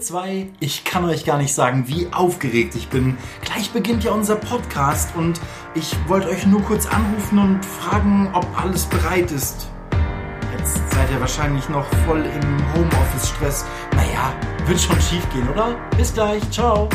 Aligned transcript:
zwei. 0.00 0.48
Ich 0.60 0.84
kann 0.84 1.04
euch 1.04 1.24
gar 1.24 1.38
nicht 1.38 1.54
sagen, 1.54 1.84
wie 1.86 2.08
aufgeregt 2.12 2.74
ich 2.74 2.88
bin. 2.88 3.16
Gleich 3.42 3.70
beginnt 3.70 4.04
ja 4.04 4.12
unser 4.12 4.36
Podcast 4.36 5.14
und 5.16 5.40
ich 5.74 5.94
wollte 6.06 6.28
euch 6.28 6.46
nur 6.46 6.62
kurz 6.62 6.86
anrufen 6.86 7.38
und 7.38 7.64
fragen, 7.64 8.30
ob 8.34 8.46
alles 8.58 8.84
bereit 8.86 9.30
ist. 9.30 9.68
Jetzt 10.56 10.78
seid 10.92 11.10
ihr 11.10 11.20
wahrscheinlich 11.20 11.68
noch 11.68 11.86
voll 12.06 12.24
im 12.24 12.74
Homeoffice-Stress. 12.74 13.64
Naja, 13.94 14.32
wird 14.66 14.80
schon 14.80 15.00
schief 15.00 15.26
gehen, 15.32 15.48
oder? 15.48 15.76
Bis 15.96 16.12
gleich, 16.12 16.42
ciao. 16.50 16.88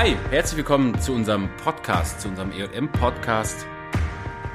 Hi, 0.00 0.16
herzlich 0.30 0.56
willkommen 0.56 0.98
zu 0.98 1.12
unserem 1.12 1.50
Podcast, 1.62 2.22
zu 2.22 2.28
unserem 2.28 2.52
EM-Podcast, 2.52 3.66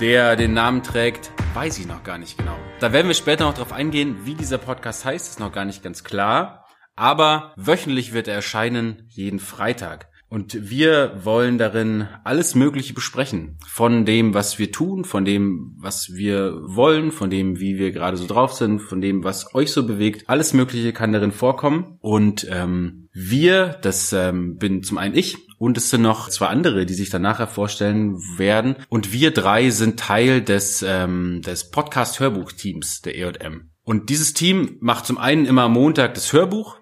der 0.02 0.36
den 0.36 0.56
Namen 0.56 0.82
trägt, 0.82 1.32
weiß 1.54 1.78
ich 1.78 1.86
noch 1.86 2.04
gar 2.04 2.18
nicht 2.18 2.40
genau. 2.40 2.58
Da 2.80 2.92
werden 2.92 3.06
wir 3.06 3.14
später 3.14 3.46
noch 3.46 3.54
drauf 3.54 3.72
eingehen, 3.72 4.18
wie 4.24 4.34
dieser 4.34 4.58
Podcast 4.58 5.06
heißt, 5.06 5.30
ist 5.30 5.40
noch 5.40 5.52
gar 5.52 5.66
nicht 5.66 5.84
ganz 5.84 6.04
klar. 6.04 6.66
Aber 6.96 7.54
wöchentlich 7.58 8.12
wird 8.12 8.28
er 8.28 8.34
erscheinen, 8.34 9.04
jeden 9.10 9.38
Freitag. 9.38 10.10
Und 10.30 10.72
wir 10.72 11.22
wollen 11.24 11.60
darin 11.60 12.08
alles 12.24 12.56
Mögliche 12.56 12.96
besprechen. 12.96 13.60
Von 13.68 14.04
dem, 14.04 14.34
was 14.34 14.58
wir 14.58 14.72
tun, 14.72 15.06
von 15.06 15.26
dem, 15.26 15.76
was 15.78 16.16
wir 16.16 16.60
wollen, 16.64 17.12
von 17.12 17.30
dem, 17.30 17.60
wie 17.60 17.78
wir 17.78 17.92
gerade 17.92 18.18
so 18.18 18.26
drauf 18.26 18.54
sind, 18.54 18.80
von 18.80 19.00
dem, 19.00 19.24
was 19.24 19.54
euch 19.54 19.72
so 19.72 19.86
bewegt. 19.86 20.28
Alles 20.28 20.54
Mögliche 20.54 20.92
kann 20.92 21.14
darin 21.14 21.32
vorkommen. 21.32 22.00
Und 22.02 22.48
ähm, 22.50 23.05
wir, 23.18 23.78
das 23.82 24.12
ähm, 24.12 24.58
bin 24.58 24.84
zum 24.84 24.98
einen 24.98 25.16
ich 25.16 25.38
und 25.58 25.78
es 25.78 25.90
sind 25.90 26.02
noch 26.02 26.30
zwei 26.30 26.48
andere, 26.48 26.86
die 26.86 26.94
sich 26.94 27.10
dann 27.10 27.22
nachher 27.22 27.48
vorstellen 27.48 28.18
werden. 28.36 28.76
Und 28.90 29.14
wir 29.14 29.32
drei 29.32 29.70
sind 29.70 29.98
Teil 29.98 30.42
des, 30.42 30.84
ähm, 30.86 31.42
des 31.42 31.72
Podcast-Hörbuch-Teams 31.72 33.02
der 33.04 33.18
EJM. 33.18 33.72
Und 33.84 34.10
dieses 34.10 34.34
Team 34.34 34.78
macht 34.82 35.06
zum 35.06 35.18
einen 35.18 35.46
immer 35.46 35.64
am 35.64 35.74
Montag 35.74 36.14
das 36.16 36.34
Hörbuch 36.34 36.78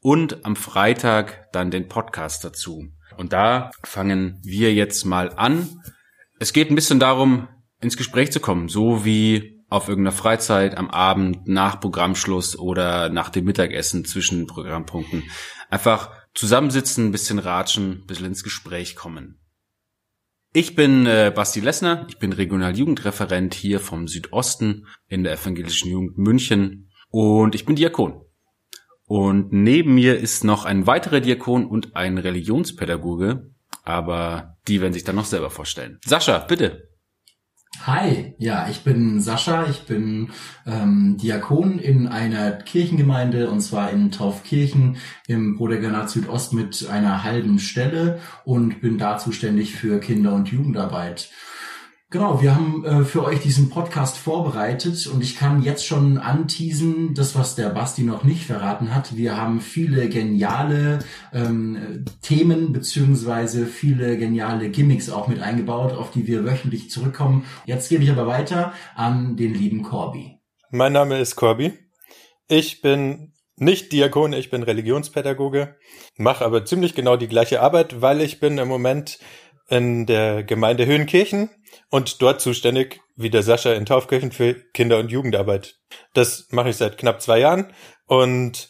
und 0.00 0.42
am 0.46 0.56
Freitag 0.56 1.52
dann 1.52 1.70
den 1.70 1.86
Podcast 1.88 2.44
dazu. 2.46 2.86
Und 3.18 3.34
da 3.34 3.70
fangen 3.84 4.40
wir 4.42 4.72
jetzt 4.72 5.04
mal 5.04 5.34
an. 5.36 5.82
Es 6.38 6.54
geht 6.54 6.70
ein 6.70 6.76
bisschen 6.76 6.98
darum, 6.98 7.48
ins 7.82 7.98
Gespräch 7.98 8.32
zu 8.32 8.40
kommen, 8.40 8.70
so 8.70 9.04
wie 9.04 9.53
auf 9.74 9.88
irgendeiner 9.88 10.16
Freizeit, 10.16 10.78
am 10.78 10.88
Abend, 10.88 11.48
nach 11.48 11.80
Programmschluss 11.80 12.56
oder 12.56 13.08
nach 13.08 13.28
dem 13.28 13.44
Mittagessen 13.44 14.04
zwischen 14.04 14.46
Programmpunkten. 14.46 15.24
Einfach 15.68 16.12
zusammensitzen, 16.32 17.06
ein 17.06 17.12
bisschen 17.12 17.40
ratschen, 17.40 18.02
ein 18.02 18.06
bisschen 18.06 18.26
ins 18.26 18.44
Gespräch 18.44 18.94
kommen. 18.94 19.40
Ich 20.52 20.76
bin 20.76 21.06
äh, 21.06 21.32
Basti 21.34 21.58
Lessner, 21.58 22.06
ich 22.08 22.20
bin 22.20 22.32
Regionaljugendreferent 22.32 23.52
hier 23.52 23.80
vom 23.80 24.06
Südosten 24.06 24.86
in 25.08 25.24
der 25.24 25.32
evangelischen 25.32 25.90
Jugend 25.90 26.18
München 26.18 26.88
und 27.08 27.56
ich 27.56 27.66
bin 27.66 27.74
Diakon. 27.74 28.22
Und 29.06 29.52
neben 29.52 29.96
mir 29.96 30.16
ist 30.16 30.44
noch 30.44 30.64
ein 30.64 30.86
weiterer 30.86 31.18
Diakon 31.18 31.66
und 31.66 31.96
ein 31.96 32.18
Religionspädagoge, 32.18 33.50
aber 33.82 34.56
die 34.68 34.80
werden 34.80 34.92
sich 34.92 35.02
dann 35.02 35.16
noch 35.16 35.24
selber 35.24 35.50
vorstellen. 35.50 35.98
Sascha, 36.04 36.38
bitte. 36.38 36.93
Hi, 37.82 38.34
ja, 38.38 38.68
ich 38.70 38.82
bin 38.82 39.20
Sascha, 39.20 39.66
ich 39.68 39.84
bin 39.84 40.30
ähm, 40.66 41.18
Diakon 41.20 41.78
in 41.78 42.06
einer 42.08 42.52
Kirchengemeinde 42.52 43.50
und 43.50 43.60
zwar 43.60 43.90
in 43.90 44.10
Taufkirchen 44.10 44.96
im 45.26 45.56
Brudergranat 45.56 46.08
Südost 46.08 46.54
mit 46.54 46.88
einer 46.88 47.24
halben 47.24 47.58
Stelle 47.58 48.20
und 48.44 48.80
bin 48.80 48.96
da 48.96 49.18
zuständig 49.18 49.74
für 49.74 50.00
Kinder- 50.00 50.34
und 50.34 50.48
Jugendarbeit. 50.48 51.30
Genau, 52.14 52.40
wir 52.40 52.54
haben 52.54 52.84
äh, 52.84 53.04
für 53.04 53.24
euch 53.24 53.40
diesen 53.40 53.70
Podcast 53.70 54.16
vorbereitet 54.16 55.08
und 55.08 55.20
ich 55.20 55.34
kann 55.34 55.64
jetzt 55.64 55.84
schon 55.84 56.16
anteasen, 56.16 57.12
das, 57.12 57.34
was 57.34 57.56
der 57.56 57.70
Basti 57.70 58.02
noch 58.02 58.22
nicht 58.22 58.44
verraten 58.44 58.94
hat. 58.94 59.16
Wir 59.16 59.36
haben 59.36 59.60
viele 59.60 60.08
geniale 60.08 61.00
ähm, 61.32 62.04
Themen 62.22 62.72
beziehungsweise 62.72 63.66
viele 63.66 64.16
geniale 64.16 64.70
Gimmicks 64.70 65.10
auch 65.10 65.26
mit 65.26 65.40
eingebaut, 65.40 65.92
auf 65.92 66.12
die 66.12 66.28
wir 66.28 66.44
wöchentlich 66.44 66.88
zurückkommen. 66.88 67.46
Jetzt 67.66 67.88
gebe 67.88 68.04
ich 68.04 68.12
aber 68.12 68.28
weiter 68.28 68.74
an 68.94 69.36
den 69.36 69.52
lieben 69.52 69.82
Corby. 69.82 70.38
Mein 70.70 70.92
Name 70.92 71.18
ist 71.18 71.34
Corby. 71.34 71.72
Ich 72.46 72.80
bin 72.80 73.32
nicht 73.56 73.90
Diakon, 73.90 74.34
ich 74.34 74.50
bin 74.50 74.62
Religionspädagoge, 74.62 75.76
mache 76.16 76.44
aber 76.44 76.64
ziemlich 76.64 76.94
genau 76.94 77.16
die 77.16 77.28
gleiche 77.28 77.60
Arbeit, 77.60 78.00
weil 78.00 78.20
ich 78.20 78.38
bin 78.38 78.58
im 78.58 78.68
Moment 78.68 79.18
in 79.68 80.06
der 80.06 80.44
Gemeinde 80.44 80.86
Höhenkirchen 80.86 81.50
und 81.90 82.20
dort 82.20 82.40
zuständig, 82.40 83.00
wie 83.16 83.30
der 83.30 83.42
Sascha 83.42 83.72
in 83.72 83.86
Taufkirchen 83.86 84.32
für 84.32 84.54
Kinder- 84.72 84.98
und 84.98 85.10
Jugendarbeit. 85.10 85.76
Das 86.12 86.48
mache 86.50 86.70
ich 86.70 86.76
seit 86.76 86.98
knapp 86.98 87.22
zwei 87.22 87.38
Jahren 87.38 87.72
und 88.06 88.68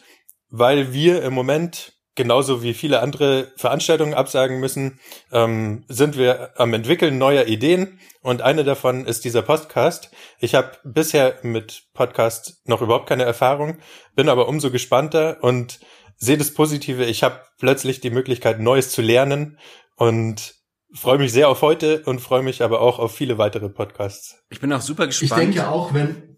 weil 0.51 0.93
wir 0.93 1.23
im 1.23 1.35
Moment 1.35 1.95
genauso 2.15 2.63
wie 2.63 2.75
viele 2.75 3.01
andere 3.01 3.53
Veranstaltungen 3.57 4.15
absagen 4.15 4.61
müssen, 4.61 5.01
ähm, 5.33 5.85
sind 5.89 6.17
wir 6.17 6.53
am 6.61 6.73
Entwickeln 6.73 7.19
neuer 7.19 7.47
Ideen 7.47 7.99
und 8.23 8.43
eine 8.43 8.65
davon 8.65 9.07
ist 9.07 9.25
dieser 9.25 9.43
Podcast. 9.43 10.11
Ich 10.39 10.55
habe 10.55 10.73
bisher 10.85 11.39
mit 11.43 11.85
Podcast 11.93 12.63
noch 12.67 12.83
überhaupt 12.83 13.09
keine 13.09 13.25
Erfahrung, 13.25 13.79
bin 14.15 14.29
aber 14.29 14.49
umso 14.49 14.71
gespannter 14.71 15.39
und 15.43 15.81
sehe 16.17 16.39
das 16.39 16.55
Positive. 16.55 17.05
Ich 17.05 17.23
habe 17.23 17.41
plötzlich 17.59 18.01
die 18.01 18.11
Möglichkeit, 18.11 18.61
Neues 18.61 18.91
zu 18.91 19.03
lernen 19.03 19.59
und 19.97 20.55
freue 20.95 21.19
mich 21.19 21.33
sehr 21.33 21.49
auf 21.49 21.63
heute 21.63 22.03
und 22.05 22.21
freue 22.21 22.43
mich 22.43 22.63
aber 22.63 22.81
auch 22.81 22.99
auf 22.99 23.15
viele 23.15 23.39
weitere 23.39 23.69
Podcasts. 23.69 24.43
Ich 24.51 24.61
bin 24.61 24.73
auch 24.73 24.81
super 24.81 25.07
gespannt. 25.07 25.33
Ich 25.33 25.37
denke 25.37 25.69
auch, 25.69 25.93
wenn. 25.93 26.37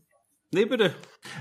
Nee, 0.52 0.64
bitte. 0.64 0.94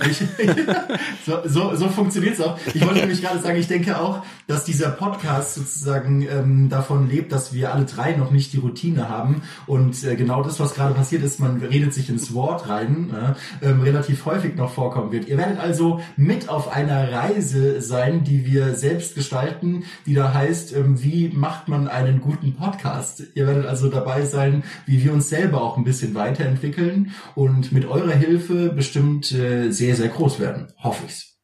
Ich, 0.09 0.17
so, 1.25 1.39
so, 1.45 1.75
so 1.75 1.89
funktioniert 1.89 2.33
es 2.33 2.41
auch. 2.41 2.57
Ich 2.73 2.85
wollte 2.85 2.99
nämlich 2.99 3.21
gerade 3.21 3.39
sagen, 3.39 3.57
ich 3.57 3.67
denke 3.67 3.99
auch, 3.99 4.23
dass 4.47 4.65
dieser 4.65 4.89
Podcast 4.89 5.55
sozusagen 5.55 6.21
ähm, 6.23 6.69
davon 6.69 7.09
lebt, 7.09 7.31
dass 7.31 7.53
wir 7.53 7.73
alle 7.73 7.85
drei 7.85 8.11
noch 8.13 8.31
nicht 8.31 8.53
die 8.53 8.57
Routine 8.57 9.09
haben. 9.09 9.41
Und 9.67 10.03
äh, 10.03 10.15
genau 10.15 10.43
das, 10.43 10.59
was 10.59 10.73
gerade 10.73 10.93
passiert 10.93 11.23
ist, 11.23 11.39
man 11.39 11.61
redet 11.61 11.93
sich 11.93 12.09
ins 12.09 12.33
Wort 12.33 12.69
rein, 12.69 13.13
äh, 13.61 13.67
ähm, 13.69 13.81
relativ 13.81 14.25
häufig 14.25 14.55
noch 14.55 14.71
vorkommen 14.71 15.11
wird. 15.11 15.27
Ihr 15.27 15.37
werdet 15.37 15.59
also 15.59 16.01
mit 16.17 16.49
auf 16.49 16.71
einer 16.71 17.11
Reise 17.11 17.81
sein, 17.81 18.23
die 18.23 18.45
wir 18.45 18.75
selbst 18.75 19.15
gestalten, 19.15 19.83
die 20.05 20.13
da 20.13 20.33
heißt, 20.33 20.75
ähm, 20.75 21.01
wie 21.01 21.29
macht 21.29 21.67
man 21.67 21.87
einen 21.87 22.21
guten 22.21 22.53
Podcast? 22.53 23.23
Ihr 23.33 23.47
werdet 23.47 23.65
also 23.65 23.89
dabei 23.89 24.25
sein, 24.25 24.63
wie 24.85 25.03
wir 25.03 25.13
uns 25.13 25.29
selber 25.29 25.61
auch 25.61 25.77
ein 25.77 25.83
bisschen 25.83 26.15
weiterentwickeln 26.15 27.11
und 27.33 27.71
mit 27.71 27.85
eurer 27.85 28.13
Hilfe 28.13 28.69
bestimmt 28.69 29.31
äh, 29.31 29.71
sehr, 29.77 29.95
sehr 29.95 30.09
groß 30.09 30.39
werden. 30.39 30.73
Hoffe 30.77 31.03
ich's. 31.05 31.37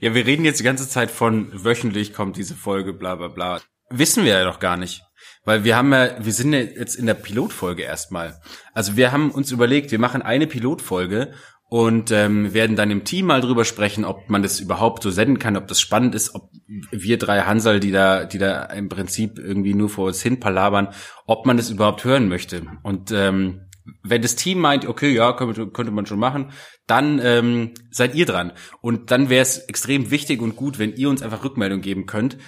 Ja, 0.00 0.14
wir 0.14 0.26
reden 0.26 0.44
jetzt 0.44 0.60
die 0.60 0.64
ganze 0.64 0.88
Zeit 0.88 1.10
von 1.10 1.50
wöchentlich 1.52 2.12
kommt 2.12 2.36
diese 2.36 2.54
Folge, 2.54 2.92
bla 2.92 3.14
bla 3.14 3.28
bla. 3.28 3.60
Wissen 3.90 4.24
wir 4.24 4.32
ja 4.32 4.44
doch 4.44 4.60
gar 4.60 4.76
nicht. 4.76 5.02
Weil 5.44 5.64
wir 5.64 5.76
haben 5.76 5.92
ja, 5.92 6.24
wir 6.24 6.32
sind 6.32 6.52
ja 6.52 6.60
jetzt 6.60 6.94
in 6.94 7.06
der 7.06 7.14
Pilotfolge 7.14 7.82
erstmal. 7.82 8.40
Also 8.74 8.96
wir 8.96 9.12
haben 9.12 9.30
uns 9.30 9.52
überlegt, 9.52 9.90
wir 9.90 9.98
machen 9.98 10.22
eine 10.22 10.46
Pilotfolge 10.46 11.32
und 11.70 12.10
ähm, 12.10 12.52
werden 12.52 12.76
dann 12.76 12.90
im 12.90 13.04
Team 13.04 13.26
mal 13.26 13.40
drüber 13.40 13.64
sprechen, 13.64 14.04
ob 14.04 14.28
man 14.28 14.42
das 14.42 14.60
überhaupt 14.60 15.02
so 15.02 15.10
senden 15.10 15.38
kann, 15.38 15.56
ob 15.56 15.68
das 15.68 15.80
spannend 15.80 16.14
ist, 16.14 16.34
ob 16.34 16.50
wir 16.90 17.16
drei 17.16 17.42
Hansel, 17.42 17.80
die 17.80 17.92
da, 17.92 18.24
die 18.24 18.38
da 18.38 18.64
im 18.64 18.88
Prinzip 18.88 19.38
irgendwie 19.38 19.74
nur 19.74 19.88
vor 19.88 20.08
uns 20.08 20.20
hin 20.20 20.40
palabern, 20.40 20.88
ob 21.26 21.46
man 21.46 21.56
das 21.56 21.70
überhaupt 21.70 22.04
hören 22.04 22.28
möchte. 22.28 22.66
Und 22.82 23.12
ähm, 23.12 23.69
wenn 24.02 24.22
das 24.22 24.36
Team 24.36 24.58
meint, 24.58 24.86
okay, 24.86 25.12
ja, 25.12 25.32
könnte, 25.32 25.68
könnte 25.68 25.92
man 25.92 26.06
schon 26.06 26.18
machen, 26.18 26.52
dann 26.86 27.20
ähm, 27.22 27.74
seid 27.90 28.14
ihr 28.14 28.26
dran. 28.26 28.52
Und 28.80 29.10
dann 29.10 29.28
wäre 29.28 29.42
es 29.42 29.58
extrem 29.58 30.10
wichtig 30.10 30.42
und 30.42 30.56
gut, 30.56 30.78
wenn 30.78 30.94
ihr 30.94 31.08
uns 31.08 31.22
einfach 31.22 31.44
Rückmeldung 31.44 31.80
geben 31.80 32.06
könnt, 32.06 32.38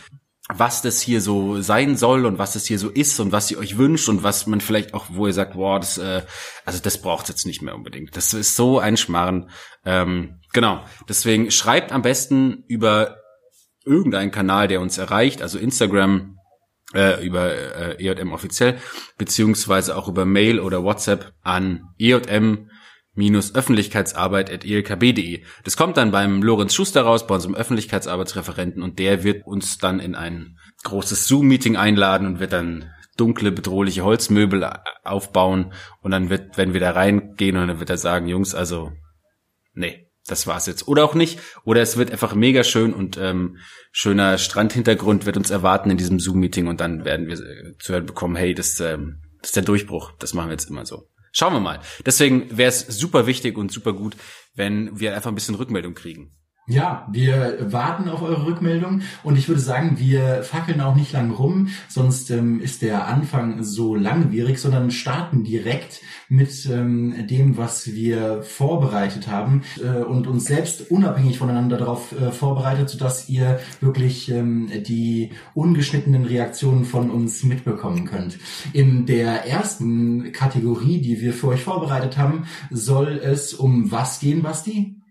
was 0.48 0.82
das 0.82 1.00
hier 1.00 1.20
so 1.20 1.60
sein 1.60 1.96
soll 1.96 2.26
und 2.26 2.38
was 2.38 2.54
das 2.54 2.66
hier 2.66 2.78
so 2.78 2.90
ist 2.90 3.18
und 3.20 3.32
was 3.32 3.50
ihr 3.50 3.58
euch 3.58 3.78
wünscht 3.78 4.08
und 4.08 4.22
was 4.22 4.46
man 4.46 4.60
vielleicht 4.60 4.92
auch, 4.92 5.06
wo 5.10 5.26
ihr 5.26 5.32
sagt, 5.32 5.54
boah, 5.54 5.78
das, 5.78 5.98
äh, 5.98 6.22
also 6.64 6.80
das 6.82 7.00
braucht 7.00 7.28
jetzt 7.28 7.46
nicht 7.46 7.62
mehr 7.62 7.74
unbedingt. 7.74 8.16
Das 8.16 8.34
ist 8.34 8.56
so 8.56 8.78
ein 8.78 8.96
Schmarren. 8.96 9.50
Ähm, 9.84 10.40
genau. 10.52 10.84
Deswegen 11.08 11.50
schreibt 11.50 11.92
am 11.92 12.02
besten 12.02 12.64
über 12.66 13.18
irgendeinen 13.84 14.30
Kanal, 14.30 14.68
der 14.68 14.80
uns 14.80 14.98
erreicht, 14.98 15.42
also 15.42 15.58
Instagram, 15.58 16.38
äh, 16.94 17.24
über 17.24 17.52
äh, 17.52 18.04
EJM 18.04 18.32
offiziell, 18.32 18.78
beziehungsweise 19.18 19.96
auch 19.96 20.08
über 20.08 20.24
Mail 20.24 20.58
oder 20.60 20.84
WhatsApp 20.84 21.32
an 21.42 21.82
EJM 21.98 22.70
öffentlichkeitsarbeit.elkb.de. 23.14 25.44
Das 25.64 25.76
kommt 25.76 25.98
dann 25.98 26.12
beim 26.12 26.42
Lorenz 26.42 26.74
Schuster 26.74 27.02
raus, 27.02 27.26
bei 27.26 27.34
unserem 27.34 27.54
Öffentlichkeitsarbeitsreferenten 27.54 28.82
und 28.82 28.98
der 28.98 29.22
wird 29.22 29.46
uns 29.46 29.76
dann 29.78 30.00
in 30.00 30.14
ein 30.14 30.56
großes 30.84 31.26
Zoom-Meeting 31.26 31.76
einladen 31.76 32.26
und 32.26 32.40
wird 32.40 32.54
dann 32.54 32.90
dunkle, 33.16 33.52
bedrohliche 33.52 34.04
Holzmöbel 34.04 34.66
aufbauen 35.04 35.74
und 36.00 36.10
dann 36.10 36.30
wird, 36.30 36.56
wenn 36.56 36.72
wir 36.72 36.80
da 36.80 36.92
reingehen 36.92 37.58
und 37.58 37.68
dann 37.68 37.80
wird 37.80 37.90
er 37.90 37.98
sagen, 37.98 38.26
Jungs, 38.26 38.54
also, 38.54 38.92
nee, 39.74 40.08
das 40.26 40.46
war's 40.46 40.66
jetzt. 40.66 40.86
Oder 40.88 41.04
auch 41.04 41.14
nicht. 41.14 41.38
Oder 41.64 41.82
es 41.82 41.96
wird 41.96 42.10
einfach 42.10 42.34
mega 42.34 42.64
schön 42.64 42.92
und 42.92 43.18
ähm, 43.18 43.58
schöner 43.90 44.38
Strandhintergrund 44.38 45.26
wird 45.26 45.36
uns 45.36 45.50
erwarten 45.50 45.90
in 45.90 45.96
diesem 45.96 46.20
Zoom-Meeting 46.20 46.66
und 46.66 46.80
dann 46.80 47.04
werden 47.04 47.26
wir 47.26 47.34
äh, 47.34 47.76
zu 47.78 47.92
hören 47.92 48.06
bekommen, 48.06 48.36
hey, 48.36 48.54
das, 48.54 48.78
ähm, 48.80 49.20
das 49.40 49.50
ist 49.50 49.56
der 49.56 49.64
Durchbruch. 49.64 50.12
Das 50.18 50.34
machen 50.34 50.48
wir 50.48 50.52
jetzt 50.52 50.70
immer 50.70 50.86
so. 50.86 51.08
Schauen 51.32 51.54
wir 51.54 51.60
mal. 51.60 51.80
Deswegen 52.04 52.56
wäre 52.56 52.68
es 52.68 52.80
super 52.80 53.26
wichtig 53.26 53.56
und 53.56 53.72
super 53.72 53.94
gut, 53.94 54.16
wenn 54.54 54.98
wir 55.00 55.14
einfach 55.14 55.30
ein 55.30 55.34
bisschen 55.34 55.54
Rückmeldung 55.54 55.94
kriegen. 55.94 56.36
Ja, 56.68 57.08
wir 57.10 57.72
warten 57.72 58.08
auf 58.08 58.22
eure 58.22 58.46
Rückmeldung 58.46 59.00
und 59.24 59.36
ich 59.36 59.48
würde 59.48 59.60
sagen, 59.60 59.98
wir 59.98 60.44
fackeln 60.44 60.80
auch 60.80 60.94
nicht 60.94 61.10
lang 61.10 61.32
rum, 61.32 61.70
sonst 61.88 62.30
ähm, 62.30 62.60
ist 62.60 62.82
der 62.82 63.08
Anfang 63.08 63.64
so 63.64 63.96
langwierig, 63.96 64.60
sondern 64.60 64.92
starten 64.92 65.42
direkt 65.42 66.02
mit 66.28 66.64
ähm, 66.70 67.26
dem, 67.26 67.56
was 67.56 67.94
wir 67.94 68.44
vorbereitet 68.44 69.26
haben 69.26 69.62
äh, 69.82 70.04
und 70.04 70.28
uns 70.28 70.44
selbst 70.44 70.88
unabhängig 70.88 71.36
voneinander 71.36 71.78
darauf 71.78 72.12
äh, 72.12 72.30
vorbereitet, 72.30 72.90
sodass 72.90 73.28
ihr 73.28 73.58
wirklich 73.80 74.30
ähm, 74.30 74.70
die 74.86 75.30
ungeschnittenen 75.54 76.26
Reaktionen 76.26 76.84
von 76.84 77.10
uns 77.10 77.42
mitbekommen 77.42 78.04
könnt. 78.04 78.38
In 78.72 79.04
der 79.06 79.48
ersten 79.48 80.30
Kategorie, 80.30 81.00
die 81.00 81.20
wir 81.20 81.32
für 81.32 81.48
euch 81.48 81.62
vorbereitet 81.64 82.18
haben, 82.18 82.44
soll 82.70 83.20
es 83.20 83.52
um 83.52 83.90
was 83.90 84.20
gehen, 84.20 84.42
Basti? 84.42 85.01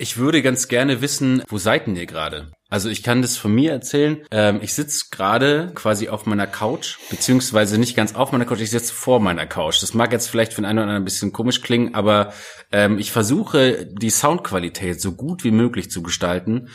Ich 0.00 0.16
würde 0.16 0.40
ganz 0.40 0.68
gerne 0.68 1.02
wissen, 1.02 1.42
wo 1.50 1.58
seid 1.58 1.86
denn 1.86 1.94
ihr 1.94 2.06
gerade? 2.06 2.52
Also 2.70 2.88
ich 2.88 3.02
kann 3.02 3.20
das 3.20 3.36
von 3.36 3.54
mir 3.54 3.70
erzählen. 3.72 4.24
Ähm, 4.30 4.60
ich 4.62 4.72
sitze 4.72 5.10
gerade 5.10 5.72
quasi 5.74 6.08
auf 6.08 6.24
meiner 6.24 6.46
Couch, 6.46 6.96
beziehungsweise 7.10 7.76
nicht 7.76 7.96
ganz 7.96 8.14
auf 8.14 8.32
meiner 8.32 8.46
Couch, 8.46 8.62
ich 8.62 8.70
sitze 8.70 8.94
vor 8.94 9.20
meiner 9.20 9.44
Couch. 9.44 9.82
Das 9.82 9.92
mag 9.92 10.10
jetzt 10.10 10.28
vielleicht 10.30 10.54
für 10.54 10.62
den 10.62 10.64
einen 10.64 10.78
oder 10.78 10.84
anderen 10.84 11.02
ein 11.02 11.04
bisschen 11.04 11.34
komisch 11.34 11.60
klingen, 11.60 11.94
aber 11.94 12.32
ähm, 12.72 12.98
ich 12.98 13.12
versuche 13.12 13.84
die 13.92 14.08
Soundqualität 14.08 15.02
so 15.02 15.12
gut 15.12 15.44
wie 15.44 15.50
möglich 15.50 15.90
zu 15.90 16.02
gestalten. 16.02 16.70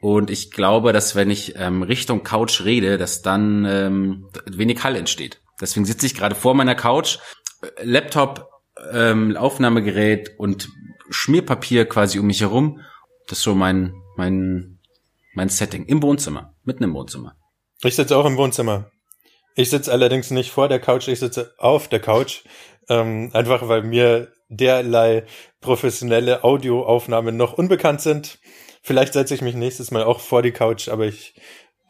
Und 0.00 0.30
ich 0.30 0.52
glaube, 0.52 0.92
dass 0.92 1.16
wenn 1.16 1.30
ich 1.30 1.54
ähm, 1.56 1.82
Richtung 1.82 2.22
Couch 2.22 2.60
rede, 2.60 2.96
dass 2.96 3.22
dann 3.22 3.64
ähm, 3.64 4.28
wenig 4.46 4.84
Hall 4.84 4.94
entsteht. 4.94 5.40
Deswegen 5.60 5.84
sitze 5.84 6.06
ich 6.06 6.14
gerade 6.14 6.36
vor 6.36 6.54
meiner 6.54 6.76
Couch, 6.76 7.18
äh, 7.60 7.82
Laptop, 7.82 8.48
ähm, 8.92 9.36
Aufnahmegerät 9.36 10.38
und 10.38 10.68
Schmierpapier 11.10 11.88
quasi 11.88 12.18
um 12.18 12.26
mich 12.26 12.40
herum. 12.40 12.80
Das 13.26 13.38
ist 13.38 13.44
so 13.44 13.54
mein, 13.54 13.94
mein, 14.16 14.78
mein 15.34 15.48
Setting. 15.48 15.86
Im 15.86 16.02
Wohnzimmer. 16.02 16.54
Mitten 16.64 16.84
im 16.84 16.94
Wohnzimmer. 16.94 17.36
Ich 17.82 17.96
sitze 17.96 18.16
auch 18.16 18.26
im 18.26 18.36
Wohnzimmer. 18.36 18.90
Ich 19.54 19.70
sitze 19.70 19.92
allerdings 19.92 20.30
nicht 20.30 20.50
vor 20.50 20.68
der 20.68 20.80
Couch, 20.80 21.08
ich 21.08 21.18
sitze 21.18 21.52
auf 21.58 21.88
der 21.88 22.00
Couch. 22.00 22.44
Ähm, 22.88 23.30
einfach 23.32 23.68
weil 23.68 23.82
mir 23.82 24.32
derlei 24.48 25.24
professionelle 25.60 26.44
Audioaufnahmen 26.44 27.36
noch 27.36 27.52
unbekannt 27.52 28.00
sind. 28.00 28.38
Vielleicht 28.82 29.12
setze 29.12 29.34
ich 29.34 29.42
mich 29.42 29.54
nächstes 29.54 29.90
Mal 29.90 30.04
auch 30.04 30.20
vor 30.20 30.42
die 30.42 30.52
Couch, 30.52 30.88
aber 30.88 31.06
ich 31.06 31.34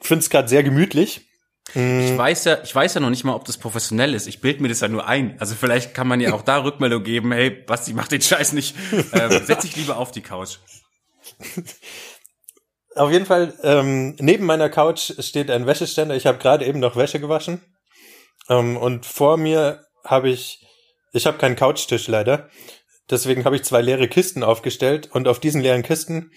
finde 0.00 0.20
es 0.20 0.30
gerade 0.30 0.48
sehr 0.48 0.62
gemütlich. 0.62 1.27
Ich 1.70 1.76
mhm. 1.76 2.18
weiß 2.18 2.44
ja, 2.44 2.58
ich 2.62 2.74
weiß 2.74 2.94
ja 2.94 3.00
noch 3.00 3.10
nicht 3.10 3.24
mal, 3.24 3.34
ob 3.34 3.44
das 3.44 3.58
professionell 3.58 4.14
ist. 4.14 4.26
Ich 4.26 4.40
bild 4.40 4.60
mir 4.60 4.68
das 4.68 4.80
ja 4.80 4.88
nur 4.88 5.06
ein. 5.06 5.36
Also 5.38 5.54
vielleicht 5.54 5.92
kann 5.92 6.08
man 6.08 6.20
ja 6.20 6.32
auch 6.32 6.42
da 6.42 6.62
Rückmeldung 6.62 7.02
geben, 7.02 7.30
hey, 7.32 7.50
Basti, 7.50 7.92
mach 7.92 8.08
den 8.08 8.22
Scheiß 8.22 8.54
nicht. 8.54 8.74
Ähm, 9.12 9.42
setz 9.44 9.62
dich 9.62 9.76
lieber 9.76 9.98
auf 9.98 10.10
die 10.10 10.22
Couch. 10.22 10.58
Auf 12.94 13.12
jeden 13.12 13.26
Fall, 13.26 13.54
ähm, 13.62 14.16
neben 14.18 14.44
meiner 14.44 14.68
Couch 14.68 15.12
steht 15.20 15.52
ein 15.52 15.66
Wäscheständer. 15.66 16.16
Ich 16.16 16.26
habe 16.26 16.38
gerade 16.38 16.66
eben 16.66 16.80
noch 16.80 16.96
Wäsche 16.96 17.20
gewaschen. 17.20 17.60
Ähm, 18.48 18.76
und 18.76 19.06
vor 19.06 19.36
mir 19.36 19.84
habe 20.04 20.30
ich, 20.30 20.66
ich 21.12 21.26
habe 21.26 21.38
keinen 21.38 21.54
Couchtisch 21.54 22.08
leider. 22.08 22.48
Deswegen 23.08 23.44
habe 23.44 23.54
ich 23.54 23.62
zwei 23.62 23.82
leere 23.82 24.08
Kisten 24.08 24.42
aufgestellt 24.42 25.10
und 25.12 25.28
auf 25.28 25.38
diesen 25.38 25.60
leeren 25.60 25.84
Kisten 25.84 26.32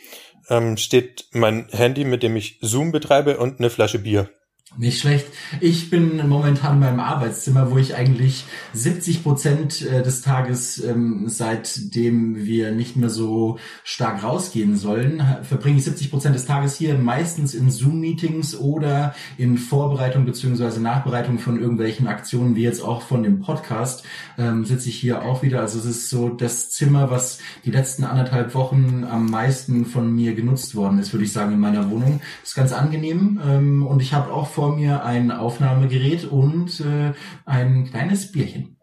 ähm, 0.50 0.78
steht 0.78 1.26
mein 1.32 1.68
Handy, 1.70 2.06
mit 2.06 2.22
dem 2.22 2.36
ich 2.36 2.60
Zoom 2.62 2.92
betreibe 2.92 3.38
und 3.38 3.60
eine 3.60 3.72
Flasche 3.72 4.00
Bier. 4.00 4.30
Nicht 4.78 5.02
schlecht. 5.02 5.28
Ich 5.60 5.90
bin 5.90 6.26
momentan 6.30 6.76
in 6.76 6.80
meinem 6.80 7.02
Arbeitszimmer, 7.02 7.72
wo 7.72 7.78
ich 7.78 7.94
eigentlich 7.94 8.46
70 8.72 9.22
Prozent 9.22 9.82
äh, 9.82 10.02
des 10.02 10.22
Tages, 10.22 10.82
ähm, 10.82 11.26
seitdem 11.28 12.46
wir 12.46 12.72
nicht 12.72 12.96
mehr 12.96 13.10
so 13.10 13.60
stark 13.84 14.24
rausgehen 14.24 14.78
sollen, 14.78 15.22
verbringe 15.44 15.78
ich 15.78 15.84
70 15.84 16.10
Prozent 16.10 16.36
des 16.36 16.46
Tages 16.46 16.78
hier, 16.78 16.98
meistens 16.98 17.54
in 17.54 17.70
Zoom-Meetings 17.70 18.58
oder 18.58 19.14
in 19.38 19.58
Vorbereitung 19.58 20.24
beziehungsweise 20.24 20.82
Nachbereitung 20.82 21.38
von 21.38 21.60
irgendwelchen 21.60 22.08
Aktionen, 22.08 22.56
wie 22.56 22.64
jetzt 22.64 22.82
auch 22.82 23.02
von 23.02 23.24
dem 23.24 23.42
Podcast, 23.42 24.06
ähm, 24.38 24.64
sitze 24.64 24.88
ich 24.88 24.96
hier 24.96 25.24
auch 25.24 25.44
wieder. 25.44 25.60
Also 25.60 25.80
es 25.80 25.86
ist 25.86 26.10
so 26.10 26.30
das 26.30 26.70
Zimmer, 26.70 27.12
was 27.12 27.40
die 27.66 27.72
letzten 27.72 28.06
anderthalb 28.06 28.56
Wochen 28.56 29.04
am 29.04 29.26
meisten 29.26 29.86
von 29.86 30.16
mir 30.16 30.34
genutzt 30.34 30.76
worden 30.76 30.98
ist, 30.98 31.12
würde 31.12 31.26
ich 31.26 31.34
sagen, 31.34 31.52
in 31.52 31.60
meiner 31.60 31.92
Wohnung. 31.92 32.22
Ist 32.42 32.56
ganz 32.56 32.72
angenehm 32.72 33.38
ähm, 33.46 33.86
und 33.86 34.02
ich 34.02 34.14
habe 34.14 34.32
auch 34.32 34.48
vor 34.48 34.61
vor 34.62 34.76
mir 34.76 35.04
ein 35.04 35.32
Aufnahmegerät 35.32 36.26
und 36.26 36.82
äh, 36.82 37.14
ein 37.48 37.90
kleines 37.90 38.32
Bierchen. 38.32 38.78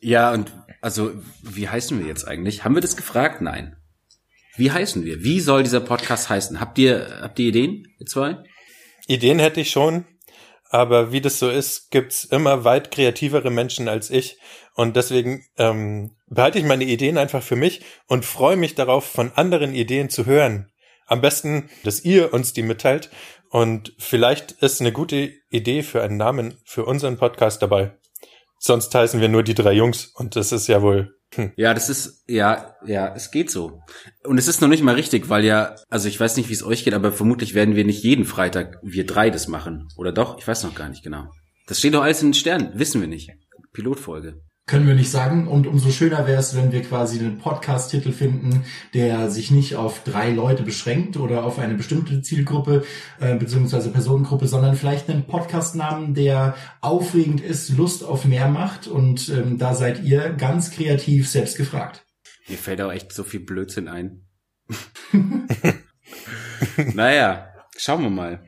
Ja, 0.00 0.32
und 0.32 0.52
also, 0.80 1.12
wie 1.40 1.68
heißen 1.68 2.00
wir 2.00 2.08
jetzt 2.08 2.26
eigentlich? 2.26 2.64
Haben 2.64 2.74
wir 2.74 2.82
das 2.82 2.96
gefragt? 2.96 3.40
Nein. 3.40 3.76
Wie 4.56 4.72
heißen 4.72 5.04
wir? 5.04 5.22
Wie 5.22 5.38
soll 5.38 5.62
dieser 5.62 5.78
Podcast 5.78 6.30
heißen? 6.30 6.58
Habt 6.58 6.78
ihr, 6.78 7.20
habt 7.20 7.38
ihr 7.38 7.50
Ideen, 7.50 7.86
ihr 8.00 8.06
zwei? 8.06 8.38
Ideen 9.06 9.38
hätte 9.38 9.60
ich 9.60 9.70
schon, 9.70 10.04
aber 10.68 11.12
wie 11.12 11.20
das 11.20 11.38
so 11.38 11.48
ist, 11.48 11.92
gibt's 11.92 12.24
immer 12.24 12.64
weit 12.64 12.90
kreativere 12.90 13.52
Menschen 13.52 13.86
als 13.86 14.10
ich. 14.10 14.38
Und 14.74 14.96
deswegen 14.96 15.44
ähm, 15.58 16.16
behalte 16.26 16.58
ich 16.58 16.64
meine 16.64 16.86
Ideen 16.86 17.18
einfach 17.18 17.44
für 17.44 17.54
mich 17.54 17.82
und 18.08 18.24
freue 18.24 18.56
mich 18.56 18.74
darauf, 18.74 19.04
von 19.04 19.30
anderen 19.36 19.76
Ideen 19.76 20.10
zu 20.10 20.26
hören. 20.26 20.72
Am 21.06 21.20
besten, 21.20 21.70
dass 21.84 22.04
ihr 22.04 22.34
uns 22.34 22.52
die 22.52 22.62
mitteilt 22.62 23.10
und 23.54 23.92
vielleicht 23.98 24.50
ist 24.50 24.80
eine 24.80 24.90
gute 24.90 25.30
Idee 25.48 25.84
für 25.84 26.02
einen 26.02 26.16
Namen 26.16 26.54
für 26.64 26.84
unseren 26.86 27.18
Podcast 27.18 27.62
dabei. 27.62 27.96
Sonst 28.58 28.92
heißen 28.92 29.20
wir 29.20 29.28
nur 29.28 29.44
die 29.44 29.54
drei 29.54 29.74
Jungs 29.74 30.06
und 30.06 30.34
das 30.34 30.50
ist 30.50 30.66
ja 30.66 30.82
wohl. 30.82 31.14
Hm. 31.36 31.52
Ja, 31.54 31.72
das 31.72 31.88
ist, 31.88 32.24
ja, 32.26 32.74
ja, 32.84 33.14
es 33.14 33.30
geht 33.30 33.52
so. 33.52 33.80
Und 34.24 34.38
es 34.38 34.48
ist 34.48 34.60
noch 34.60 34.66
nicht 34.66 34.82
mal 34.82 34.96
richtig, 34.96 35.28
weil 35.28 35.44
ja, 35.44 35.76
also 35.88 36.08
ich 36.08 36.18
weiß 36.18 36.36
nicht, 36.36 36.48
wie 36.48 36.52
es 36.52 36.64
euch 36.64 36.82
geht, 36.82 36.94
aber 36.94 37.12
vermutlich 37.12 37.54
werden 37.54 37.76
wir 37.76 37.84
nicht 37.84 38.02
jeden 38.02 38.24
Freitag 38.24 38.80
wir 38.82 39.06
drei 39.06 39.30
das 39.30 39.46
machen. 39.46 39.86
Oder 39.96 40.10
doch? 40.10 40.36
Ich 40.38 40.48
weiß 40.48 40.64
noch 40.64 40.74
gar 40.74 40.88
nicht 40.88 41.04
genau. 41.04 41.30
Das 41.68 41.78
steht 41.78 41.94
doch 41.94 42.02
alles 42.02 42.22
in 42.22 42.30
den 42.30 42.34
Sternen, 42.34 42.76
wissen 42.76 43.00
wir 43.00 43.06
nicht. 43.06 43.30
Pilotfolge 43.72 44.40
können 44.66 44.86
wir 44.86 44.94
nicht 44.94 45.10
sagen. 45.10 45.46
Und 45.46 45.66
umso 45.66 45.90
schöner 45.90 46.26
wäre 46.26 46.40
es, 46.40 46.56
wenn 46.56 46.72
wir 46.72 46.82
quasi 46.82 47.18
einen 47.18 47.38
Podcast-Titel 47.38 48.12
finden, 48.12 48.64
der 48.94 49.30
sich 49.30 49.50
nicht 49.50 49.76
auf 49.76 50.02
drei 50.04 50.30
Leute 50.30 50.62
beschränkt 50.62 51.16
oder 51.16 51.44
auf 51.44 51.58
eine 51.58 51.74
bestimmte 51.74 52.22
Zielgruppe 52.22 52.84
äh, 53.20 53.36
beziehungsweise 53.36 53.90
Personengruppe, 53.90 54.48
sondern 54.48 54.76
vielleicht 54.76 55.10
einen 55.10 55.26
Podcast-Namen, 55.26 56.14
der 56.14 56.56
aufregend 56.80 57.40
ist, 57.40 57.70
Lust 57.70 58.04
auf 58.04 58.24
mehr 58.24 58.48
macht. 58.48 58.86
Und 58.86 59.28
ähm, 59.28 59.58
da 59.58 59.74
seid 59.74 60.02
ihr 60.02 60.30
ganz 60.30 60.70
kreativ 60.70 61.28
selbst 61.28 61.56
gefragt. 61.56 62.04
Mir 62.48 62.58
fällt 62.58 62.80
auch 62.80 62.92
echt 62.92 63.12
so 63.12 63.24
viel 63.24 63.40
Blödsinn 63.40 63.88
ein. 63.88 64.26
naja, 66.94 67.48
schauen 67.76 68.02
wir 68.02 68.10
mal. 68.10 68.44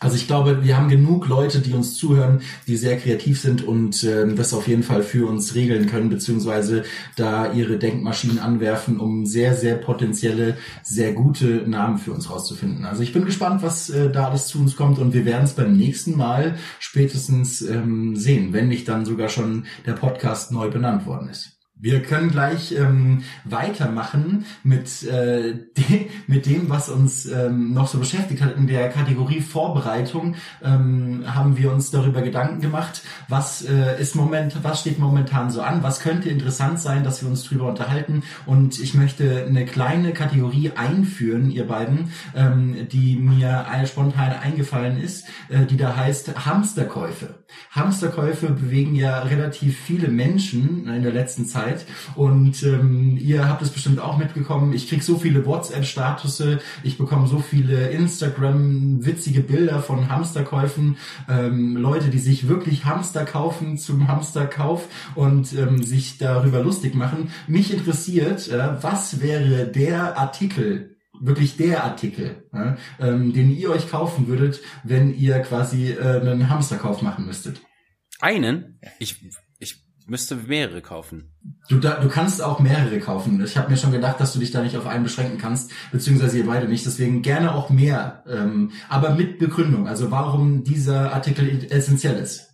Also 0.00 0.14
ich 0.14 0.28
glaube, 0.28 0.64
wir 0.64 0.76
haben 0.76 0.88
genug 0.88 1.26
Leute, 1.26 1.60
die 1.60 1.72
uns 1.72 1.96
zuhören, 1.96 2.40
die 2.68 2.76
sehr 2.76 2.98
kreativ 2.98 3.40
sind 3.40 3.66
und 3.66 4.04
äh, 4.04 4.32
das 4.32 4.54
auf 4.54 4.68
jeden 4.68 4.84
Fall 4.84 5.02
für 5.02 5.28
uns 5.28 5.56
regeln 5.56 5.86
können, 5.86 6.08
beziehungsweise 6.08 6.84
da 7.16 7.52
ihre 7.52 7.78
Denkmaschinen 7.78 8.38
anwerfen, 8.38 9.00
um 9.00 9.26
sehr, 9.26 9.56
sehr 9.56 9.74
potenzielle, 9.74 10.56
sehr 10.84 11.12
gute 11.12 11.68
Namen 11.68 11.98
für 11.98 12.12
uns 12.12 12.30
rauszufinden. 12.30 12.84
Also 12.84 13.02
ich 13.02 13.12
bin 13.12 13.24
gespannt, 13.24 13.62
was 13.62 13.90
äh, 13.90 14.10
da 14.10 14.28
alles 14.28 14.46
zu 14.46 14.60
uns 14.60 14.76
kommt 14.76 15.00
und 15.00 15.14
wir 15.14 15.24
werden 15.24 15.44
es 15.44 15.54
beim 15.54 15.76
nächsten 15.76 16.16
Mal 16.16 16.56
spätestens 16.78 17.60
ähm, 17.62 18.14
sehen, 18.14 18.52
wenn 18.52 18.68
nicht 18.68 18.86
dann 18.86 19.04
sogar 19.04 19.28
schon 19.28 19.66
der 19.84 19.94
Podcast 19.94 20.52
neu 20.52 20.70
benannt 20.70 21.06
worden 21.06 21.28
ist. 21.28 21.57
Wir 21.80 22.02
können 22.02 22.30
gleich 22.32 22.72
ähm, 22.72 23.22
weitermachen 23.44 24.46
mit, 24.64 25.04
äh, 25.04 25.54
de 25.76 26.08
mit 26.26 26.46
dem, 26.46 26.68
was 26.68 26.88
uns 26.88 27.26
ähm, 27.26 27.72
noch 27.72 27.86
so 27.86 27.98
beschäftigt 28.00 28.42
hat. 28.42 28.56
In 28.56 28.66
der 28.66 28.88
Kategorie 28.88 29.40
Vorbereitung 29.40 30.34
ähm, 30.60 31.22
haben 31.24 31.56
wir 31.56 31.70
uns 31.70 31.92
darüber 31.92 32.22
Gedanken 32.22 32.60
gemacht, 32.60 33.02
was 33.28 33.64
äh, 33.64 34.00
ist 34.00 34.16
moment, 34.16 34.56
was 34.64 34.80
steht 34.80 34.98
momentan 34.98 35.52
so 35.52 35.62
an, 35.62 35.84
was 35.84 36.00
könnte 36.00 36.28
interessant 36.28 36.80
sein, 36.80 37.04
dass 37.04 37.22
wir 37.22 37.28
uns 37.28 37.44
drüber 37.44 37.68
unterhalten. 37.68 38.24
Und 38.44 38.80
ich 38.80 38.94
möchte 38.94 39.44
eine 39.46 39.64
kleine 39.64 40.12
Kategorie 40.12 40.72
einführen, 40.74 41.48
ihr 41.48 41.68
beiden, 41.68 42.10
ähm, 42.34 42.88
die 42.90 43.16
mir 43.16 43.66
spontan 43.86 44.32
eingefallen 44.32 45.00
ist, 45.00 45.26
äh, 45.48 45.64
die 45.64 45.76
da 45.76 45.94
heißt 45.94 46.44
Hamsterkäufe. 46.44 47.44
Hamsterkäufe 47.70 48.50
bewegen 48.50 48.96
ja 48.96 49.20
relativ 49.20 49.78
viele 49.78 50.08
Menschen 50.08 50.88
in 50.88 51.02
der 51.02 51.12
letzten 51.12 51.46
Zeit 51.46 51.67
Zeit. 51.68 51.86
Und 52.14 52.62
ähm, 52.62 53.18
ihr 53.20 53.48
habt 53.48 53.62
es 53.62 53.70
bestimmt 53.70 54.00
auch 54.00 54.18
mitbekommen. 54.18 54.72
Ich 54.72 54.88
krieg 54.88 55.02
so 55.02 55.16
viele 55.16 55.44
WhatsApp-Statusse, 55.46 56.60
ich 56.82 56.98
bekomme 56.98 57.26
so 57.26 57.38
viele 57.38 57.90
Instagram-witzige 57.90 59.40
Bilder 59.40 59.80
von 59.80 60.08
Hamsterkäufen, 60.08 60.96
ähm, 61.28 61.76
Leute, 61.76 62.08
die 62.08 62.18
sich 62.18 62.48
wirklich 62.48 62.84
Hamster 62.84 63.24
kaufen 63.24 63.76
zum 63.78 64.08
Hamsterkauf 64.08 64.88
und 65.14 65.52
ähm, 65.52 65.82
sich 65.82 66.18
darüber 66.18 66.62
lustig 66.62 66.94
machen. 66.94 67.30
Mich 67.46 67.72
interessiert, 67.72 68.48
äh, 68.48 68.82
was 68.82 69.20
wäre 69.20 69.66
der 69.66 70.18
Artikel, 70.18 70.96
wirklich 71.20 71.56
der 71.56 71.84
Artikel, 71.84 72.44
ja, 72.52 72.76
ähm, 73.00 73.32
den 73.32 73.50
ihr 73.56 73.70
euch 73.70 73.90
kaufen 73.90 74.28
würdet, 74.28 74.60
wenn 74.84 75.14
ihr 75.14 75.40
quasi 75.40 75.90
äh, 75.90 76.20
einen 76.20 76.48
Hamsterkauf 76.48 77.02
machen 77.02 77.26
müsstet? 77.26 77.60
Einen? 78.20 78.80
Ich 78.98 79.20
müsste 80.08 80.36
mehrere 80.36 80.80
kaufen. 80.80 81.34
Du, 81.68 81.78
da, 81.78 82.00
du 82.00 82.08
kannst 82.08 82.42
auch 82.42 82.60
mehrere 82.60 82.98
kaufen. 82.98 83.42
Ich 83.44 83.56
habe 83.56 83.70
mir 83.70 83.76
schon 83.76 83.92
gedacht, 83.92 84.20
dass 84.20 84.32
du 84.32 84.38
dich 84.38 84.50
da 84.50 84.62
nicht 84.62 84.76
auf 84.76 84.86
einen 84.86 85.04
beschränken 85.04 85.38
kannst, 85.38 85.70
beziehungsweise 85.92 86.38
ihr 86.38 86.46
beide 86.46 86.68
nicht. 86.68 86.86
Deswegen 86.86 87.22
gerne 87.22 87.54
auch 87.54 87.70
mehr, 87.70 88.24
ähm, 88.26 88.72
aber 88.88 89.14
mit 89.14 89.38
Begründung. 89.38 89.86
Also 89.86 90.10
warum 90.10 90.64
dieser 90.64 91.12
Artikel 91.12 91.66
essentiell 91.70 92.16
ist. 92.16 92.48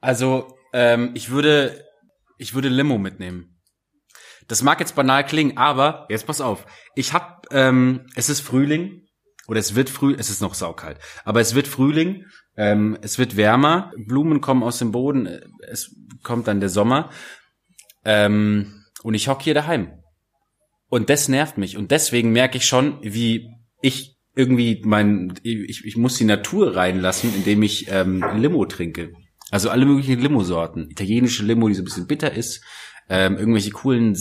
Also 0.00 0.56
ähm, 0.72 1.10
ich 1.14 1.30
würde, 1.30 1.84
ich 2.38 2.54
würde 2.54 2.68
Limo 2.68 2.98
mitnehmen. 2.98 3.60
Das 4.48 4.62
mag 4.62 4.80
jetzt 4.80 4.94
banal 4.94 5.24
klingen, 5.24 5.56
aber 5.56 6.06
jetzt 6.08 6.26
pass 6.26 6.40
auf. 6.40 6.66
Ich 6.94 7.12
hab, 7.12 7.46
ähm, 7.50 8.06
es 8.14 8.28
ist 8.28 8.40
Frühling 8.40 9.02
oder 9.48 9.58
es 9.58 9.74
wird 9.74 9.90
früh, 9.90 10.14
es 10.16 10.30
ist 10.30 10.40
noch 10.40 10.54
saukalt, 10.54 10.98
aber 11.24 11.40
es 11.40 11.54
wird 11.54 11.66
Frühling, 11.66 12.26
ähm, 12.56 12.96
es 13.02 13.18
wird 13.18 13.36
wärmer, 13.36 13.92
Blumen 13.96 14.40
kommen 14.40 14.62
aus 14.62 14.78
dem 14.78 14.92
Boden, 14.92 15.28
es 15.68 15.94
kommt 16.26 16.48
dann 16.48 16.60
der 16.60 16.68
Sommer 16.68 17.10
ähm, 18.04 18.84
und 19.02 19.14
ich 19.14 19.28
hocke 19.28 19.44
hier 19.44 19.54
daheim 19.54 20.02
und 20.88 21.08
das 21.08 21.28
nervt 21.28 21.56
mich 21.56 21.76
und 21.76 21.90
deswegen 21.90 22.32
merke 22.32 22.58
ich 22.58 22.66
schon, 22.66 22.98
wie 23.02 23.48
ich 23.80 24.18
irgendwie 24.34 24.82
mein, 24.84 25.34
ich, 25.42 25.84
ich 25.84 25.96
muss 25.96 26.18
die 26.18 26.24
Natur 26.24 26.76
reinlassen, 26.76 27.34
indem 27.34 27.62
ich 27.62 27.90
ähm, 27.90 28.22
Limo 28.36 28.66
trinke. 28.66 29.12
Also 29.50 29.70
alle 29.70 29.86
möglichen 29.86 30.20
Limo-Sorten. 30.20 30.90
Italienische 30.90 31.44
Limo, 31.44 31.68
die 31.68 31.74
so 31.74 31.82
ein 31.82 31.84
bisschen 31.84 32.06
bitter 32.06 32.32
ist, 32.32 32.62
ähm, 33.08 33.38
irgendwelche 33.38 33.70
coolen 33.70 34.14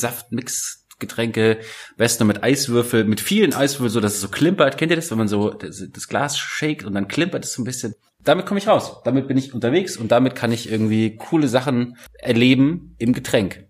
Saftmix-Getränke, 0.95 1.59
besten 1.97 2.27
mit 2.27 2.43
Eiswürfel, 2.43 3.03
mit 3.03 3.21
vielen 3.21 3.53
Eiswürfeln, 3.53 3.89
so 3.89 3.99
dass 3.99 4.15
es 4.15 4.21
so 4.21 4.29
klimpert. 4.29 4.77
Kennt 4.77 4.91
ihr 4.91 4.95
das, 4.95 5.11
wenn 5.11 5.17
man 5.17 5.27
so 5.27 5.51
das, 5.51 5.83
das 5.91 6.07
Glas 6.07 6.37
shakt 6.37 6.83
und 6.83 6.93
dann 6.93 7.07
klimpert 7.07 7.45
es 7.45 7.53
so 7.53 7.61
ein 7.61 7.65
bisschen? 7.65 7.95
Damit 8.23 8.45
komme 8.45 8.59
ich 8.59 8.67
raus. 8.67 9.01
Damit 9.03 9.27
bin 9.27 9.37
ich 9.37 9.53
unterwegs 9.53 9.97
und 9.97 10.11
damit 10.11 10.35
kann 10.35 10.51
ich 10.51 10.69
irgendwie 10.69 11.15
coole 11.15 11.47
Sachen 11.47 11.97
erleben 12.13 12.95
im 12.97 13.13
Getränk. 13.13 13.67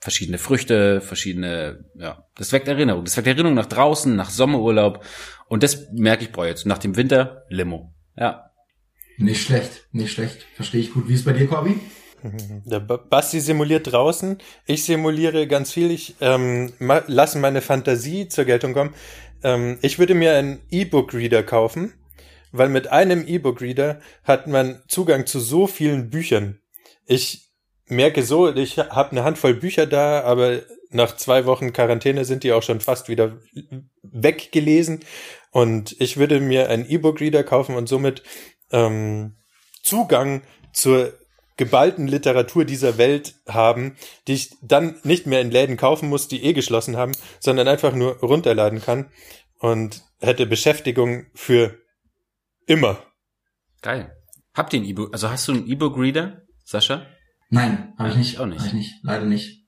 Verschiedene 0.00 0.38
Früchte, 0.38 1.00
verschiedene, 1.00 1.84
ja, 1.96 2.24
das 2.36 2.52
weckt 2.52 2.68
Erinnerung. 2.68 3.04
Das 3.04 3.16
weckt 3.16 3.26
Erinnerung 3.26 3.54
nach 3.54 3.66
draußen, 3.66 4.14
nach 4.14 4.30
Sommerurlaub. 4.30 5.04
Und 5.48 5.62
das 5.62 5.88
merke 5.92 6.24
ich, 6.24 6.32
boah, 6.32 6.46
jetzt 6.46 6.66
nach 6.66 6.78
dem 6.78 6.96
Winter 6.96 7.44
Limo. 7.48 7.92
Ja. 8.16 8.50
Nicht 9.16 9.42
schlecht, 9.42 9.88
nicht 9.90 10.12
schlecht. 10.12 10.46
Verstehe 10.54 10.80
ich 10.80 10.92
gut. 10.92 11.08
Wie 11.08 11.14
ist 11.14 11.24
bei 11.24 11.32
dir, 11.32 11.48
Corby? 11.48 11.80
Der 12.22 12.80
Basti 12.80 13.40
simuliert 13.40 13.92
draußen, 13.92 14.38
ich 14.66 14.84
simuliere 14.84 15.46
ganz 15.46 15.72
viel, 15.72 15.90
ich 15.90 16.16
ähm, 16.20 16.72
ma 16.78 17.02
lasse 17.06 17.38
meine 17.38 17.60
Fantasie 17.60 18.28
zur 18.28 18.44
Geltung 18.44 18.72
kommen. 18.72 18.94
Ähm, 19.42 19.78
ich 19.82 19.98
würde 19.98 20.14
mir 20.14 20.34
einen 20.34 20.60
E-Book-Reader 20.70 21.42
kaufen, 21.42 21.94
weil 22.52 22.68
mit 22.68 22.88
einem 22.88 23.26
E-Book-Reader 23.26 24.00
hat 24.24 24.46
man 24.46 24.82
Zugang 24.88 25.26
zu 25.26 25.40
so 25.40 25.66
vielen 25.66 26.10
Büchern. 26.10 26.60
Ich 27.06 27.50
merke 27.86 28.22
so, 28.22 28.54
ich 28.54 28.78
habe 28.78 29.12
eine 29.12 29.24
Handvoll 29.24 29.54
Bücher 29.54 29.86
da, 29.86 30.22
aber 30.22 30.60
nach 30.90 31.16
zwei 31.16 31.46
Wochen 31.46 31.72
Quarantäne 31.72 32.24
sind 32.24 32.44
die 32.44 32.52
auch 32.52 32.62
schon 32.62 32.80
fast 32.80 33.08
wieder 33.08 33.38
weggelesen. 34.02 35.00
Und 35.50 35.96
ich 36.00 36.16
würde 36.16 36.40
mir 36.40 36.68
einen 36.68 36.88
E-Book-Reader 36.88 37.44
kaufen 37.44 37.76
und 37.76 37.88
somit 37.88 38.22
ähm, 38.70 39.36
Zugang 39.82 40.42
zur 40.72 41.14
geballten 41.58 42.08
Literatur 42.08 42.64
dieser 42.64 42.96
Welt 42.96 43.34
haben, 43.46 43.96
die 44.26 44.34
ich 44.34 44.56
dann 44.62 44.98
nicht 45.02 45.26
mehr 45.26 45.42
in 45.42 45.50
Läden 45.50 45.76
kaufen 45.76 46.08
muss, 46.08 46.28
die 46.28 46.42
eh 46.42 46.54
geschlossen 46.54 46.96
haben, 46.96 47.12
sondern 47.40 47.68
einfach 47.68 47.92
nur 47.92 48.16
runterladen 48.20 48.80
kann 48.80 49.10
und 49.58 50.02
hätte 50.20 50.46
Beschäftigung 50.46 51.26
für 51.34 51.76
immer. 52.66 53.02
Geil. 53.82 54.16
Habt 54.54 54.72
ihr 54.72 54.80
ein 54.80 54.86
E-Book? 54.86 55.12
Also 55.12 55.30
hast 55.30 55.46
du 55.48 55.52
einen 55.52 55.66
E-Book-Reader, 55.66 56.42
Sascha? 56.64 57.06
Nein, 57.50 57.94
habe 57.98 58.10
ich 58.10 58.16
nicht. 58.16 58.38
Auch 58.38 58.46
nicht. 58.46 58.60
Hab 58.60 58.66
ich 58.66 58.72
nicht. 58.72 58.94
Leider 59.02 59.24
nicht. 59.24 59.66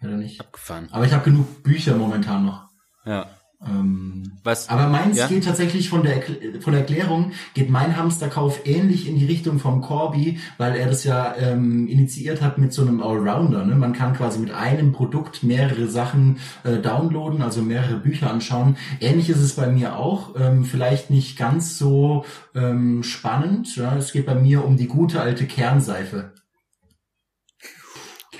Leider 0.00 0.16
nicht. 0.16 0.40
Abgefahren. 0.40 0.88
Aber 0.92 1.04
ich 1.04 1.12
habe 1.12 1.24
genug 1.24 1.62
Bücher 1.62 1.94
momentan 1.94 2.44
noch. 2.46 2.68
Ja. 3.04 3.39
Ähm, 3.66 4.32
Was? 4.42 4.70
aber 4.70 4.86
meins 4.88 5.18
Ja? 5.18 5.26
geht 5.26 5.44
tatsächlich 5.44 5.90
von 5.90 6.02
der, 6.02 6.16
Erkl- 6.22 6.62
von 6.62 6.72
der 6.72 6.80
Erklärung, 6.80 7.32
geht 7.52 7.68
mein 7.68 7.96
Hamsterkauf 7.96 8.60
ähnlich 8.64 9.06
in 9.06 9.18
die 9.18 9.26
Richtung 9.26 9.58
vom 9.58 9.82
Corby, 9.82 10.38
weil 10.56 10.76
er 10.76 10.86
das 10.86 11.04
ja 11.04 11.34
ähm, 11.36 11.86
initiiert 11.86 12.40
hat 12.40 12.56
mit 12.56 12.72
so 12.72 12.80
einem 12.82 13.02
Allrounder. 13.02 13.66
Ne? 13.66 13.74
Man 13.74 13.92
kann 13.92 14.14
quasi 14.14 14.38
mit 14.38 14.50
einem 14.50 14.92
Produkt 14.92 15.42
mehrere 15.42 15.88
Sachen 15.88 16.38
äh, 16.64 16.78
downloaden, 16.78 17.42
also 17.42 17.60
mehrere 17.60 17.96
Bücher 17.98 18.30
anschauen. 18.30 18.76
Ähnlich 18.98 19.28
ist 19.28 19.40
es 19.40 19.52
bei 19.56 19.66
mir 19.66 19.96
auch, 19.96 20.34
ähm, 20.40 20.64
vielleicht 20.64 21.10
nicht 21.10 21.36
ganz 21.36 21.76
so 21.76 22.24
ähm, 22.54 23.02
spannend. 23.02 23.76
Ja? 23.76 23.94
Es 23.96 24.12
geht 24.12 24.24
bei 24.24 24.34
mir 24.34 24.64
um 24.64 24.78
die 24.78 24.88
gute 24.88 25.20
alte 25.20 25.44
Kernseife. 25.46 26.32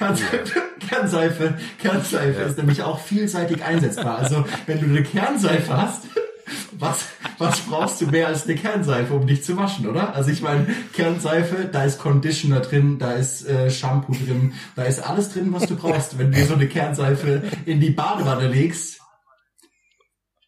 Kernseife, 0.01 0.65
Kernseife, 0.89 1.59
Kernseife 1.79 2.41
ist 2.41 2.57
nämlich 2.57 2.83
auch 2.83 3.01
vielseitig 3.01 3.63
einsetzbar. 3.63 4.19
Also 4.19 4.47
wenn 4.67 4.81
du 4.81 4.87
eine 4.87 5.03
Kernseife 5.03 5.77
hast, 5.77 6.05
was, 6.73 7.05
was 7.37 7.61
brauchst 7.61 8.01
du 8.01 8.07
mehr 8.07 8.29
als 8.29 8.45
eine 8.45 8.55
Kernseife, 8.55 9.13
um 9.13 9.27
dich 9.27 9.45
zu 9.45 9.59
waschen, 9.59 9.87
oder? 9.87 10.15
Also 10.15 10.31
ich 10.31 10.41
meine, 10.41 10.67
Kernseife, 10.95 11.69
da 11.71 11.85
ist 11.85 11.99
Conditioner 11.99 12.61
drin, 12.61 12.99
da 12.99 13.13
ist 13.13 13.47
äh, 13.47 13.71
Shampoo 13.71 14.13
drin, 14.13 14.55
da 14.75 14.85
ist 14.85 15.01
alles 15.01 15.33
drin, 15.35 15.53
was 15.53 15.67
du 15.67 15.77
brauchst. 15.77 16.19
Wenn 16.19 16.33
du 16.33 16.43
so 16.47 16.55
eine 16.55 16.67
Kernseife 16.67 17.43
in 17.67 17.81
die 17.81 17.91
Badewanne 17.91 18.49
legst, 18.49 19.01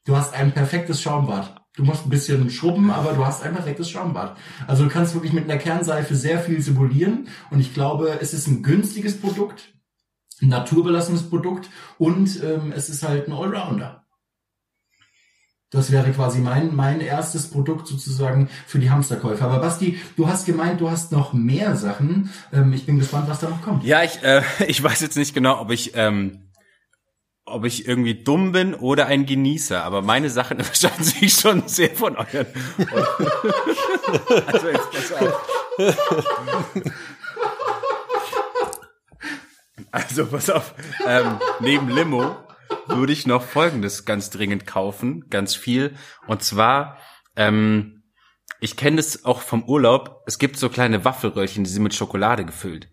du 0.06 0.16
hast 0.16 0.32
ein 0.32 0.52
perfektes 0.52 1.02
Schaumbad. 1.02 1.62
Du 1.75 1.85
musst 1.85 2.05
ein 2.05 2.11
bisschen 2.11 2.50
schrubben, 2.50 2.91
aber 2.91 3.14
du 3.14 3.25
hast 3.25 3.43
ein 3.43 3.55
perfektes 3.55 3.88
Schaumbad. 3.88 4.37
Also 4.67 4.85
du 4.85 4.91
kannst 4.91 5.14
wirklich 5.14 5.33
mit 5.33 5.45
einer 5.45 5.59
Kernseife 5.59 6.14
sehr 6.14 6.38
viel 6.38 6.61
simulieren 6.61 7.29
und 7.50 7.61
ich 7.61 7.73
glaube, 7.73 8.19
es 8.21 8.35
ist 8.35 8.47
ein 8.47 8.62
günstiges 8.62 9.19
Produkt, 9.19 9.73
ein 10.43 10.49
naturbelassenes 10.49 11.31
Produkt 11.31 11.71
und 11.97 12.43
ähm, 12.43 12.73
es 12.76 12.91
ist 12.91 13.02
halt 13.02 13.26
ein 13.26 13.33
Allrounder. 13.33 14.02
Das 15.73 15.91
wäre 15.91 16.12
quasi 16.12 16.41
mein, 16.41 16.76
mein 16.76 17.00
erstes 17.00 17.49
Produkt 17.49 17.87
sozusagen 17.87 18.50
für 18.67 18.79
die 18.79 18.91
Hamsterkäufer. 18.91 19.47
Aber 19.47 19.59
Basti, 19.59 19.99
du 20.17 20.29
hast 20.29 20.45
gemeint, 20.45 20.83
du 20.83 20.91
hast 20.91 21.12
noch 21.12 21.33
mehr 21.33 21.76
Sachen. 21.76 22.31
Ähm, 22.52 22.75
ich 22.75 22.85
bin 22.85 22.99
gespannt, 22.99 23.31
was 23.31 23.41
da 23.41 23.49
noch 23.49 23.62
kommt. 23.62 23.83
Ja, 23.83 24.02
ich, 24.02 24.23
äh, 24.23 24.43
ich 24.69 24.83
weiß 24.83 25.00
jetzt 25.00 25.17
nicht 25.17 25.33
genau, 25.33 25.59
ob 25.59 25.71
ich, 25.71 25.93
ähm, 25.95 26.50
ob 27.52 27.64
ich 27.64 27.87
irgendwie 27.87 28.23
dumm 28.23 28.52
bin 28.52 28.75
oder 28.75 29.06
ein 29.06 29.26
Genießer, 29.26 29.82
aber 29.82 30.02
meine 30.02 30.30
Sachen 30.30 30.56
unterscheiden 30.59 31.04
sich 31.04 31.32
schon 31.35 31.68
sehr 31.68 31.90
von 31.90 32.16
euren. 32.16 32.47
also 34.47 34.68
jetzt 34.68 34.90
pass 34.90 35.12
auf. 35.12 35.47
Also 39.90 40.26
pass 40.26 40.49
auf, 40.49 40.75
ähm, 41.06 41.38
neben 41.61 41.88
Limo 41.88 42.37
würde 42.87 43.12
ich 43.12 43.26
noch 43.26 43.42
Folgendes 43.42 44.04
ganz 44.04 44.30
dringend 44.30 44.66
kaufen, 44.66 45.28
ganz 45.28 45.54
viel. 45.54 45.94
Und 46.26 46.42
zwar, 46.42 46.99
ähm, 47.37 48.02
ich 48.61 48.76
kenne 48.76 48.97
das 48.97 49.25
auch 49.25 49.40
vom 49.40 49.64
Urlaub. 49.64 50.23
Es 50.26 50.38
gibt 50.38 50.56
so 50.56 50.68
kleine 50.68 51.04
Waffelröllchen, 51.04 51.64
die 51.64 51.71
sind 51.71 51.82
mit 51.82 51.94
Schokolade 51.94 52.44
gefüllt. 52.44 52.88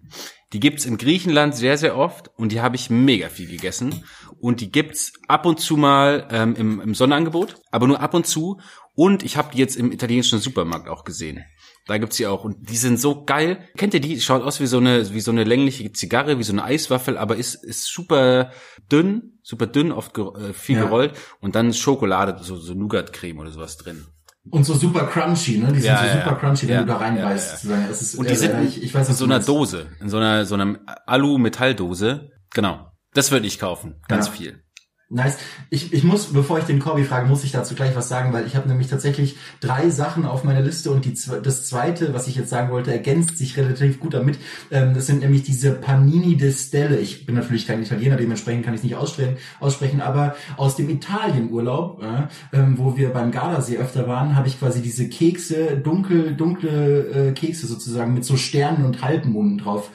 Die 0.53 0.59
gibt's 0.59 0.85
in 0.85 0.97
Griechenland 0.97 1.55
sehr, 1.55 1.77
sehr 1.77 1.95
oft 1.95 2.31
und 2.35 2.51
die 2.51 2.61
habe 2.61 2.75
ich 2.75 2.89
mega 2.89 3.29
viel 3.29 3.47
gegessen. 3.47 4.03
Und 4.39 4.61
die 4.61 4.71
gibt's 4.71 5.13
ab 5.27 5.45
und 5.45 5.59
zu 5.59 5.77
mal 5.77 6.27
ähm, 6.31 6.55
im, 6.55 6.81
im 6.81 6.95
Sonderangebot, 6.95 7.57
aber 7.71 7.87
nur 7.87 7.99
ab 7.99 8.13
und 8.15 8.25
zu. 8.25 8.59
Und 8.95 9.23
ich 9.23 9.37
habe 9.37 9.51
die 9.53 9.59
jetzt 9.59 9.75
im 9.75 9.91
italienischen 9.91 10.39
Supermarkt 10.39 10.89
auch 10.89 11.03
gesehen. 11.03 11.43
Da 11.85 11.97
gibt's 11.97 12.17
die 12.17 12.27
auch 12.27 12.43
und 12.43 12.69
die 12.69 12.77
sind 12.77 12.99
so 12.99 13.25
geil. 13.25 13.67
Kennt 13.77 13.93
ihr 13.93 13.99
die? 13.99 14.19
Schaut 14.21 14.43
aus 14.43 14.59
wie 14.59 14.67
so 14.67 14.77
eine 14.77 15.13
wie 15.13 15.21
so 15.21 15.31
eine 15.31 15.43
längliche 15.43 15.91
Zigarre, 15.91 16.37
wie 16.37 16.43
so 16.43 16.51
eine 16.53 16.63
Eiswaffel, 16.63 17.17
aber 17.17 17.35
ist 17.35 17.55
ist 17.55 17.85
super 17.85 18.51
dünn, 18.91 19.39
super 19.43 19.67
dünn, 19.67 19.91
oft 19.91 20.13
ge 20.13 20.25
äh, 20.25 20.53
viel 20.53 20.75
Ja. 20.77 20.83
gerollt 20.83 21.13
und 21.41 21.55
dann 21.55 21.73
Schokolade, 21.73 22.43
so 22.43 22.57
so 22.57 22.73
Nougat-Creme 22.73 23.39
oder 23.39 23.51
sowas 23.51 23.77
drin. 23.77 24.05
Und 24.51 24.63
so 24.63 24.73
super 24.73 25.05
crunchy, 25.07 25.57
ne? 25.57 25.67
Die 25.71 25.79
sind 25.79 25.85
Ja, 25.85 25.97
so 25.99 26.05
ja, 26.05 26.23
super 26.23 26.35
crunchy, 26.35 26.67
wenn 26.67 26.75
Ja, 26.75 26.81
du 26.81 26.87
da 26.87 26.97
reinbeißt. 26.97 27.63
ja. 27.65 27.77
Es 27.89 28.01
ist 28.01 28.15
Und 28.15 28.25
die 28.29 28.33
irre. 28.33 28.39
sind 28.39 28.67
ich, 28.67 28.83
ich 28.83 28.93
weiß, 28.93 29.09
in 29.09 29.15
so 29.15 29.25
einer. 29.25 29.39
Dose, 29.39 29.87
in 30.01 30.09
so 30.09 30.17
einer 30.17 30.45
so 30.45 30.55
einem 30.55 30.79
Alu-Metalldose. 31.05 32.31
Genau. 32.53 32.91
Das 33.13 33.31
würde 33.31 33.47
ich 33.47 33.59
kaufen, 33.59 34.01
ganz 34.07 34.27
viel. 34.27 34.63
Nice. 35.11 35.39
Ich, 35.71 35.91
ich 35.91 36.03
muss, 36.03 36.33
bevor 36.33 36.59
ich 36.59 36.65
den 36.65 36.77
Corby 36.77 37.03
frage, 37.03 37.27
muss 37.27 37.43
ich 37.43 37.51
dazu 37.51 37.73
gleich 37.73 37.95
was 37.95 38.07
sagen, 38.07 38.31
weil 38.31 38.45
ich 38.45 38.55
habe 38.55 38.69
nämlich 38.69 38.89
tatsächlich 38.89 39.37
drei 39.59 39.89
Sachen 39.89 40.23
auf 40.23 40.43
meiner 40.43 40.61
Liste 40.61 40.91
und 40.91 41.03
die, 41.03 41.15
das 41.41 41.65
zweite, 41.65 42.13
was 42.13 42.27
ich 42.27 42.35
jetzt 42.35 42.51
sagen 42.51 42.69
wollte, 42.69 42.91
ergänzt 42.91 43.35
sich 43.35 43.57
relativ 43.57 43.99
gut 43.99 44.13
damit. 44.13 44.37
Ähm, 44.69 44.93
das 44.93 45.07
sind 45.07 45.21
nämlich 45.21 45.41
diese 45.41 45.71
Panini 45.71 46.37
de 46.37 46.53
Stelle. 46.53 46.99
Ich 46.99 47.25
bin 47.25 47.33
natürlich 47.33 47.65
kein 47.65 47.81
Italiener, 47.81 48.17
dementsprechend 48.17 48.65
kann 48.65 48.75
ich 48.75 48.81
es 48.81 48.83
nicht 48.83 48.97
aussprechen, 48.97 49.37
aussprechen, 49.59 49.99
aber 49.99 50.35
aus 50.57 50.75
dem 50.75 50.91
Italienurlaub, 50.91 52.03
äh, 52.03 52.27
ähm, 52.55 52.77
wo 52.77 52.95
wir 52.95 53.09
beim 53.09 53.31
Gardasee 53.31 53.77
öfter 53.77 54.07
waren, 54.07 54.35
habe 54.35 54.47
ich 54.47 54.59
quasi 54.59 54.83
diese 54.83 55.09
Kekse, 55.09 55.77
dunkel, 55.77 56.35
dunkle 56.35 57.29
äh, 57.29 57.31
Kekse 57.31 57.65
sozusagen 57.65 58.13
mit 58.13 58.25
so 58.25 58.37
Sternen 58.37 58.85
und 58.85 59.01
Halbmonden 59.01 59.57
drauf. 59.57 59.89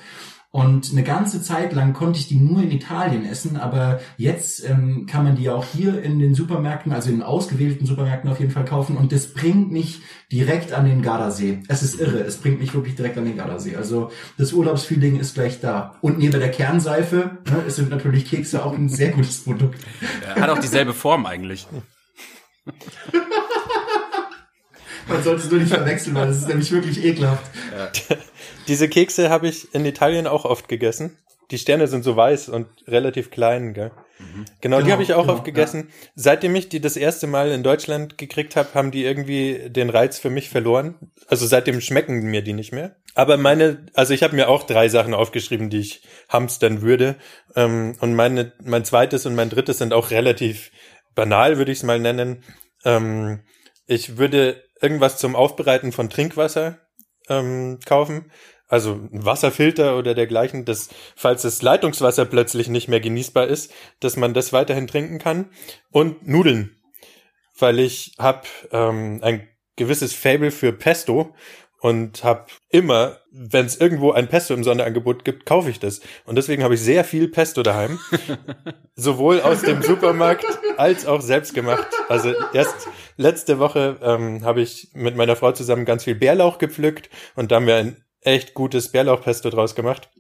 Und 0.55 0.93
eine 0.93 1.03
ganze 1.03 1.43
Zeit 1.43 1.73
lang 1.73 1.95
konnte 1.95 2.21
ich 2.21 2.29
die 2.29 2.37
nur 2.37 2.63
in 2.63 2.71
Italien 2.71 3.27
essen, 3.27 3.57
aber 3.57 3.99
jetzt 4.17 4.65
ähm, 4.65 5.05
kann 5.05 5.25
man 5.25 5.35
die 5.35 5.51
auch 5.51 5.65
hier 5.65 6.01
in 6.01 6.21
den 6.21 6.37
Supermärkten, 6.37 6.93
also 6.93 7.11
in 7.11 7.23
ausgewählten 7.23 7.87
Supermärkten 7.87 8.31
auf 8.31 8.39
jeden 8.39 8.53
Fall 8.53 8.65
kaufen. 8.65 8.97
Und 8.97 9.11
das 9.11 9.27
bringt 9.35 9.73
mich 9.73 10.03
direkt 10.31 10.73
an 10.73 10.85
den 10.85 11.03
Gardasee. 11.03 11.65
Es 11.67 11.83
ist 11.83 11.99
irre, 11.99 12.21
es 12.21 12.37
bringt 12.37 12.61
mich 12.61 12.73
wirklich 12.73 12.95
direkt 12.95 13.19
an 13.19 13.25
den 13.25 13.37
Gardasee. 13.37 13.75
Also 13.75 14.13
das 14.39 14.53
Urlaubsfeeling 14.53 15.19
ist 15.19 15.35
gleich 15.35 15.59
da. 15.59 15.97
Und 16.03 16.19
neben 16.19 16.39
der 16.39 16.53
Kernseife 16.53 17.39
ne, 17.51 17.65
es 17.67 17.75
sind 17.75 17.91
natürlich 17.91 18.31
Kekse 18.31 18.65
auch 18.65 18.75
ein 18.75 18.89
sehr 18.89 19.11
gutes 19.11 19.43
Produkt. 19.43 19.81
Er 20.37 20.41
hat 20.41 20.51
auch 20.51 20.61
dieselbe 20.61 20.95
Form 20.95 21.27
eigentlich. 21.27 21.67
Man 25.09 25.21
sollte 25.25 25.43
es 25.43 25.51
nur 25.51 25.59
nicht 25.59 25.75
verwechseln, 25.75 26.15
weil 26.15 26.29
es 26.29 26.39
ist 26.39 26.49
nämlich 26.49 26.71
wirklich 26.71 27.05
ekelhaft. 27.05 27.51
Ja. 27.77 27.91
Diese 28.69 28.89
Kekse 28.89 29.31
habe 29.31 29.49
ich 29.49 29.75
in 29.75 29.85
Italien 29.85 30.27
auch 30.27 30.45
oft 30.45 30.69
gegessen. 30.69 31.19
Die 31.51 31.59
Sterne 31.59 31.87
sind 31.89 32.05
so 32.05 32.17
weiß 32.17 32.49
und 32.49 32.67
relativ 32.89 33.31
klein, 33.31 33.75
gell? 33.75 33.93
Mhm. 34.19 34.45
Genau, 34.61 34.77
genau, 34.77 34.81
die 34.87 34.93
habe 34.93 35.03
ich 35.03 35.13
auch 35.13 35.23
genau, 35.23 35.35
oft 35.35 35.45
gegessen. 35.45 35.89
Ja. 35.89 36.09
Seitdem 36.15 36.55
ich 36.55 36.69
die 36.69 36.81
das 36.81 36.97
erste 36.97 37.27
Mal 37.27 37.51
in 37.51 37.63
Deutschland 37.63 38.17
gekriegt 38.17 38.57
habe, 38.57 38.73
haben 38.75 38.91
die 38.91 39.05
irgendwie 39.05 39.69
den 39.69 39.91
Reiz 39.91 40.19
für 40.19 40.31
mich 40.31 40.49
verloren. 40.49 40.95
Also 41.27 41.47
seitdem 41.47 41.81
schmecken 41.81 42.21
mir 42.23 42.43
die 42.43 42.53
nicht 42.55 42.73
mehr. 42.73 42.97
Aber 43.15 43.37
meine, 43.37 43.87
also 43.95 44.15
ich 44.15 44.23
habe 44.23 44.35
mir 44.35 44.49
auch 44.49 44.63
drei 44.65 44.89
Sachen 44.89 45.15
aufgeschrieben, 45.15 45.69
die 45.69 45.81
ich 45.81 46.03
hamstern 46.29 46.83
würde. 46.83 47.17
Ähm, 47.55 47.97
und 48.01 48.15
meine, 48.15 48.53
mein 48.63 48.85
zweites 48.85 49.27
und 49.27 49.35
mein 49.35 49.51
drittes 49.51 49.79
sind 49.79 49.93
auch 49.93 50.11
relativ 50.11 50.71
banal, 51.15 51.59
würde 51.59 51.73
ich 51.73 51.79
es 51.79 51.85
mal 51.85 52.01
nennen. 52.01 52.43
Ähm, 52.85 53.41
ich 53.87 54.17
würde 54.17 54.63
irgendwas 54.81 55.19
zum 55.19 55.37
Aufbereiten 55.37 55.93
von 55.93 56.11
Trinkwasser 56.11 56.79
ähm, 57.29 57.79
kaufen. 57.85 58.31
Also 58.75 58.95
ein 58.95 59.25
Wasserfilter 59.25 59.97
oder 59.97 60.15
dergleichen, 60.15 60.65
dass, 60.65 60.89
falls 61.15 61.43
das 61.43 61.63
Leitungswasser 61.63 62.25
plötzlich 62.25 62.67
nicht 62.67 62.89
mehr 62.89 62.99
genießbar 62.99 63.47
ist, 63.47 63.73
dass 64.01 64.17
man 64.17 64.35
das 64.35 64.53
weiterhin 64.53 64.89
trinken 64.89 65.21
kann. 65.21 65.51
Und 65.93 66.27
Nudeln. 66.27 66.75
Weil 67.57 67.79
ich 67.79 68.17
habe 68.19 68.49
ähm, 68.73 69.21
ein 69.23 69.47
gewisses 69.77 70.13
Fable 70.13 70.51
für 70.51 70.73
Pesto 70.73 71.37
und 71.79 72.25
habe 72.25 72.47
immer, 72.69 73.21
wenn 73.31 73.65
es 73.65 73.77
irgendwo 73.77 74.11
ein 74.11 74.27
Pesto 74.27 74.55
im 74.55 74.65
Sonderangebot 74.65 75.25
gibt, 75.25 75.47
kaufe 75.47 75.71
ich 75.71 75.79
das. 75.79 76.01
Und 76.25 76.35
deswegen 76.35 76.65
habe 76.65 76.75
ich 76.75 76.81
sehr 76.81 77.05
viel 77.05 77.29
Pesto 77.29 77.63
daheim, 77.63 78.01
sowohl 78.97 79.41
aus 79.41 79.63
dem 79.63 79.83
Supermarkt 79.83 80.47
als 80.79 81.07
auch 81.07 81.21
selbst 81.21 81.55
gemacht. 81.55 81.87
Also 82.09 82.35
erst 82.53 82.89
letzte 83.17 83.61
Woche 83.61 83.99
ähm, 84.03 84.45
habe 84.45 84.63
ich 84.63 84.89
mit 84.95 85.15
meiner 85.15 85.37
Frau 85.37 85.53
zusammen 85.53 85.85
ganz 85.85 86.03
viel 86.03 86.17
Bärlauch 86.17 86.59
gepflückt 86.59 87.09
und 87.37 87.53
da 87.53 87.57
haben 87.57 87.69
wir 87.69 87.77
ein 87.77 88.04
echt 88.25 88.55
gutes 88.55 88.91
Bärlauchpesto 88.91 89.51
draus 89.51 89.75
gemacht. 89.75 90.11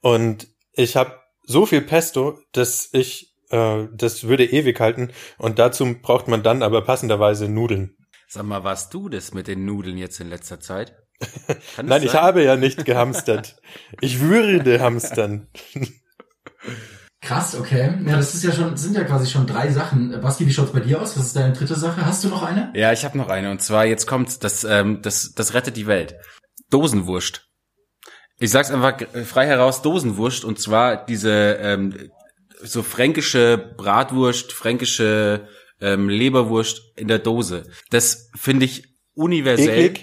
Und 0.00 0.48
ich 0.72 0.96
habe 0.96 1.20
so 1.42 1.66
viel 1.66 1.82
Pesto, 1.82 2.38
dass 2.52 2.88
ich 2.92 3.34
äh, 3.50 3.86
das 3.92 4.24
würde 4.24 4.44
ewig 4.44 4.80
halten 4.80 5.10
und 5.38 5.58
dazu 5.58 5.96
braucht 6.00 6.28
man 6.28 6.42
dann 6.42 6.62
aber 6.62 6.82
passenderweise 6.82 7.48
Nudeln. 7.48 7.96
Sag 8.28 8.44
mal, 8.44 8.64
warst 8.64 8.92
du 8.92 9.08
das 9.08 9.32
mit 9.34 9.46
den 9.46 9.64
Nudeln 9.64 9.98
jetzt 9.98 10.20
in 10.20 10.28
letzter 10.28 10.58
Zeit? 10.58 10.96
Nein, 11.76 11.88
sein? 11.88 12.02
ich 12.02 12.14
habe 12.14 12.42
ja 12.42 12.56
nicht 12.56 12.84
gehamstert. 12.84 13.56
ich 14.00 14.20
würde 14.20 14.80
hamstern. 14.80 15.48
Krass, 17.22 17.58
okay. 17.58 17.94
Ja, 18.06 18.16
das 18.16 18.34
ist 18.34 18.44
ja 18.44 18.52
schon, 18.52 18.76
sind 18.76 18.94
ja 18.94 19.04
quasi 19.04 19.30
schon 19.30 19.46
drei 19.46 19.70
Sachen. 19.70 20.20
Basti, 20.20 20.46
wie 20.46 20.52
schaut's 20.52 20.72
bei 20.72 20.80
dir 20.80 21.00
aus? 21.00 21.16
Was 21.16 21.26
ist 21.26 21.36
deine 21.36 21.54
dritte 21.54 21.74
Sache? 21.74 22.04
Hast 22.04 22.22
du 22.22 22.28
noch 22.28 22.42
eine? 22.42 22.72
Ja, 22.74 22.92
ich 22.92 23.04
habe 23.04 23.16
noch 23.16 23.28
eine. 23.28 23.50
Und 23.50 23.62
zwar, 23.62 23.86
jetzt 23.86 24.06
kommt, 24.06 24.44
das, 24.44 24.64
ähm, 24.64 25.00
das, 25.02 25.32
das 25.34 25.54
rettet 25.54 25.76
die 25.76 25.86
Welt. 25.86 26.16
Dosenwurst. 26.70 27.48
Ich 28.38 28.50
sag's 28.50 28.70
einfach 28.70 29.00
frei 29.24 29.46
heraus, 29.46 29.82
Dosenwurst. 29.82 30.44
Und 30.44 30.58
zwar 30.60 31.04
diese 31.04 31.58
ähm, 31.60 32.10
so 32.62 32.82
fränkische 32.82 33.74
Bratwurst, 33.76 34.52
fränkische 34.52 35.48
ähm, 35.80 36.08
Leberwurst 36.08 36.82
in 36.96 37.08
der 37.08 37.18
Dose. 37.18 37.70
Das 37.90 38.30
finde 38.34 38.66
ich 38.66 38.84
universell. 39.14 39.94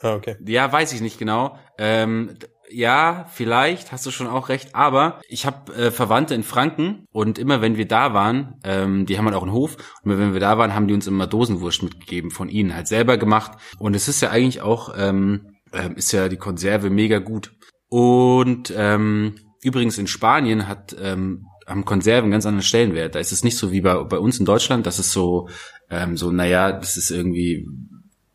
Ah, 0.00 0.14
okay. 0.14 0.36
Ja, 0.46 0.72
weiß 0.72 0.92
ich 0.92 1.00
nicht 1.00 1.18
genau. 1.18 1.58
Ähm, 1.78 2.36
ja, 2.72 3.26
vielleicht 3.32 3.92
hast 3.92 4.06
du 4.06 4.10
schon 4.10 4.28
auch 4.28 4.48
recht, 4.48 4.74
aber 4.74 5.20
ich 5.28 5.44
habe 5.44 5.74
äh, 5.74 5.90
Verwandte 5.90 6.34
in 6.34 6.42
Franken 6.42 7.06
und 7.10 7.38
immer 7.38 7.60
wenn 7.60 7.76
wir 7.76 7.86
da 7.86 8.14
waren, 8.14 8.60
ähm, 8.64 9.06
die 9.06 9.18
haben 9.18 9.26
halt 9.26 9.36
auch 9.36 9.42
einen 9.42 9.52
Hof 9.52 9.76
und 10.04 10.18
wenn 10.18 10.32
wir 10.32 10.40
da 10.40 10.56
waren, 10.56 10.74
haben 10.74 10.86
die 10.86 10.94
uns 10.94 11.06
immer 11.06 11.26
Dosenwurst 11.26 11.82
mitgegeben 11.82 12.30
von 12.30 12.48
ihnen, 12.48 12.74
halt 12.74 12.86
selber 12.86 13.18
gemacht 13.18 13.52
und 13.78 13.94
es 13.94 14.08
ist 14.08 14.22
ja 14.22 14.30
eigentlich 14.30 14.60
auch, 14.60 14.94
ähm, 14.96 15.56
äh, 15.72 15.90
ist 15.94 16.12
ja 16.12 16.28
die 16.28 16.36
Konserve 16.36 16.90
mega 16.90 17.18
gut. 17.18 17.52
Und 17.88 18.72
ähm, 18.76 19.34
übrigens 19.62 19.98
in 19.98 20.06
Spanien 20.06 20.68
hat 20.68 20.96
ähm, 21.00 21.46
haben 21.70 21.84
Konserven 21.84 22.30
ganz 22.30 22.46
anderen 22.46 22.64
Stellenwert. 22.64 23.14
Da 23.14 23.20
ist 23.20 23.32
es 23.32 23.44
nicht 23.44 23.56
so 23.56 23.70
wie 23.70 23.80
bei, 23.80 23.94
bei 24.02 24.18
uns 24.18 24.38
in 24.40 24.44
Deutschland, 24.44 24.86
das 24.86 24.98
ist 24.98 25.12
so, 25.12 25.48
ähm, 25.88 26.16
so, 26.16 26.32
naja, 26.32 26.72
das 26.72 26.96
ist 26.96 27.10
irgendwie 27.10 27.66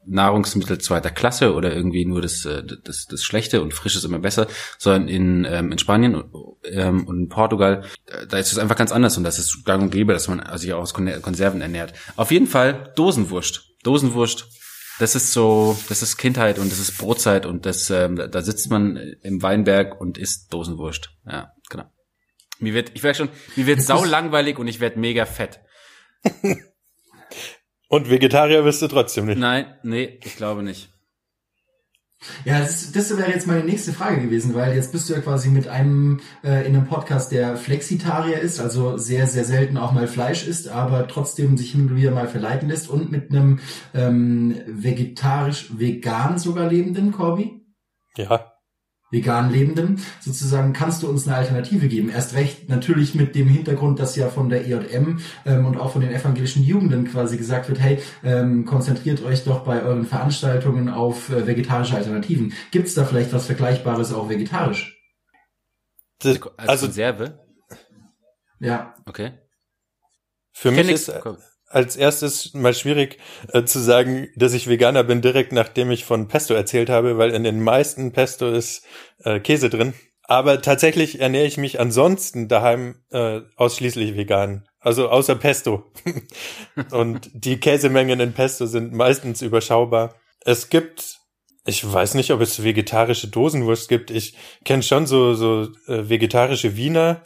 Nahrungsmittel 0.07 0.77
zweiter 0.77 1.09
Klasse 1.09 1.53
oder 1.53 1.75
irgendwie 1.75 2.05
nur 2.05 2.21
das, 2.21 2.45
äh, 2.45 2.63
das, 2.63 3.07
das 3.07 3.23
Schlechte 3.23 3.61
und 3.61 3.73
Frische 3.73 3.97
ist 3.97 4.03
immer 4.05 4.19
besser, 4.19 4.47
sondern 4.77 5.07
in, 5.07 5.45
ähm, 5.45 5.71
in 5.71 5.77
Spanien 5.77 6.23
ähm, 6.63 7.07
und 7.07 7.19
in 7.19 7.29
Portugal, 7.29 7.83
äh, 8.05 8.25
da 8.27 8.37
ist 8.37 8.51
es 8.51 8.57
einfach 8.57 8.77
ganz 8.77 8.91
anders 8.91 9.17
und 9.17 9.23
das 9.23 9.39
ist 9.39 9.65
gang 9.65 9.83
und 9.83 9.91
gäbe, 9.91 10.13
dass 10.13 10.27
man 10.27 10.43
sich 10.57 10.73
auch 10.73 10.81
aus 10.81 10.93
Konserven 10.93 11.61
ernährt. 11.61 11.93
Auf 12.15 12.31
jeden 12.31 12.47
Fall 12.47 12.93
Dosenwurst. 12.95 13.71
Dosenwurst, 13.83 14.47
das 14.99 15.15
ist 15.15 15.33
so, 15.33 15.77
das 15.89 16.01
ist 16.01 16.17
Kindheit 16.17 16.59
und 16.59 16.71
das 16.71 16.79
ist 16.79 16.97
Brotzeit 16.97 17.45
und 17.45 17.65
das, 17.65 17.89
ähm, 17.89 18.15
da 18.15 18.41
sitzt 18.41 18.69
man 18.69 18.97
im 19.21 19.41
Weinberg 19.41 19.99
und 19.99 20.17
isst 20.17 20.53
Dosenwurst. 20.53 21.11
Ja, 21.25 21.51
genau. 21.69 21.85
Mir 22.59 22.73
wird, 22.73 22.91
ich 22.93 23.03
werde 23.03 23.17
schon, 23.17 23.29
mir 23.55 23.67
wird 23.67 23.81
sau 23.81 24.05
langweilig 24.05 24.57
und 24.57 24.67
ich 24.67 24.79
werde 24.79 24.99
mega 24.99 25.25
fett. 25.25 25.59
und 27.89 28.09
Vegetarier 28.09 28.63
wirst 28.63 28.81
du 28.81 28.87
trotzdem 28.87 29.25
nicht. 29.25 29.37
Nein, 29.37 29.77
nee, 29.83 30.19
ich 30.23 30.37
glaube 30.37 30.63
nicht. 30.63 30.89
Ja, 32.43 32.59
das, 32.59 32.91
das 32.91 33.15
wäre 33.17 33.31
jetzt 33.31 33.47
meine 33.47 33.63
nächste 33.63 33.93
Frage 33.93 34.21
gewesen, 34.21 34.53
weil 34.55 34.75
jetzt 34.75 34.91
bist 34.91 35.09
du 35.09 35.13
ja 35.13 35.19
quasi 35.19 35.49
mit 35.49 35.67
einem 35.67 36.19
äh, 36.43 36.65
in 36.65 36.75
einem 36.75 36.87
Podcast, 36.87 37.31
der 37.31 37.57
Flexitarier 37.57 38.39
ist, 38.39 38.59
also 38.59 38.97
sehr, 38.97 39.27
sehr 39.27 39.45
selten 39.45 39.77
auch 39.77 39.91
mal 39.91 40.07
Fleisch 40.07 40.47
isst, 40.47 40.67
aber 40.67 41.07
trotzdem 41.07 41.57
sich 41.57 41.71
hin 41.71 41.81
und 41.81 41.95
wieder 41.95 42.11
mal 42.11 42.27
verleiten 42.27 42.69
lässt 42.69 42.89
und 42.89 43.11
mit 43.11 43.31
einem 43.31 43.59
ähm, 43.93 44.55
vegetarisch-vegan 44.67 46.39
sogar 46.39 46.69
lebenden 46.69 47.11
Corby. 47.11 47.61
Ja 48.17 48.54
vegan 49.15 49.51
Lebenden, 49.51 49.99
sozusagen 50.19 50.73
kannst 50.73 51.01
du 51.01 51.09
uns 51.09 51.27
eine 51.27 51.37
Alternative 51.37 51.87
geben. 51.87 52.09
Erst 52.09 52.35
recht 52.35 52.69
natürlich 52.69 53.15
mit 53.15 53.33
dem 53.33 53.47
Hintergrund, 53.47 53.99
dass 53.99 54.15
ja 54.15 54.29
von 54.29 54.49
der 54.49 54.67
EJM 54.67 55.19
ähm, 55.45 55.65
und 55.65 55.77
auch 55.77 55.93
von 55.93 56.01
den 56.01 56.11
evangelischen 56.11 56.63
Jugenden 56.63 57.09
quasi 57.09 57.37
gesagt 57.37 57.69
wird, 57.69 57.79
hey, 57.79 57.99
ähm, 58.23 58.65
konzentriert 58.65 59.23
euch 59.23 59.43
doch 59.43 59.63
bei 59.63 59.81
euren 59.81 60.05
Veranstaltungen 60.05 60.89
auf 60.89 61.29
äh, 61.29 61.47
vegetarische 61.47 61.95
Alternativen. 61.95 62.53
Gibt 62.71 62.87
es 62.87 62.93
da 62.93 63.05
vielleicht 63.05 63.33
was 63.33 63.47
Vergleichbares 63.47 64.13
auch 64.13 64.29
vegetarisch? 64.29 64.95
Das, 66.19 66.39
als 66.57 66.69
also 66.69 66.85
Konserve? 66.87 67.39
Ja. 68.59 68.93
Okay. 69.05 69.33
Für 70.51 70.71
mich 70.71 70.89
ist, 70.89 71.11
als 71.67 71.95
erstes 71.95 72.53
mal 72.53 72.73
schwierig 72.73 73.17
äh, 73.51 73.63
zu 73.63 73.79
sagen, 73.79 74.29
dass 74.35 74.53
ich 74.53 74.67
Veganer 74.67 75.03
bin, 75.03 75.21
direkt 75.21 75.51
nachdem 75.51 75.91
ich 75.91 76.05
von 76.05 76.27
Pesto 76.27 76.53
erzählt 76.53 76.89
habe, 76.89 77.17
weil 77.17 77.31
in 77.31 77.43
den 77.43 77.61
meisten 77.61 78.11
Pesto 78.11 78.49
ist 78.49 78.85
äh, 79.23 79.39
Käse 79.39 79.69
drin. 79.69 79.93
Aber 80.27 80.61
tatsächlich 80.61 81.19
ernähre 81.19 81.45
ich 81.45 81.57
mich 81.57 81.79
ansonsten 81.79 82.47
daheim 82.47 82.95
äh, 83.11 83.41
ausschließlich 83.57 84.15
vegan. 84.15 84.67
Also 84.79 85.09
außer 85.09 85.35
Pesto. 85.35 85.91
Und 86.91 87.29
die 87.33 87.59
Käsemengen 87.59 88.19
in 88.19 88.33
Pesto 88.33 88.65
sind 88.65 88.93
meistens 88.93 89.41
überschaubar. 89.41 90.15
Es 90.41 90.69
gibt, 90.69 91.19
ich 91.65 91.91
weiß 91.91 92.15
nicht, 92.15 92.31
ob 92.31 92.41
es 92.41 92.63
vegetarische 92.63 93.27
Dosenwurst 93.27 93.87
gibt. 93.87 94.09
Ich 94.09 94.35
kenne 94.63 94.83
schon 94.83 95.05
so, 95.05 95.35
so 95.35 95.63
äh, 95.87 96.09
vegetarische 96.09 96.75
Wiener. 96.75 97.23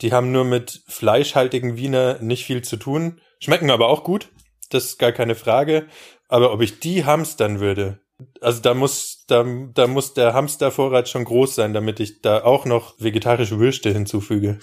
Die 0.00 0.12
haben 0.12 0.30
nur 0.30 0.44
mit 0.44 0.82
fleischhaltigen 0.86 1.76
Wiener 1.76 2.20
nicht 2.20 2.44
viel 2.44 2.62
zu 2.62 2.76
tun. 2.76 3.20
Schmecken 3.38 3.70
aber 3.70 3.88
auch 3.88 4.04
gut. 4.04 4.30
Das 4.70 4.84
ist 4.84 4.98
gar 4.98 5.12
keine 5.12 5.34
Frage. 5.34 5.86
Aber 6.28 6.52
ob 6.52 6.60
ich 6.60 6.80
die 6.80 7.04
hamstern 7.04 7.60
würde, 7.60 8.00
also 8.40 8.62
da 8.62 8.74
muss, 8.74 9.24
da, 9.28 9.44
da 9.74 9.86
muss 9.86 10.14
der 10.14 10.34
Hamstervorrat 10.34 11.08
schon 11.08 11.24
groß 11.24 11.54
sein, 11.54 11.74
damit 11.74 12.00
ich 12.00 12.22
da 12.22 12.42
auch 12.42 12.64
noch 12.64 12.94
vegetarische 12.98 13.58
Würste 13.58 13.90
hinzufüge. 13.92 14.58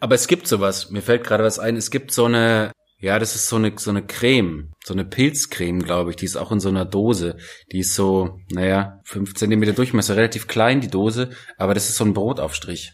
Aber 0.00 0.14
es 0.16 0.26
gibt 0.26 0.48
sowas. 0.48 0.90
Mir 0.90 1.02
fällt 1.02 1.24
gerade 1.24 1.44
was 1.44 1.58
ein. 1.58 1.76
Es 1.76 1.90
gibt 1.90 2.12
so 2.12 2.24
eine, 2.24 2.72
ja, 2.98 3.18
das 3.18 3.36
ist 3.36 3.48
so 3.48 3.56
eine, 3.56 3.72
so 3.76 3.90
eine 3.90 4.04
Creme. 4.04 4.72
So 4.84 4.94
eine 4.94 5.04
Pilzcreme, 5.04 5.82
glaube 5.82 6.10
ich. 6.10 6.16
Die 6.16 6.24
ist 6.24 6.36
auch 6.36 6.50
in 6.50 6.60
so 6.60 6.70
einer 6.70 6.84
Dose. 6.84 7.36
Die 7.70 7.78
ist 7.78 7.94
so, 7.94 8.40
naja, 8.50 9.00
fünf 9.04 9.34
Zentimeter 9.34 9.72
Durchmesser. 9.72 10.16
Relativ 10.16 10.48
klein, 10.48 10.80
die 10.80 10.90
Dose. 10.90 11.30
Aber 11.56 11.74
das 11.74 11.88
ist 11.88 11.96
so 11.96 12.04
ein 12.04 12.14
Brotaufstrich. 12.14 12.92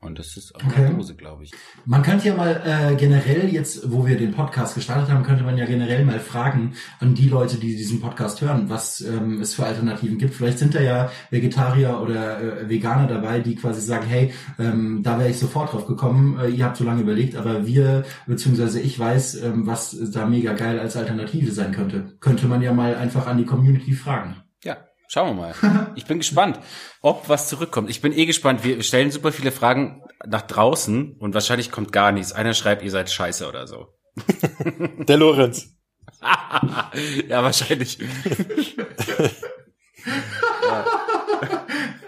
Und 0.00 0.18
das 0.20 0.36
ist 0.36 0.54
auch 0.54 0.64
Okay. 0.64 0.86
eine 0.86 0.94
Dose, 0.94 1.16
glaube 1.16 1.42
ich. 1.42 1.50
Man 1.84 2.02
könnte 2.02 2.28
ja 2.28 2.34
mal 2.36 2.62
äh, 2.64 2.94
generell 2.94 3.48
jetzt, 3.52 3.90
wo 3.90 4.06
wir 4.06 4.16
den 4.16 4.30
Podcast 4.32 4.76
gestartet 4.76 5.10
haben, 5.10 5.24
könnte 5.24 5.42
man 5.42 5.58
ja 5.58 5.66
generell 5.66 6.04
mal 6.04 6.20
fragen 6.20 6.74
an 7.00 7.14
die 7.16 7.28
Leute, 7.28 7.56
die 7.56 7.76
diesen 7.76 8.00
Podcast 8.00 8.40
hören, 8.40 8.70
was 8.70 9.00
ähm, 9.00 9.40
es 9.40 9.54
für 9.54 9.66
Alternativen 9.66 10.18
gibt. 10.18 10.34
Vielleicht 10.34 10.60
sind 10.60 10.76
da 10.76 10.80
ja 10.80 11.10
Vegetarier 11.30 12.00
oder 12.00 12.40
äh, 12.40 12.68
Veganer 12.68 13.08
dabei, 13.08 13.40
die 13.40 13.56
quasi 13.56 13.80
sagen, 13.80 14.06
hey, 14.06 14.32
ähm, 14.60 15.02
da 15.02 15.18
wäre 15.18 15.30
ich 15.30 15.38
sofort 15.38 15.72
drauf 15.72 15.86
gekommen, 15.86 16.38
äh, 16.38 16.48
ihr 16.48 16.64
habt 16.64 16.76
so 16.76 16.84
lange 16.84 17.02
überlegt, 17.02 17.34
aber 17.34 17.66
wir, 17.66 18.04
beziehungsweise 18.28 18.80
ich 18.80 18.96
weiß, 18.96 19.42
ähm, 19.42 19.66
was 19.66 19.96
da 20.12 20.26
mega 20.26 20.52
geil 20.52 20.78
als 20.78 20.96
Alternative 20.96 21.50
sein 21.50 21.72
könnte. 21.72 22.16
Könnte 22.20 22.46
man 22.46 22.62
ja 22.62 22.72
mal 22.72 22.94
einfach 22.94 23.26
an 23.26 23.38
die 23.38 23.44
Community 23.46 23.94
fragen. 23.94 24.36
Ja, 24.62 24.76
schauen 25.08 25.36
wir 25.36 25.42
mal. 25.42 25.54
Ich 25.96 26.06
bin 26.06 26.18
gespannt, 26.18 26.60
ob 27.02 27.28
was 27.28 27.48
zurückkommt. 27.48 27.90
Ich 27.90 28.00
bin 28.00 28.12
eh 28.12 28.24
gespannt. 28.24 28.62
Wir 28.62 28.80
stellen 28.84 29.10
super 29.10 29.32
viele 29.32 29.50
Fragen 29.50 30.04
nach 30.24 30.42
draußen 30.42 31.16
und 31.18 31.34
wahrscheinlich 31.34 31.72
kommt 31.72 31.92
gar 31.92 32.12
nichts. 32.12 32.32
Einer 32.32 32.54
schreibt, 32.54 32.82
ihr 32.82 32.90
seid 32.92 33.10
scheiße 33.10 33.48
oder 33.48 33.66
so. 33.66 33.88
Der 34.98 35.16
Lorenz. 35.16 35.74
ja, 37.28 37.42
wahrscheinlich. 37.42 37.98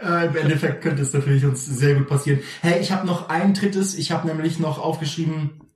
Äh, 0.03 0.27
Im 0.27 0.37
Endeffekt 0.37 0.83
könnte 0.83 1.03
es 1.03 1.13
natürlich 1.13 1.45
uns 1.45 1.67
sehr 1.67 1.95
gut 1.97 2.09
passieren. 2.09 2.41
Hey, 2.63 2.81
ich 2.81 2.93
habe 2.93 3.07
noch 3.07 3.29
ein 3.29 3.55
drittes. 3.55 3.97
Ich 3.97 4.13
habe 4.13 4.27
nämlich 4.27 4.59
noch 4.59 4.79
aufgeschrieben 4.79 5.70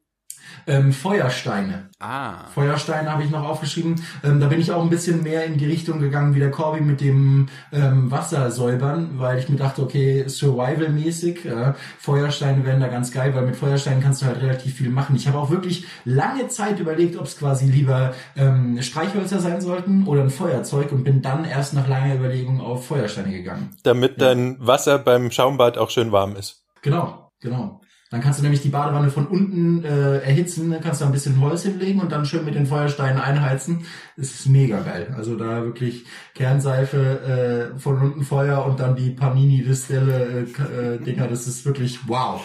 ähm, 0.66 0.92
Feuersteine. 0.92 1.90
Ah. 2.00 2.48
Feuersteine 2.54 3.10
habe 3.10 3.22
ich 3.22 3.30
noch 3.30 3.48
aufgeschrieben. 3.48 4.00
Ähm, 4.22 4.40
da 4.40 4.48
bin 4.48 4.60
ich 4.60 4.70
auch 4.72 4.82
ein 4.82 4.90
bisschen 4.90 5.22
mehr 5.22 5.44
in 5.44 5.56
die 5.56 5.66
Richtung 5.66 6.00
gegangen 6.00 6.34
wie 6.34 6.38
der 6.38 6.50
Corby 6.50 6.80
mit 6.80 7.00
dem 7.00 7.48
ähm, 7.72 8.10
Wassersäubern, 8.10 9.18
weil 9.18 9.38
ich 9.38 9.48
mir 9.48 9.56
dachte, 9.56 9.82
okay, 9.82 10.28
Survival-mäßig, 10.28 11.46
äh, 11.46 11.72
Feuersteine 11.98 12.64
wären 12.64 12.80
da 12.80 12.88
ganz 12.88 13.10
geil, 13.10 13.34
weil 13.34 13.46
mit 13.46 13.56
Feuersteinen 13.56 14.02
kannst 14.02 14.22
du 14.22 14.26
halt 14.26 14.42
relativ 14.42 14.74
viel 14.74 14.90
machen. 14.90 15.16
Ich 15.16 15.26
habe 15.28 15.38
auch 15.38 15.50
wirklich 15.50 15.86
lange 16.04 16.48
Zeit 16.48 16.78
überlegt, 16.78 17.16
ob 17.16 17.24
es 17.24 17.38
quasi 17.38 17.66
lieber 17.66 18.14
ähm, 18.36 18.80
Streichhölzer 18.82 19.40
sein 19.40 19.60
sollten 19.60 20.06
oder 20.06 20.22
ein 20.22 20.30
Feuerzeug 20.30 20.92
und 20.92 21.04
bin 21.04 21.22
dann 21.22 21.44
erst 21.44 21.74
nach 21.74 21.88
langer 21.88 22.14
Überlegung 22.14 22.60
auf 22.60 22.86
Feuersteine 22.86 23.32
gegangen. 23.32 23.70
Damit 23.82 24.20
dein 24.20 24.56
Wasser 24.58 24.98
beim 24.98 25.30
Schaumbad 25.30 25.78
auch 25.78 25.90
schön 25.90 26.12
warm 26.12 26.36
ist. 26.36 26.64
Genau, 26.82 27.30
genau. 27.40 27.80
Dann 28.14 28.22
kannst 28.22 28.38
du 28.38 28.44
nämlich 28.44 28.62
die 28.62 28.68
Badewanne 28.68 29.10
von 29.10 29.26
unten 29.26 29.84
äh, 29.84 30.18
erhitzen, 30.18 30.70
dann 30.70 30.80
kannst 30.80 31.00
du 31.00 31.04
ein 31.04 31.10
bisschen 31.10 31.40
Holz 31.40 31.64
hinlegen 31.64 32.00
und 32.00 32.12
dann 32.12 32.24
schön 32.24 32.44
mit 32.44 32.54
den 32.54 32.64
Feuersteinen 32.64 33.18
einheizen. 33.18 33.86
Das 34.16 34.30
ist 34.30 34.46
mega 34.46 34.82
geil. 34.82 35.12
Also 35.16 35.34
da 35.34 35.64
wirklich 35.64 36.04
Kernseife, 36.32 37.72
äh, 37.74 37.78
von 37.80 38.00
unten 38.00 38.22
Feuer 38.22 38.64
und 38.66 38.78
dann 38.78 38.94
die 38.94 39.10
Panini-Distelle 39.10 40.46
äh, 40.46 40.94
äh, 40.94 40.98
Dinger, 41.00 41.26
das 41.26 41.48
ist 41.48 41.66
wirklich 41.66 42.06
wow. 42.06 42.40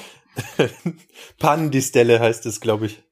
Pannendistelle 1.39 2.19
heißt 2.19 2.47
es, 2.47 2.61
glaube 2.61 2.87
ich. 2.87 3.03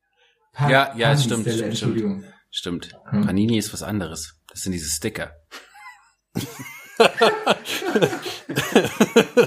Pa 0.52 0.72
Ja, 0.72 0.96
ja, 0.98 1.12
es 1.12 1.26
stimmt, 1.26 1.48
stimmt, 1.48 1.62
Entschuldigung. 1.62 2.24
Stimmt. 2.50 2.90
Hm. 3.12 3.24
Panini 3.24 3.60
ist 3.60 3.72
was 3.72 3.84
anderes. 3.84 4.42
Das 4.50 4.62
sind 4.62 4.72
diese 4.72 4.90
Sticker. 4.90 5.34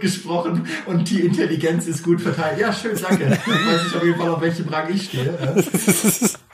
gesprochen 0.00 0.66
und 0.86 1.10
die 1.10 1.20
Intelligenz 1.20 1.86
ist 1.86 2.02
gut 2.02 2.20
verteilt. 2.20 2.58
Ja, 2.58 2.72
schön, 2.72 2.98
danke. 3.00 3.24
Dann 3.24 3.38
weiß 3.38 3.86
ich 3.88 3.96
auf 3.96 4.04
jeden 4.04 4.18
Fall, 4.18 4.28
auf 4.28 4.40
welchem 4.40 4.68
Rang 4.68 4.92
ich 4.92 5.04
stehe. 5.04 5.38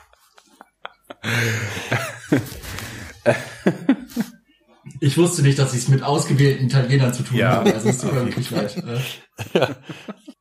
Ich 4.99 5.17
wusste 5.17 5.41
nicht, 5.41 5.59
dass 5.59 5.73
ich 5.73 5.79
es 5.79 5.87
mit 5.87 6.03
ausgewählten 6.03 6.65
Italienern 6.65 7.13
zu 7.13 7.23
tun 7.23 7.37
Ja, 7.37 7.51
habe. 7.57 7.73
Also 7.73 7.89
es 7.89 7.99
tut 7.99 8.13
mir 8.13 8.25
wirklich 8.25 8.51
leid. 8.51 8.75
Äh, 8.77 9.67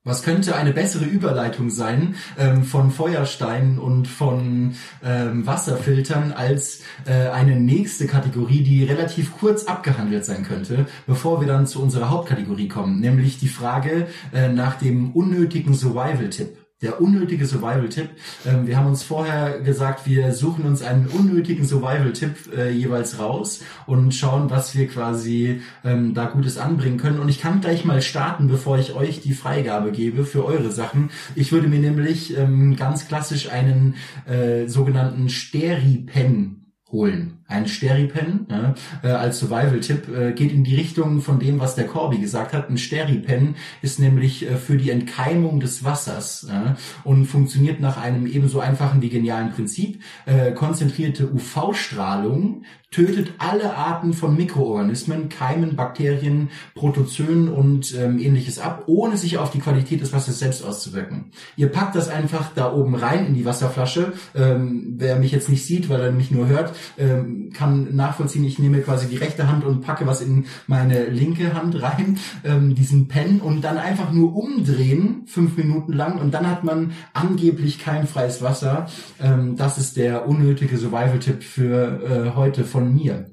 Was 0.04 0.22
könnte 0.22 0.54
eine 0.54 0.72
bessere 0.72 1.04
Überleitung 1.04 1.68
sein 1.68 2.14
ähm, 2.38 2.62
von 2.62 2.92
Feuersteinen 2.92 3.78
und 3.78 4.06
von 4.06 4.76
ähm, 5.04 5.46
Wasserfiltern 5.46 6.32
als 6.32 6.82
äh, 7.06 7.28
eine 7.30 7.56
nächste 7.58 8.06
Kategorie, 8.06 8.62
die 8.62 8.84
relativ 8.84 9.36
kurz 9.36 9.64
abgehandelt 9.64 10.24
sein 10.24 10.44
könnte, 10.44 10.86
bevor 11.08 11.40
wir 11.40 11.48
dann 11.48 11.66
zu 11.66 11.82
unserer 11.82 12.10
Hauptkategorie 12.10 12.68
kommen, 12.68 13.00
nämlich 13.00 13.38
die 13.38 13.48
Frage 13.48 14.06
äh, 14.32 14.48
nach 14.48 14.76
dem 14.78 15.10
unnötigen 15.10 15.74
Survival-Tipp. 15.74 16.56
Der 16.82 17.00
unnötige 17.00 17.46
Survival-Tipp. 17.46 18.10
Ähm, 18.44 18.66
wir 18.66 18.76
haben 18.76 18.86
uns 18.86 19.02
vorher 19.02 19.60
gesagt, 19.60 20.06
wir 20.06 20.32
suchen 20.32 20.66
uns 20.66 20.82
einen 20.82 21.06
unnötigen 21.06 21.64
Survival-Tipp 21.64 22.52
äh, 22.54 22.70
jeweils 22.70 23.18
raus 23.18 23.62
und 23.86 24.14
schauen, 24.14 24.50
was 24.50 24.74
wir 24.74 24.86
quasi 24.86 25.62
ähm, 25.84 26.12
da 26.12 26.26
Gutes 26.26 26.58
anbringen 26.58 26.98
können. 26.98 27.18
Und 27.18 27.30
ich 27.30 27.40
kann 27.40 27.62
gleich 27.62 27.86
mal 27.86 28.02
starten, 28.02 28.48
bevor 28.48 28.78
ich 28.78 28.92
euch 28.92 29.22
die 29.22 29.32
Freigabe 29.32 29.90
gebe 29.90 30.26
für 30.26 30.44
eure 30.44 30.70
Sachen. 30.70 31.08
Ich 31.34 31.50
würde 31.50 31.68
mir 31.68 31.80
nämlich 31.80 32.36
ähm, 32.36 32.76
ganz 32.76 33.08
klassisch 33.08 33.48
einen 33.50 33.94
äh, 34.26 34.66
sogenannten 34.66 35.30
Steri-Pen 35.30 36.66
holen. 36.92 37.38
Ein 37.48 37.68
Steri-Pen 37.68 38.46
ja, 38.50 38.74
äh, 39.02 39.08
als 39.08 39.38
Survival-Tipp 39.38 40.08
äh, 40.08 40.32
geht 40.32 40.52
in 40.52 40.64
die 40.64 40.74
Richtung 40.74 41.20
von 41.20 41.38
dem, 41.38 41.60
was 41.60 41.74
der 41.74 41.86
Corby 41.86 42.18
gesagt 42.18 42.52
hat. 42.52 42.68
Ein 42.68 42.78
Steri-Pen 42.78 43.54
ist 43.82 44.00
nämlich 44.00 44.48
äh, 44.48 44.56
für 44.56 44.76
die 44.76 44.90
Entkeimung 44.90 45.60
des 45.60 45.84
Wassers 45.84 46.46
ja, 46.48 46.76
und 47.04 47.26
funktioniert 47.26 47.80
nach 47.80 47.96
einem 47.96 48.26
ebenso 48.26 48.60
einfachen 48.60 49.00
wie 49.00 49.10
genialen 49.10 49.52
Prinzip. 49.52 50.02
Äh, 50.26 50.52
konzentrierte 50.52 51.32
UV-Strahlung 51.32 52.64
tötet 52.90 53.34
alle 53.38 53.76
Arten 53.76 54.12
von 54.12 54.36
Mikroorganismen, 54.36 55.28
Keimen, 55.28 55.76
Bakterien, 55.76 56.48
Protozoen 56.74 57.48
und 57.48 57.94
ähm, 57.94 58.18
ähnliches 58.18 58.58
ab, 58.58 58.84
ohne 58.86 59.16
sich 59.16 59.38
auf 59.38 59.50
die 59.50 59.58
Qualität 59.58 60.00
des 60.00 60.12
Wassers 60.12 60.38
selbst 60.38 60.64
auszuwirken. 60.64 61.32
Ihr 61.56 61.68
packt 61.68 61.94
das 61.94 62.08
einfach 62.08 62.52
da 62.54 62.72
oben 62.72 62.94
rein 62.94 63.26
in 63.26 63.34
die 63.34 63.44
Wasserflasche. 63.44 64.14
Ähm, 64.34 64.94
wer 64.96 65.16
mich 65.16 65.32
jetzt 65.32 65.48
nicht 65.48 65.66
sieht, 65.66 65.88
weil 65.88 66.00
er 66.00 66.12
mich 66.12 66.30
nur 66.30 66.46
hört, 66.46 66.74
ähm, 66.96 67.35
kann 67.52 67.94
nachvollziehen, 67.94 68.44
ich 68.44 68.58
nehme 68.58 68.80
quasi 68.80 69.06
die 69.08 69.16
rechte 69.16 69.48
Hand 69.48 69.64
und 69.64 69.80
packe 69.80 70.06
was 70.06 70.20
in 70.20 70.46
meine 70.66 71.06
linke 71.06 71.54
Hand 71.54 71.80
rein, 71.82 72.18
ähm, 72.44 72.74
diesen 72.74 73.08
Pen 73.08 73.40
und 73.40 73.62
dann 73.62 73.78
einfach 73.78 74.12
nur 74.12 74.34
umdrehen, 74.36 75.22
fünf 75.26 75.56
Minuten 75.56 75.92
lang 75.92 76.18
und 76.18 76.32
dann 76.32 76.48
hat 76.48 76.64
man 76.64 76.92
angeblich 77.12 77.78
keimfreies 77.78 78.42
Wasser. 78.42 78.88
Ähm, 79.20 79.56
das 79.56 79.78
ist 79.78 79.96
der 79.96 80.26
unnötige 80.28 80.76
Survival-Tipp 80.76 81.42
für 81.42 82.02
äh, 82.32 82.36
heute 82.36 82.64
von 82.64 82.94
mir. 82.94 83.30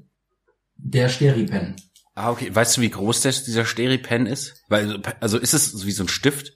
Der 0.76 1.08
Steri-Pen. 1.08 1.76
Ah, 2.14 2.30
okay. 2.30 2.54
Weißt 2.54 2.76
du, 2.76 2.80
wie 2.82 2.90
groß 2.90 3.22
das, 3.22 3.44
dieser 3.44 3.64
Steri-Pen 3.64 4.26
ist? 4.26 4.62
Weil, 4.68 5.00
also 5.20 5.38
ist 5.38 5.54
es 5.54 5.84
wie 5.86 5.90
so 5.92 6.04
ein 6.04 6.08
Stift? 6.08 6.52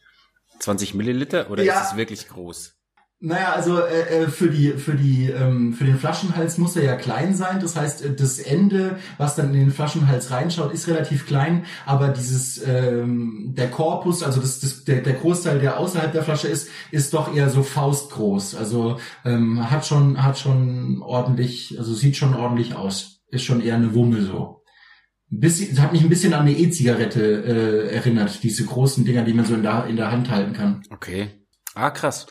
20 0.61 0.95
Milliliter? 0.95 1.51
Oder 1.51 1.63
Ja. 1.65 1.81
ist 1.81 1.93
es 1.93 1.97
wirklich 1.97 2.29
groß? 2.29 2.75
Naja, 3.21 3.53
also 3.53 3.81
äh, 3.81 4.23
äh, 4.23 4.29
für 4.29 4.49
die 4.49 4.75
für 4.75 4.95
die 4.95 5.29
ähm, 5.29 5.73
für 5.73 5.85
den 5.85 5.99
Flaschenhals 5.99 6.57
muss 6.57 6.77
er 6.77 6.85
ja 6.85 6.95
klein 6.95 7.35
sein. 7.35 7.59
Das 7.59 7.75
heißt, 7.75 8.05
äh, 8.05 8.15
das 8.15 8.39
Ende, 8.39 8.99
was 9.17 9.35
dann 9.35 9.53
in 9.55 9.59
den 9.59 9.71
Flaschenhals 9.73 10.31
reinschaut, 10.31 10.73
ist 10.73 10.87
relativ 10.87 11.27
klein. 11.27 11.65
Aber 11.85 12.09
dieses 12.09 12.63
ähm, 12.65 13.55
der 13.57 13.71
Korpus, 13.71 14.23
also 14.23 14.41
das, 14.41 14.61
das 14.61 14.85
der, 14.85 15.01
der 15.01 15.15
Großteil, 15.15 15.59
der 15.59 15.79
außerhalb 15.81 16.13
der 16.13 16.23
Flasche 16.23 16.47
ist, 16.47 16.71
ist 16.93 17.13
doch 17.13 17.35
eher 17.35 17.51
so 17.51 17.65
faustgroß. 17.65 18.55
Also 18.55 19.01
ähm, 19.25 19.69
hat 19.69 19.85
schon 19.85 20.23
hat 20.23 20.39
schon 20.39 21.03
ordentlich, 21.03 21.75
also 21.77 21.95
sieht 21.95 22.17
schon 22.17 22.35
ordentlich 22.35 22.77
aus. 22.77 23.25
Ist 23.31 23.43
schon 23.43 23.61
eher 23.61 23.75
eine 23.75 23.95
Wummel 23.95 24.23
so. 24.23 24.63
Bisschen, 25.29 25.83
hat 25.83 25.93
mich 25.93 26.03
ein 26.03 26.09
bisschen 26.09 26.35
an 26.35 26.43
eine 26.43 26.57
E-Zigarette 26.57 27.21
äh, 27.91 27.95
erinnert. 27.97 28.45
Diese 28.45 28.65
großen 28.65 29.05
Dinger, 29.05 29.25
die 29.25 29.35
man 29.35 29.45
so 29.45 29.55
in 29.55 29.63
der 29.65 29.87
in 29.87 29.97
der 29.97 30.13
Hand 30.13 30.31
halten 30.31 30.53
kann. 30.53 30.83
Okay. 30.91 31.45
Ah, 31.75 31.91
krass. 31.91 32.27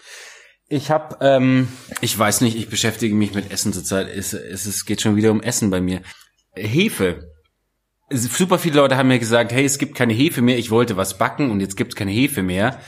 Ich 0.69 0.91
hab, 0.91 1.21
ähm, 1.21 1.69
ich 2.01 2.17
weiß 2.17 2.41
nicht, 2.41 2.57
ich 2.57 2.69
beschäftige 2.69 3.15
mich 3.15 3.33
mit 3.33 3.51
Essen 3.51 3.71
zurzeit. 3.71 4.09
Es, 4.09 4.33
es, 4.33 4.65
es 4.65 4.85
geht 4.85 5.01
schon 5.01 5.15
wieder 5.15 5.31
um 5.31 5.41
Essen 5.41 5.69
bei 5.69 5.79
mir. 5.79 6.01
Hefe. 6.55 7.31
Super 8.09 8.59
viele 8.59 8.75
Leute 8.75 8.97
haben 8.97 9.07
mir 9.07 9.19
gesagt, 9.19 9.51
hey, 9.53 9.63
es 9.63 9.77
gibt 9.77 9.95
keine 9.95 10.13
Hefe 10.13 10.41
mehr. 10.41 10.57
Ich 10.57 10.69
wollte 10.69 10.97
was 10.97 11.17
backen 11.17 11.51
und 11.51 11.61
jetzt 11.61 11.77
gibt 11.77 11.93
es 11.93 11.95
keine 11.95 12.11
Hefe 12.11 12.43
mehr. 12.43 12.79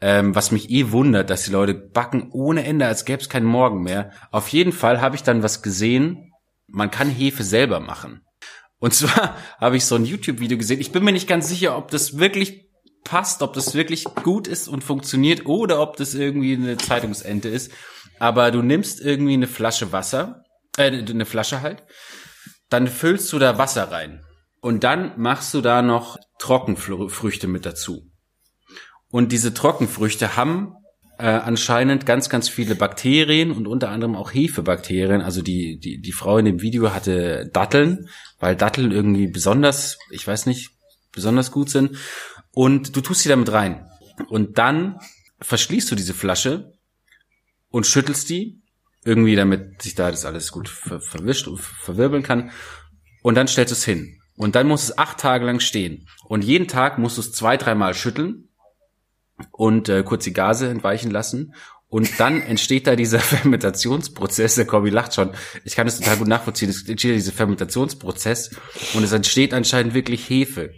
Ähm, 0.00 0.34
was 0.34 0.52
mich 0.52 0.70
eh 0.70 0.92
wundert, 0.92 1.30
dass 1.30 1.44
die 1.44 1.50
Leute 1.50 1.74
backen 1.74 2.28
ohne 2.30 2.64
Ende, 2.64 2.86
als 2.86 3.04
gäbe 3.04 3.22
es 3.22 3.28
keinen 3.28 3.46
Morgen 3.46 3.82
mehr. 3.82 4.12
Auf 4.30 4.48
jeden 4.48 4.72
Fall 4.72 5.00
habe 5.00 5.16
ich 5.16 5.22
dann 5.22 5.42
was 5.42 5.62
gesehen. 5.62 6.32
Man 6.68 6.90
kann 6.90 7.10
Hefe 7.10 7.42
selber 7.42 7.80
machen. 7.80 8.24
Und 8.78 8.94
zwar 8.94 9.36
habe 9.58 9.76
ich 9.76 9.86
so 9.86 9.96
ein 9.96 10.04
YouTube-Video 10.04 10.58
gesehen. 10.58 10.80
Ich 10.80 10.92
bin 10.92 11.02
mir 11.02 11.12
nicht 11.12 11.28
ganz 11.28 11.48
sicher, 11.48 11.76
ob 11.76 11.90
das 11.90 12.18
wirklich 12.18 12.63
passt, 13.04 13.42
ob 13.42 13.52
das 13.52 13.74
wirklich 13.74 14.04
gut 14.04 14.48
ist 14.48 14.66
und 14.66 14.82
funktioniert 14.82 15.46
oder 15.46 15.80
ob 15.80 15.96
das 15.96 16.14
irgendwie 16.14 16.54
eine 16.54 16.76
Zeitungsente 16.76 17.48
ist. 17.48 17.70
Aber 18.18 18.50
du 18.50 18.62
nimmst 18.62 19.00
irgendwie 19.00 19.34
eine 19.34 19.46
Flasche 19.46 19.92
Wasser, 19.92 20.44
äh, 20.76 20.90
eine 20.90 21.26
Flasche 21.26 21.60
halt. 21.60 21.84
Dann 22.70 22.88
füllst 22.88 23.32
du 23.32 23.38
da 23.38 23.58
Wasser 23.58 23.90
rein. 23.90 24.24
Und 24.60 24.82
dann 24.82 25.12
machst 25.18 25.52
du 25.52 25.60
da 25.60 25.82
noch 25.82 26.18
Trockenfrüchte 26.38 27.46
mit 27.46 27.66
dazu. 27.66 28.10
Und 29.10 29.30
diese 29.30 29.52
Trockenfrüchte 29.52 30.36
haben 30.36 30.74
äh, 31.18 31.26
anscheinend 31.26 32.06
ganz, 32.06 32.28
ganz 32.28 32.48
viele 32.48 32.74
Bakterien 32.74 33.52
und 33.52 33.68
unter 33.68 33.90
anderem 33.90 34.16
auch 34.16 34.32
Hefebakterien. 34.32 35.20
Also 35.20 35.42
die, 35.42 35.78
die, 35.78 36.00
die 36.00 36.12
Frau 36.12 36.38
in 36.38 36.46
dem 36.46 36.62
Video 36.62 36.92
hatte 36.92 37.48
Datteln, 37.52 38.08
weil 38.40 38.56
Datteln 38.56 38.90
irgendwie 38.90 39.28
besonders, 39.28 39.98
ich 40.10 40.26
weiß 40.26 40.46
nicht, 40.46 40.70
besonders 41.12 41.52
gut 41.52 41.70
sind. 41.70 41.96
Und 42.54 42.96
du 42.96 43.00
tust 43.00 43.22
sie 43.22 43.28
damit 43.28 43.52
rein. 43.52 43.88
Und 44.28 44.58
dann 44.58 44.98
verschließt 45.40 45.90
du 45.90 45.94
diese 45.94 46.14
Flasche 46.14 46.72
und 47.70 47.86
schüttelst 47.86 48.30
die 48.30 48.62
irgendwie, 49.04 49.36
damit 49.36 49.82
sich 49.82 49.94
da 49.94 50.10
das 50.10 50.24
alles 50.24 50.50
gut 50.50 50.68
ver 50.68 51.00
verwischt 51.00 51.46
und 51.46 51.60
verwirbeln 51.60 52.22
kann. 52.22 52.50
Und 53.22 53.34
dann 53.34 53.48
stellst 53.48 53.72
du 53.72 53.76
es 53.76 53.84
hin. 53.84 54.20
Und 54.36 54.56
dann 54.56 54.66
muss 54.66 54.84
es 54.84 54.98
acht 54.98 55.18
Tage 55.18 55.44
lang 55.44 55.60
stehen. 55.60 56.08
Und 56.24 56.42
jeden 56.42 56.68
Tag 56.68 56.98
musst 56.98 57.18
du 57.18 57.20
es 57.20 57.32
zwei, 57.32 57.56
dreimal 57.56 57.94
schütteln 57.94 58.48
und 59.52 59.88
äh, 59.88 60.02
kurz 60.02 60.24
die 60.24 60.32
Gase 60.32 60.68
entweichen 60.68 61.10
lassen. 61.10 61.54
Und 61.88 62.18
dann 62.18 62.40
entsteht 62.40 62.86
da 62.86 62.96
dieser 62.96 63.20
Fermentationsprozess. 63.20 64.56
Der 64.56 64.66
Corby 64.66 64.90
lacht 64.90 65.14
schon. 65.14 65.30
Ich 65.64 65.76
kann 65.76 65.86
das 65.86 65.98
total 65.98 66.16
gut 66.16 66.28
nachvollziehen. 66.28 66.70
Es 66.70 66.88
entsteht 66.88 67.14
dieser 67.14 67.32
Fermentationsprozess 67.32 68.50
und 68.94 69.04
es 69.04 69.12
entsteht 69.12 69.54
anscheinend 69.54 69.94
wirklich 69.94 70.28
Hefe. 70.28 70.72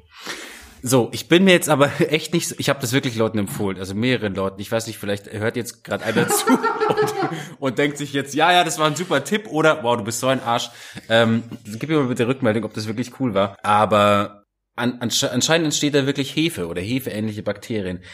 So, 0.89 1.09
ich 1.13 1.27
bin 1.27 1.43
mir 1.43 1.51
jetzt 1.51 1.69
aber 1.69 1.91
echt 2.13 2.33
nicht, 2.33 2.55
ich 2.59 2.69
habe 2.69 2.81
das 2.81 2.93
wirklich 2.93 3.17
Leuten 3.17 3.39
empfohlen, 3.39 3.79
also 3.79 3.93
mehreren 3.95 4.37
Leuten. 4.37 4.61
Ich 4.61 4.71
weiß 4.71 4.87
nicht, 4.87 4.99
vielleicht 4.99 5.33
hört 5.33 5.57
jetzt 5.57 5.83
gerade 5.83 6.05
einer 6.05 6.29
zu 6.29 6.47
und, 6.49 7.15
und, 7.59 7.79
denkt 7.79 7.99
sich 7.99 8.13
jetzt, 8.13 8.35
ja, 8.35 8.53
ja, 8.53 8.63
das 8.63 8.79
war 8.79 8.87
ein 8.87 8.95
super 8.95 9.25
Tipp 9.25 9.49
oder, 9.49 9.83
wow, 9.83 9.97
du 9.97 10.05
bist 10.05 10.21
so 10.21 10.29
ein 10.29 10.41
Arsch. 10.41 10.71
Ähm, 11.09 11.43
gib 11.65 11.89
mir 11.89 11.99
mal 11.99 12.07
bitte 12.07 12.29
Rückmeldung, 12.29 12.63
ob 12.63 12.73
das 12.75 12.87
wirklich 12.87 13.19
cool 13.19 13.35
war. 13.35 13.57
Aber 13.65 14.45
an, 14.77 15.01
anscheinend 15.01 15.65
entsteht 15.65 15.95
da 15.95 16.07
wirklich 16.07 16.37
Hefe 16.37 16.69
oder 16.69 16.81
hefeähnliche 16.83 17.43
Bakterien. 17.43 18.05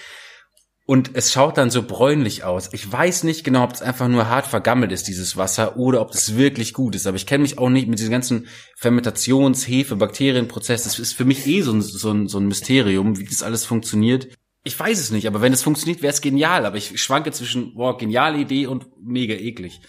Und 0.85 1.13
es 1.15 1.33
schaut 1.33 1.59
dann 1.59 1.71
so 1.71 1.85
bräunlich 1.85 2.43
aus. 2.43 2.71
Ich 2.73 2.91
weiß 2.91 3.23
nicht 3.23 3.45
genau, 3.45 3.63
ob 3.63 3.73
es 3.73 3.83
einfach 3.83 4.09
nur 4.09 4.29
hart 4.29 4.49
vergammelt 4.49 4.91
ist, 4.91 5.07
dieses 5.07 5.37
Wasser, 5.37 5.77
oder 5.77 6.01
ob 6.01 6.11
es 6.13 6.37
wirklich 6.37 6.75
gut 6.75 6.97
ist. 6.97 7.07
Aber 7.07 7.17
ich 7.17 7.27
kenne 7.27 7.43
mich 7.43 7.57
auch 7.59 7.69
nicht 7.69 7.87
mit 7.87 8.01
diesem 8.01 8.11
ganzen 8.11 8.49
Fermentations-, 8.77 9.69
Hefe-, 9.69 9.97
Bakterienprozess. 9.97 10.83
Das 10.83 10.99
ist 10.99 11.13
für 11.13 11.25
mich 11.25 11.47
eh 11.47 11.63
so 11.63 11.73
ein, 11.73 11.83
so, 11.83 12.11
ein, 12.11 12.27
so 12.27 12.39
ein 12.39 12.47
Mysterium, 12.47 13.19
wie 13.19 13.25
das 13.25 13.45
alles 13.45 13.65
funktioniert. 13.65 14.29
Ich 14.65 14.79
weiß 14.79 14.99
es 14.99 15.13
nicht, 15.13 15.29
aber 15.29 15.41
wenn 15.41 15.53
es 15.53 15.63
funktioniert, 15.63 16.03
wäre 16.03 16.13
es 16.13 16.21
genial. 16.21 16.67
Aber 16.67 16.77
ich 16.77 17.01
schwanke 17.01 17.31
zwischen, 17.31 17.75
boah, 17.75 17.97
geniale 17.97 18.39
Idee 18.39 18.67
und 18.67 18.87
mega 19.01 19.35
eklig. 19.35 19.81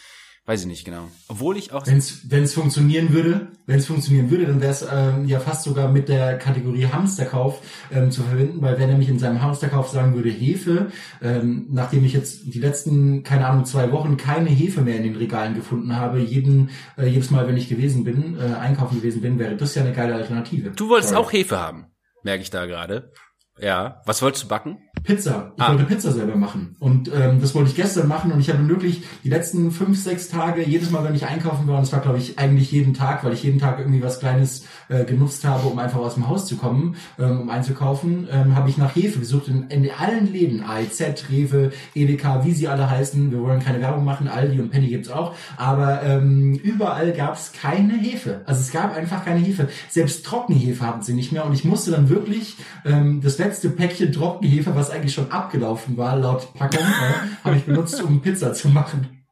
Weiß 0.45 0.59
ich 0.59 0.67
nicht 0.67 0.83
genau. 0.83 1.07
Obwohl 1.29 1.55
ich 1.55 1.71
auch. 1.71 1.87
Wenn 1.87 2.43
es 2.43 2.53
funktionieren 2.53 3.13
würde, 3.13 3.47
wenn 3.65 3.79
es 3.79 3.85
funktionieren 3.85 4.29
würde, 4.29 4.45
dann 4.45 4.59
wäre 4.59 4.73
es 4.73 4.85
ähm, 4.91 5.25
ja 5.25 5.39
fast 5.39 5.63
sogar 5.63 5.87
mit 5.87 6.09
der 6.09 6.37
Kategorie 6.37 6.87
Hamsterkauf 6.87 7.61
ähm, 7.93 8.11
zu 8.11 8.23
verbinden, 8.23 8.61
weil 8.61 8.77
wer 8.77 8.87
nämlich 8.87 9.07
in 9.07 9.19
seinem 9.19 9.41
Hamsterkauf 9.41 9.87
sagen 9.87 10.15
würde 10.15 10.29
Hefe, 10.29 10.91
ähm, 11.21 11.67
nachdem 11.69 12.03
ich 12.03 12.11
jetzt 12.11 12.53
die 12.53 12.59
letzten, 12.59 13.23
keine 13.23 13.47
Ahnung, 13.47 13.63
zwei 13.63 13.93
Wochen 13.93 14.17
keine 14.17 14.49
Hefe 14.49 14.81
mehr 14.81 14.97
in 14.97 15.03
den 15.03 15.15
Regalen 15.15 15.55
gefunden 15.55 15.95
habe, 15.95 16.19
jeden, 16.19 16.71
äh, 16.97 17.07
jedes 17.07 17.31
Mal, 17.31 17.47
wenn 17.47 17.55
ich 17.55 17.69
gewesen 17.69 18.03
bin, 18.03 18.37
äh, 18.37 18.53
einkaufen 18.55 18.97
gewesen 18.97 19.21
bin, 19.21 19.39
wäre 19.39 19.55
das 19.55 19.75
ja 19.75 19.83
eine 19.83 19.93
geile 19.93 20.15
Alternative. 20.15 20.71
Du 20.71 20.89
wolltest 20.89 21.13
Sorry. 21.13 21.23
auch 21.23 21.31
Hefe 21.31 21.57
haben, 21.57 21.85
merke 22.21 22.43
ich 22.43 22.49
da 22.49 22.65
gerade. 22.65 23.13
Ja. 23.57 24.01
Was 24.05 24.21
wolltest 24.21 24.43
du 24.43 24.47
backen? 24.49 24.79
Pizza. 25.01 25.51
Ich 25.57 25.63
ah. 25.63 25.69
wollte 25.69 25.83
Pizza 25.83 26.11
selber 26.11 26.35
machen. 26.35 26.75
Und 26.79 27.11
ähm, 27.13 27.41
das 27.41 27.53
wollte 27.55 27.69
ich 27.69 27.75
gestern 27.75 28.07
machen 28.07 28.31
und 28.31 28.39
ich 28.39 28.49
habe 28.49 28.67
wirklich 28.69 29.03
die 29.23 29.29
letzten 29.29 29.71
fünf, 29.71 30.01
sechs 30.01 30.29
Tage, 30.29 30.63
jedes 30.63 30.91
Mal, 30.91 31.03
wenn 31.03 31.15
ich 31.15 31.25
einkaufen 31.25 31.67
war, 31.67 31.77
und 31.77 31.83
es 31.83 31.91
war, 31.91 31.99
glaube 31.99 32.19
ich, 32.19 32.39
eigentlich 32.39 32.71
jeden 32.71 32.93
Tag, 32.93 33.23
weil 33.23 33.33
ich 33.33 33.43
jeden 33.43 33.59
Tag 33.59 33.79
irgendwie 33.79 34.01
was 34.01 34.19
Kleines 34.19 34.65
äh, 34.87 35.03
genutzt 35.03 35.43
habe, 35.45 35.67
um 35.67 35.77
einfach 35.77 35.99
aus 35.99 36.13
dem 36.13 36.29
Haus 36.29 36.45
zu 36.45 36.55
kommen, 36.55 36.95
ähm, 37.19 37.41
um 37.41 37.49
einzukaufen, 37.49 38.27
ähm, 38.31 38.55
habe 38.55 38.69
ich 38.69 38.77
nach 38.77 38.95
Hefe 38.95 39.19
gesucht 39.19 39.49
in, 39.49 39.63
in 39.69 39.89
allen 39.91 40.31
Läden. 40.31 40.63
AIZ, 40.63 41.25
Rewe, 41.29 41.71
Edeka, 41.93 42.45
wie 42.45 42.53
sie 42.53 42.69
alle 42.69 42.89
heißen. 42.89 43.31
Wir 43.31 43.41
wollen 43.41 43.59
keine 43.59 43.81
Werbung 43.81 44.05
machen, 44.05 44.29
Aldi 44.29 44.61
und 44.61 44.69
Penny 44.69 44.87
gibt's 44.87 45.09
auch. 45.09 45.35
Aber 45.57 46.01
ähm, 46.03 46.53
überall 46.55 47.11
gab's 47.11 47.51
keine 47.51 47.93
Hefe. 47.93 48.41
Also 48.45 48.61
es 48.61 48.71
gab 48.71 48.95
einfach 48.95 49.25
keine 49.25 49.39
Hefe. 49.39 49.67
Selbst 49.89 50.25
Trockenhefe 50.25 50.85
hatten 50.85 51.01
sie 51.01 51.13
nicht 51.13 51.33
mehr. 51.33 51.45
Und 51.45 51.53
ich 51.53 51.65
musste 51.65 51.91
dann 51.91 52.09
wirklich 52.09 52.55
ähm, 52.85 53.21
das 53.21 53.37
letzte 53.37 53.69
Päckchen 53.69 54.13
Trockenhefe, 54.13 54.75
was 54.75 54.82
eigentlich 54.89 55.13
schon 55.13 55.31
abgelaufen 55.31 55.97
war, 55.97 56.15
laut 56.17 56.53
Packung, 56.53 56.79
äh, 56.79 57.43
habe 57.43 57.55
ich 57.55 57.63
benutzt, 57.63 58.01
um 58.01 58.21
Pizza 58.21 58.53
zu 58.53 58.69
machen. 58.69 59.25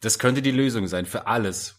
Das 0.00 0.18
könnte 0.18 0.42
die 0.42 0.50
Lösung 0.50 0.86
sein 0.88 1.06
für 1.06 1.26
alles. 1.26 1.76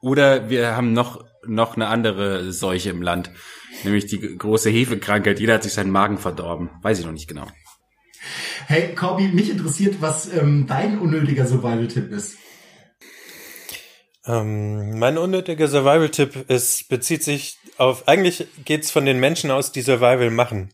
Oder 0.00 0.50
wir 0.50 0.76
haben 0.76 0.92
noch, 0.92 1.24
noch 1.46 1.76
eine 1.76 1.88
andere 1.88 2.52
Seuche 2.52 2.90
im 2.90 3.02
Land, 3.02 3.30
nämlich 3.82 4.06
die 4.06 4.20
große 4.20 4.70
Hefekrankheit. 4.70 5.40
Jeder 5.40 5.54
hat 5.54 5.62
sich 5.62 5.72
seinen 5.72 5.90
Magen 5.90 6.18
verdorben. 6.18 6.70
Weiß 6.82 6.98
ich 6.98 7.04
noch 7.04 7.12
nicht 7.12 7.28
genau. 7.28 7.46
Hey, 8.66 8.94
Corby, 8.94 9.28
mich 9.28 9.50
interessiert, 9.50 9.96
was 10.00 10.32
ähm, 10.32 10.66
dein 10.66 10.98
unnötiger 10.98 11.46
Survival-Tipp 11.46 12.10
ist. 12.10 12.36
Ähm, 14.26 14.98
mein 14.98 15.18
unnötiger 15.18 15.68
Survival-Tipp 15.68 16.50
ist, 16.50 16.88
bezieht 16.88 17.22
sich 17.22 17.58
auf, 17.78 18.08
eigentlich 18.08 18.48
geht's 18.64 18.90
von 18.90 19.06
den 19.06 19.20
Menschen 19.20 19.50
aus, 19.50 19.70
die 19.70 19.82
Survival 19.82 20.30
machen. 20.30 20.70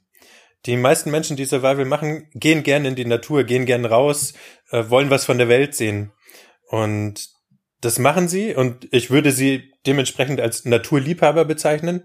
Die 0.66 0.76
meisten 0.76 1.10
Menschen, 1.10 1.36
die 1.36 1.44
Survival 1.44 1.84
machen, 1.84 2.28
gehen 2.34 2.62
gern 2.62 2.84
in 2.84 2.94
die 2.94 3.04
Natur, 3.04 3.44
gehen 3.44 3.66
gern 3.66 3.84
raus, 3.84 4.34
äh, 4.70 4.84
wollen 4.88 5.10
was 5.10 5.24
von 5.24 5.38
der 5.38 5.48
Welt 5.48 5.74
sehen. 5.74 6.12
Und 6.68 7.28
das 7.80 7.98
machen 7.98 8.28
sie 8.28 8.54
und 8.54 8.86
ich 8.92 9.10
würde 9.10 9.32
sie 9.32 9.72
dementsprechend 9.86 10.40
als 10.40 10.64
Naturliebhaber 10.64 11.44
bezeichnen. 11.44 12.04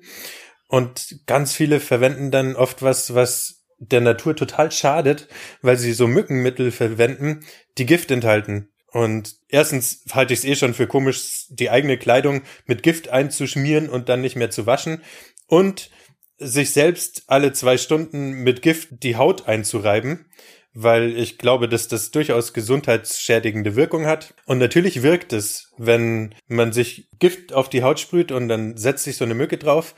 Und 0.67 1.19
ganz 1.27 1.53
viele 1.53 1.79
verwenden 1.79 2.31
dann 2.31 2.55
oft 2.55 2.81
was, 2.81 3.13
was 3.13 3.63
der 3.77 4.01
Natur 4.01 4.35
total 4.35 4.71
schadet, 4.71 5.27
weil 5.61 5.77
sie 5.77 5.93
so 5.93 6.07
Mückenmittel 6.07 6.71
verwenden, 6.71 7.45
die 7.77 7.85
Gift 7.85 8.09
enthalten. 8.11 8.69
Und 8.91 9.35
erstens 9.49 10.03
halte 10.11 10.33
ich 10.33 10.39
es 10.39 10.45
eh 10.45 10.55
schon 10.55 10.73
für 10.73 10.87
komisch, 10.87 11.45
die 11.49 11.69
eigene 11.69 11.97
Kleidung 11.97 12.41
mit 12.65 12.81
Gift 12.81 13.09
einzuschmieren 13.09 13.89
und 13.89 14.09
dann 14.09 14.21
nicht 14.21 14.35
mehr 14.35 14.49
zu 14.49 14.65
waschen. 14.65 15.03
Und 15.45 15.91
sich 16.38 16.71
selbst 16.71 17.23
alle 17.28 17.54
zwei 17.54 17.78
Stunden 17.78 18.43
mit 18.43 18.62
Gift 18.62 18.89
die 19.04 19.15
Haut 19.15 19.47
einzureiben, 19.47 20.26
weil 20.73 21.17
ich 21.17 21.38
glaube, 21.38 21.67
dass 21.67 21.88
das 21.88 22.12
durchaus 22.12 22.54
gesundheitsschädigende 22.54 23.76
Wirkung 23.76 24.06
hat. 24.06 24.36
Und 24.45 24.60
natürlich 24.60 25.02
wirkt 25.02 25.34
es, 25.34 25.73
wenn 25.78 26.36
man 26.47 26.71
sich 26.71 27.10
Gift 27.17 27.54
auf 27.54 27.69
die 27.69 27.84
Haut 27.84 28.00
sprüht 28.00 28.32
und 28.32 28.47
dann 28.47 28.78
setzt 28.78 29.04
sich 29.04 29.17
so 29.17 29.26
eine 29.26 29.34
Mücke 29.34 29.58
drauf, 29.58 29.95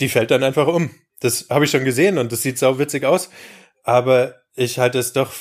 die 0.00 0.08
fällt 0.08 0.30
dann 0.30 0.42
einfach 0.42 0.66
um. 0.66 0.90
Das 1.20 1.46
habe 1.50 1.64
ich 1.64 1.70
schon 1.70 1.84
gesehen 1.84 2.18
und 2.18 2.32
das 2.32 2.42
sieht 2.42 2.58
sau 2.58 2.78
witzig 2.78 3.04
aus. 3.04 3.30
Aber 3.82 4.36
ich 4.54 4.78
halte 4.78 4.98
es 4.98 5.12
doch 5.12 5.32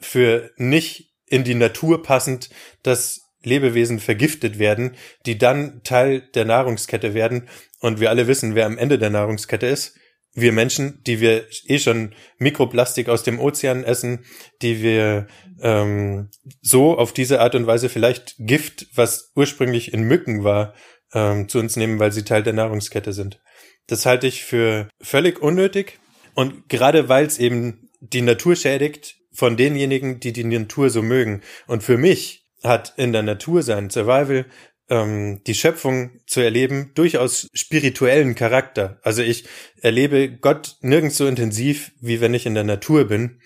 für 0.00 0.50
nicht 0.56 1.12
in 1.26 1.44
die 1.44 1.54
Natur 1.54 2.02
passend, 2.02 2.50
dass 2.82 3.23
Lebewesen 3.46 3.98
vergiftet 3.98 4.58
werden, 4.58 4.96
die 5.26 5.38
dann 5.38 5.82
Teil 5.82 6.20
der 6.34 6.44
Nahrungskette 6.44 7.14
werden. 7.14 7.48
Und 7.80 8.00
wir 8.00 8.10
alle 8.10 8.26
wissen, 8.26 8.54
wer 8.54 8.66
am 8.66 8.78
Ende 8.78 8.98
der 8.98 9.10
Nahrungskette 9.10 9.66
ist. 9.66 9.96
Wir 10.36 10.52
Menschen, 10.52 11.00
die 11.06 11.20
wir 11.20 11.46
eh 11.66 11.78
schon 11.78 12.14
Mikroplastik 12.38 13.08
aus 13.08 13.22
dem 13.22 13.38
Ozean 13.38 13.84
essen, 13.84 14.24
die 14.62 14.82
wir 14.82 15.28
ähm, 15.60 16.30
so 16.60 16.98
auf 16.98 17.12
diese 17.12 17.40
Art 17.40 17.54
und 17.54 17.68
Weise 17.68 17.88
vielleicht 17.88 18.34
Gift, 18.38 18.88
was 18.94 19.30
ursprünglich 19.36 19.94
in 19.94 20.02
Mücken 20.02 20.42
war, 20.42 20.74
ähm, 21.12 21.48
zu 21.48 21.60
uns 21.60 21.76
nehmen, 21.76 22.00
weil 22.00 22.10
sie 22.10 22.24
Teil 22.24 22.42
der 22.42 22.52
Nahrungskette 22.52 23.12
sind. 23.12 23.40
Das 23.86 24.06
halte 24.06 24.26
ich 24.26 24.42
für 24.44 24.88
völlig 25.00 25.40
unnötig. 25.40 26.00
Und 26.34 26.68
gerade 26.68 27.08
weil 27.08 27.26
es 27.26 27.38
eben 27.38 27.90
die 28.00 28.22
Natur 28.22 28.56
schädigt, 28.56 29.16
von 29.34 29.56
denjenigen, 29.56 30.20
die 30.20 30.32
die 30.32 30.44
Natur 30.44 30.90
so 30.90 31.02
mögen. 31.02 31.42
Und 31.66 31.82
für 31.82 31.98
mich 31.98 32.43
hat 32.64 32.94
in 32.96 33.12
der 33.12 33.22
Natur 33.22 33.62
sein 33.62 33.90
Survival 33.90 34.46
ähm, 34.88 35.42
die 35.46 35.54
Schöpfung 35.54 36.20
zu 36.26 36.40
erleben 36.40 36.92
durchaus 36.94 37.48
spirituellen 37.54 38.34
Charakter. 38.34 38.98
Also 39.02 39.22
ich 39.22 39.46
erlebe 39.80 40.36
Gott 40.38 40.76
nirgends 40.80 41.16
so 41.16 41.26
intensiv, 41.26 41.92
wie 42.00 42.20
wenn 42.20 42.34
ich 42.34 42.46
in 42.46 42.54
der 42.54 42.64
Natur 42.64 43.04
bin. 43.04 43.40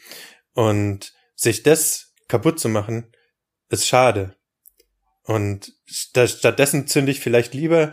Und 0.55 1.13
sich 1.35 1.63
das 1.63 2.15
kaputt 2.27 2.59
zu 2.59 2.69
machen, 2.69 3.13
ist 3.69 3.87
schade. 3.87 4.35
Und 5.23 5.75
stattdessen 5.87 6.87
zünde 6.87 7.13
ich 7.13 7.21
vielleicht 7.21 7.55
lieber. 7.55 7.93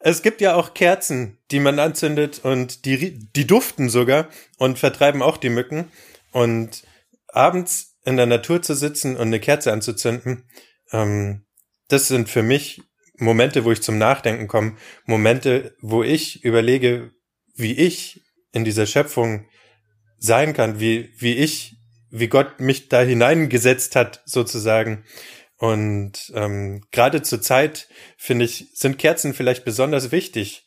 Es 0.00 0.22
gibt 0.22 0.40
ja 0.40 0.54
auch 0.54 0.74
Kerzen, 0.74 1.38
die 1.50 1.60
man 1.60 1.78
anzündet 1.78 2.40
und 2.44 2.84
die, 2.84 3.18
die 3.18 3.46
duften 3.46 3.88
sogar 3.88 4.28
und 4.58 4.78
vertreiben 4.78 5.22
auch 5.22 5.36
die 5.36 5.48
Mücken. 5.48 5.90
Und 6.32 6.82
abends 7.28 7.95
in 8.06 8.16
der 8.16 8.26
Natur 8.26 8.62
zu 8.62 8.74
sitzen 8.74 9.16
und 9.16 9.22
eine 9.22 9.40
Kerze 9.40 9.72
anzuzünden, 9.72 10.48
ähm, 10.92 11.44
das 11.88 12.08
sind 12.08 12.28
für 12.28 12.42
mich 12.42 12.82
Momente, 13.18 13.64
wo 13.64 13.72
ich 13.72 13.82
zum 13.82 13.98
Nachdenken 13.98 14.46
komme, 14.46 14.76
Momente, 15.04 15.74
wo 15.80 16.02
ich 16.02 16.44
überlege, 16.44 17.12
wie 17.54 17.72
ich 17.72 18.22
in 18.52 18.64
dieser 18.64 18.86
Schöpfung 18.86 19.46
sein 20.18 20.54
kann, 20.54 20.80
wie, 20.80 21.10
wie 21.18 21.34
ich, 21.34 21.76
wie 22.10 22.28
Gott 22.28 22.60
mich 22.60 22.88
da 22.88 23.02
hineingesetzt 23.02 23.96
hat, 23.96 24.22
sozusagen. 24.24 25.04
Und 25.58 26.32
ähm, 26.34 26.82
gerade 26.90 27.22
zur 27.22 27.40
Zeit, 27.40 27.88
finde 28.16 28.44
ich, 28.44 28.68
sind 28.74 28.98
Kerzen 28.98 29.34
vielleicht 29.34 29.64
besonders 29.64 30.12
wichtig. 30.12 30.65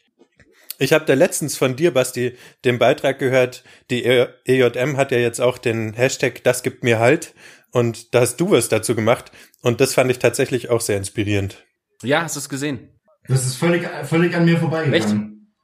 Ich 0.79 0.93
habe 0.93 1.05
da 1.05 1.13
letztens 1.13 1.57
von 1.57 1.75
dir, 1.75 1.93
Basti, 1.93 2.35
den 2.65 2.79
Beitrag 2.79 3.19
gehört, 3.19 3.63
die 3.91 4.03
EJM 4.05 4.97
hat 4.97 5.11
ja 5.11 5.17
jetzt 5.19 5.41
auch 5.41 5.57
den 5.57 5.93
Hashtag 5.93 6.43
Das 6.43 6.63
gibt 6.63 6.83
mir 6.83 6.99
Halt 6.99 7.33
und 7.71 8.15
da 8.15 8.21
hast 8.21 8.37
du 8.37 8.51
was 8.51 8.69
dazu 8.69 8.95
gemacht 8.95 9.31
und 9.61 9.81
das 9.81 9.93
fand 9.93 10.09
ich 10.09 10.19
tatsächlich 10.19 10.69
auch 10.69 10.81
sehr 10.81 10.97
inspirierend. 10.97 11.65
Ja, 12.01 12.23
hast 12.23 12.35
du 12.35 12.39
es 12.39 12.49
gesehen? 12.49 12.99
Das 13.27 13.45
ist 13.45 13.55
völlig, 13.57 13.87
völlig 14.05 14.35
an 14.35 14.45
mir 14.45 14.57
vorbeigegangen. 14.57 14.93
Echt? 14.93 15.15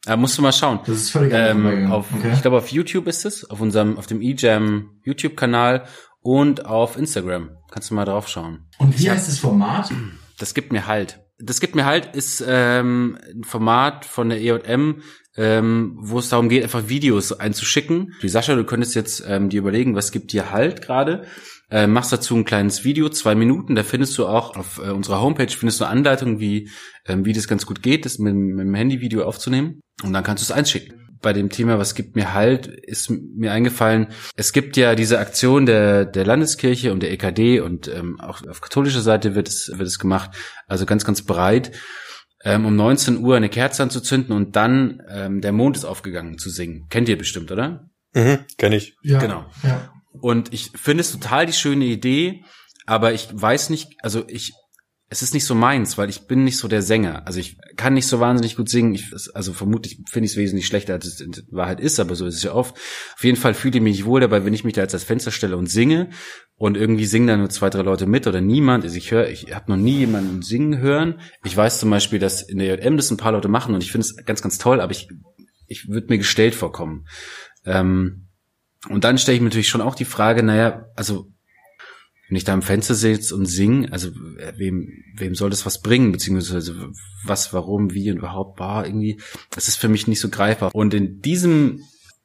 Da 0.05 0.17
musst 0.17 0.37
du 0.37 0.43
mal 0.43 0.51
schauen. 0.51 0.81
Das 0.85 0.97
ist 0.97 1.09
völlig 1.09 1.33
an 1.33 1.63
mir 1.63 1.71
Ähm, 1.71 1.91
auf, 1.91 2.07
okay. 2.13 2.31
Ich 2.33 2.41
glaube, 2.41 2.57
auf 2.57 2.67
YouTube 2.67 3.07
ist 3.07 3.25
es, 3.25 3.49
auf 3.49 3.59
unserem, 3.59 3.97
auf 3.97 4.05
dem 4.05 4.21
eJam 4.21 4.99
YouTube-Kanal 5.03 5.87
und 6.21 6.65
auf 6.65 6.97
Instagram. 6.97 7.57
Kannst 7.71 7.89
du 7.89 7.95
mal 7.95 8.05
drauf 8.05 8.27
schauen. 8.27 8.67
Und 8.77 8.99
wie 8.99 9.09
heißt 9.09 9.27
das 9.27 9.39
Format? 9.39 9.91
Das 10.37 10.53
gibt 10.53 10.71
mir 10.71 10.85
halt. 10.85 11.24
Das 11.37 11.59
gibt 11.59 11.75
mir 11.75 11.85
halt 11.85 12.15
ist 12.15 12.43
ähm, 12.47 13.17
ein 13.29 13.43
Format 13.43 14.05
von 14.05 14.29
der 14.29 14.41
EJM, 14.41 15.01
ähm, 15.37 15.97
wo 15.99 16.19
es 16.19 16.29
darum 16.29 16.47
geht, 16.47 16.63
einfach 16.63 16.87
Videos 16.87 17.33
einzuschicken. 17.33 18.13
Die 18.21 18.29
Sascha, 18.29 18.55
du 18.55 18.63
könntest 18.63 18.95
jetzt 18.95 19.23
ähm, 19.27 19.49
dir 19.49 19.59
überlegen, 19.59 19.95
was 19.95 20.11
gibt 20.11 20.31
dir 20.31 20.51
halt 20.51 20.81
gerade. 20.81 21.25
Äh, 21.69 21.87
machst 21.87 22.13
dazu 22.13 22.35
ein 22.35 22.45
kleines 22.45 22.83
Video, 22.83 23.09
zwei 23.09 23.35
Minuten. 23.35 23.75
Da 23.75 23.83
findest 23.83 24.17
du 24.17 24.27
auch 24.27 24.55
auf 24.55 24.77
äh, 24.77 24.91
unserer 24.91 25.21
Homepage 25.21 25.49
findest 25.49 25.81
du 25.81 25.85
Anleitungen, 25.85 26.39
wie 26.39 26.69
ähm, 27.05 27.25
wie 27.25 27.33
das 27.33 27.47
ganz 27.47 27.65
gut 27.65 27.81
geht, 27.81 28.05
das 28.05 28.17
mit, 28.17 28.33
mit 28.33 28.65
dem 28.65 28.75
Handyvideo 28.75 29.23
aufzunehmen. 29.23 29.81
Und 30.03 30.13
dann 30.13 30.23
kannst 30.23 30.43
du 30.43 30.45
es 30.45 30.57
einschicken. 30.57 31.04
Bei 31.25 31.33
dem 31.33 31.49
Thema, 31.49 31.79
was 31.79 31.95
gibt 31.95 32.15
mir 32.15 32.35
halt, 32.35 32.67
ist 32.67 33.09
mir 33.09 33.51
eingefallen, 33.51 34.09
es 34.35 34.53
gibt 34.53 34.77
ja 34.77 34.93
diese 34.93 35.17
Aktion 35.17 35.65
der, 35.65 36.05
der 36.05 36.23
Landeskirche 36.23 36.91
und 36.91 37.01
der 37.01 37.11
EKD 37.11 37.61
und 37.61 37.87
ähm, 37.87 38.19
auch 38.19 38.45
auf 38.47 38.61
katholischer 38.61 39.01
Seite 39.01 39.33
wird 39.33 39.47
es, 39.47 39.71
wird 39.73 39.87
es 39.87 39.97
gemacht, 39.97 40.29
also 40.67 40.85
ganz, 40.85 41.03
ganz 41.03 41.23
breit, 41.23 41.71
ähm, 42.43 42.67
um 42.67 42.75
19 42.75 43.17
Uhr 43.17 43.35
eine 43.35 43.49
Kerze 43.49 43.81
anzuzünden 43.81 44.35
und 44.35 44.55
dann 44.55 45.01
ähm, 45.09 45.41
der 45.41 45.51
Mond 45.51 45.77
ist 45.77 45.85
aufgegangen 45.85 46.37
zu 46.37 46.51
singen. 46.51 46.85
Kennt 46.91 47.09
ihr 47.09 47.17
bestimmt, 47.17 47.51
oder? 47.51 47.89
Mhm, 48.13 48.45
kenn 48.59 48.71
ich. 48.71 48.95
Ja. 49.01 49.17
Genau. 49.17 49.47
Ja. 49.63 49.91
Und 50.11 50.53
ich 50.53 50.73
finde 50.75 51.01
es 51.01 51.11
total 51.11 51.47
die 51.47 51.53
schöne 51.53 51.85
Idee, 51.85 52.43
aber 52.85 53.13
ich 53.13 53.29
weiß 53.31 53.71
nicht, 53.71 53.95
also 54.03 54.25
ich, 54.27 54.53
es 55.07 55.21
ist 55.21 55.35
nicht 55.35 55.45
so 55.45 55.53
meins, 55.53 55.99
weil 55.99 56.09
ich 56.09 56.25
bin 56.25 56.43
nicht 56.43 56.57
so 56.57 56.67
der 56.67 56.81
Sänger. 56.81 57.27
Also 57.27 57.39
ich 57.39 57.57
kann 57.75 57.93
nicht 57.93 58.07
so 58.07 58.19
wahnsinnig 58.19 58.55
gut 58.55 58.69
singen. 58.69 58.95
Ich, 58.95 59.13
also 59.35 59.53
vermutlich 59.53 60.01
finde 60.09 60.25
ich 60.25 60.31
es 60.31 60.37
wesentlich 60.37 60.65
schlechter, 60.65 60.93
als 60.93 61.05
es 61.05 61.21
in 61.21 61.31
Wahrheit 61.51 61.79
ist, 61.79 61.99
aber 61.99 62.15
so 62.15 62.25
ist 62.25 62.35
es 62.35 62.43
ja 62.43 62.53
oft. 62.53 62.75
Auf 62.75 63.23
jeden 63.23 63.37
Fall 63.37 63.53
fühle 63.53 63.77
ich 63.77 63.83
mich 63.83 64.05
wohl 64.05 64.21
dabei, 64.21 64.45
wenn 64.45 64.53
ich 64.53 64.63
mich 64.63 64.73
da 64.73 64.81
jetzt 64.81 64.95
als 64.95 65.03
Fenster 65.03 65.29
stelle 65.29 65.57
und 65.57 65.67
singe 65.67 66.09
und 66.55 66.75
irgendwie 66.75 67.05
singen 67.05 67.27
da 67.27 67.37
nur 67.37 67.49
zwei, 67.49 67.69
drei 67.69 67.83
Leute 67.83 68.07
mit 68.07 68.25
oder 68.25 68.41
niemand. 68.41 68.83
Also 68.83 68.97
ich 68.97 69.11
höre, 69.11 69.29
ich 69.29 69.53
habe 69.53 69.71
noch 69.71 69.77
nie 69.77 69.99
jemanden 69.99 70.41
singen 70.41 70.79
hören. 70.79 71.19
Ich 71.43 71.55
weiß 71.55 71.79
zum 71.79 71.91
Beispiel, 71.91 72.17
dass 72.17 72.41
in 72.41 72.57
der 72.57 72.79
JM 72.79 72.97
das 72.97 73.11
ein 73.11 73.17
paar 73.17 73.33
Leute 73.33 73.47
machen 73.47 73.75
und 73.75 73.83
ich 73.83 73.91
finde 73.91 74.07
es 74.07 74.15
ganz, 74.25 74.41
ganz 74.41 74.57
toll, 74.57 74.81
aber 74.81 74.91
ich, 74.91 75.07
ich 75.67 75.87
würde 75.87 76.07
mir 76.09 76.17
gestellt 76.17 76.55
vorkommen. 76.55 77.05
Ähm, 77.63 78.29
und 78.89 79.03
dann 79.03 79.19
stelle 79.19 79.35
ich 79.35 79.41
mir 79.41 79.49
natürlich 79.49 79.69
schon 79.69 79.81
auch 79.81 79.95
die 79.95 80.05
Frage, 80.05 80.41
naja, 80.41 80.85
also 80.95 81.31
wenn 82.27 82.37
ich 82.37 82.43
da 82.43 82.53
am 82.53 82.61
Fenster 82.61 82.95
sitze 82.95 83.35
und 83.35 83.45
singe, 83.45 83.91
also 83.91 84.09
äh, 84.37 84.53
wem, 84.57 85.03
wem 85.15 85.35
soll 85.35 85.49
das 85.49 85.65
was 85.65 85.81
bringen, 85.81 86.11
beziehungsweise 86.11 86.91
was, 87.23 87.53
warum, 87.53 87.93
wie 87.93 88.11
und 88.11 88.17
überhaupt, 88.17 88.59
war 88.59 88.85
irgendwie, 88.85 89.19
das 89.51 89.67
ist 89.67 89.75
für 89.75 89.89
mich 89.89 90.07
nicht 90.07 90.19
so 90.19 90.29
greifbar. 90.29 90.73
Und 90.73 90.93
in 90.93 91.21
diesem, 91.21 91.81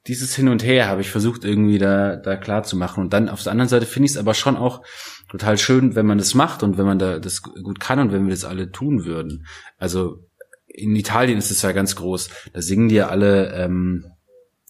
dieses 0.07 0.35
Hin 0.35 0.47
und 0.47 0.63
Her 0.63 0.87
habe 0.87 1.01
ich 1.01 1.11
versucht 1.11 1.45
irgendwie 1.45 1.77
da, 1.77 2.15
da 2.15 2.35
klar 2.35 2.63
zu 2.63 2.75
machen. 2.75 3.03
Und 3.03 3.13
dann 3.13 3.29
auf 3.29 3.43
der 3.43 3.51
anderen 3.51 3.69
Seite 3.69 3.85
finde 3.85 4.05
ich 4.05 4.13
es 4.13 4.17
aber 4.17 4.33
schon 4.33 4.57
auch 4.57 4.81
total 5.29 5.57
schön, 5.57 5.95
wenn 5.95 6.07
man 6.07 6.17
das 6.17 6.33
macht 6.33 6.63
und 6.63 6.77
wenn 6.77 6.85
man 6.85 6.97
da 6.97 7.19
das 7.19 7.43
gut 7.43 7.79
kann 7.79 7.99
und 7.99 8.11
wenn 8.11 8.25
wir 8.25 8.31
das 8.31 8.45
alle 8.45 8.71
tun 8.71 9.05
würden. 9.05 9.45
Also 9.77 10.27
in 10.67 10.95
Italien 10.95 11.37
ist 11.37 11.51
es 11.51 11.61
ja 11.61 11.71
ganz 11.73 11.95
groß. 11.95 12.29
Da 12.53 12.61
singen 12.61 12.89
die 12.89 12.95
ja 12.95 13.09
alle, 13.09 13.53
ähm, 13.53 14.05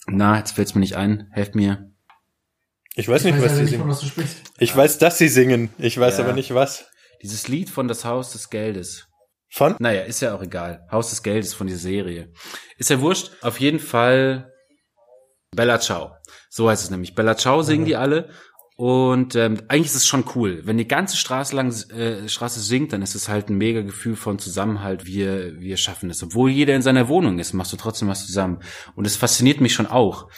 na, 0.08 0.38
jetzt 0.38 0.52
fällt's 0.52 0.76
mir 0.76 0.82
nicht 0.82 0.98
ein, 0.98 1.28
helft 1.32 1.56
mir. 1.56 1.91
Ich 2.96 3.08
weiß 3.08 3.24
nicht, 3.24 3.36
ich 3.36 3.42
was 3.42 3.52
weiß 3.52 3.52
sie 3.54 3.58
ja 3.58 3.62
nicht, 3.64 3.70
singen. 3.72 3.82
von 3.84 3.90
was 3.92 4.00
du 4.02 4.06
sprichst. 4.08 4.38
Ich 4.60 4.76
weiß, 4.76 4.98
dass 4.98 5.18
sie 5.18 5.28
singen. 5.30 5.70
Ich 5.78 5.98
weiß 6.00 6.18
Ja. 6.18 6.24
aber 6.26 6.34
nicht 6.34 6.54
was. 6.54 6.86
Dieses 7.22 7.48
Lied 7.48 7.70
von 7.70 7.88
Das 7.88 8.04
Haus 8.06 8.32
des 8.34 8.50
Geldes. 8.50 9.08
Von? 9.50 9.76
Naja, 9.80 10.02
ist 10.04 10.22
ja 10.22 10.34
auch 10.36 10.42
egal. 10.42 10.88
Haus 10.92 11.10
des 11.10 11.24
Geldes 11.24 11.54
von 11.54 11.68
dieser 11.68 11.80
Serie. 11.80 12.32
Ist 12.78 12.90
ja 12.90 13.00
wurscht. 13.02 13.32
Auf 13.42 13.60
jeden 13.60 13.80
Fall 13.80 14.52
Bella 15.56 15.80
Ciao. 15.80 16.14
So 16.50 16.70
heißt 16.70 16.84
es 16.84 16.90
nämlich. 16.90 17.16
Bella 17.16 17.36
Ciao 17.38 17.62
singen 17.62 17.86
die 17.86 17.96
alle. 17.96 18.30
Und 18.78 19.36
ähm, 19.36 19.62
eigentlich 19.68 19.88
ist 19.88 19.96
es 19.96 20.08
schon 20.08 20.24
cool. 20.36 20.62
Wenn 20.66 20.78
die 20.78 20.88
ganze 20.88 21.16
Straße 21.16 21.56
lang 21.56 21.72
äh, 21.92 22.28
Straße 22.28 22.60
singt, 22.62 22.94
dann 22.94 23.02
ist 23.04 23.14
es 23.14 23.30
halt 23.30 23.50
ein 23.50 23.58
mega 23.58 23.82
Gefühl 23.82 24.16
von 24.16 24.40
Zusammenhalt. 24.40 25.06
Wir 25.06 25.60
wir 25.60 25.78
schaffen 25.78 26.10
es, 26.10 26.24
obwohl 26.24 26.50
jeder 26.50 26.74
in 26.76 26.82
seiner 26.82 27.08
Wohnung 27.08 27.38
ist, 27.38 27.54
machst 27.54 27.74
du 27.74 27.78
trotzdem 27.78 28.08
was 28.08 28.26
zusammen. 28.26 28.60
Und 28.96 29.06
es 29.06 29.18
fasziniert 29.18 29.62
mich 29.62 29.74
schon 29.74 29.86
auch. 29.88 30.30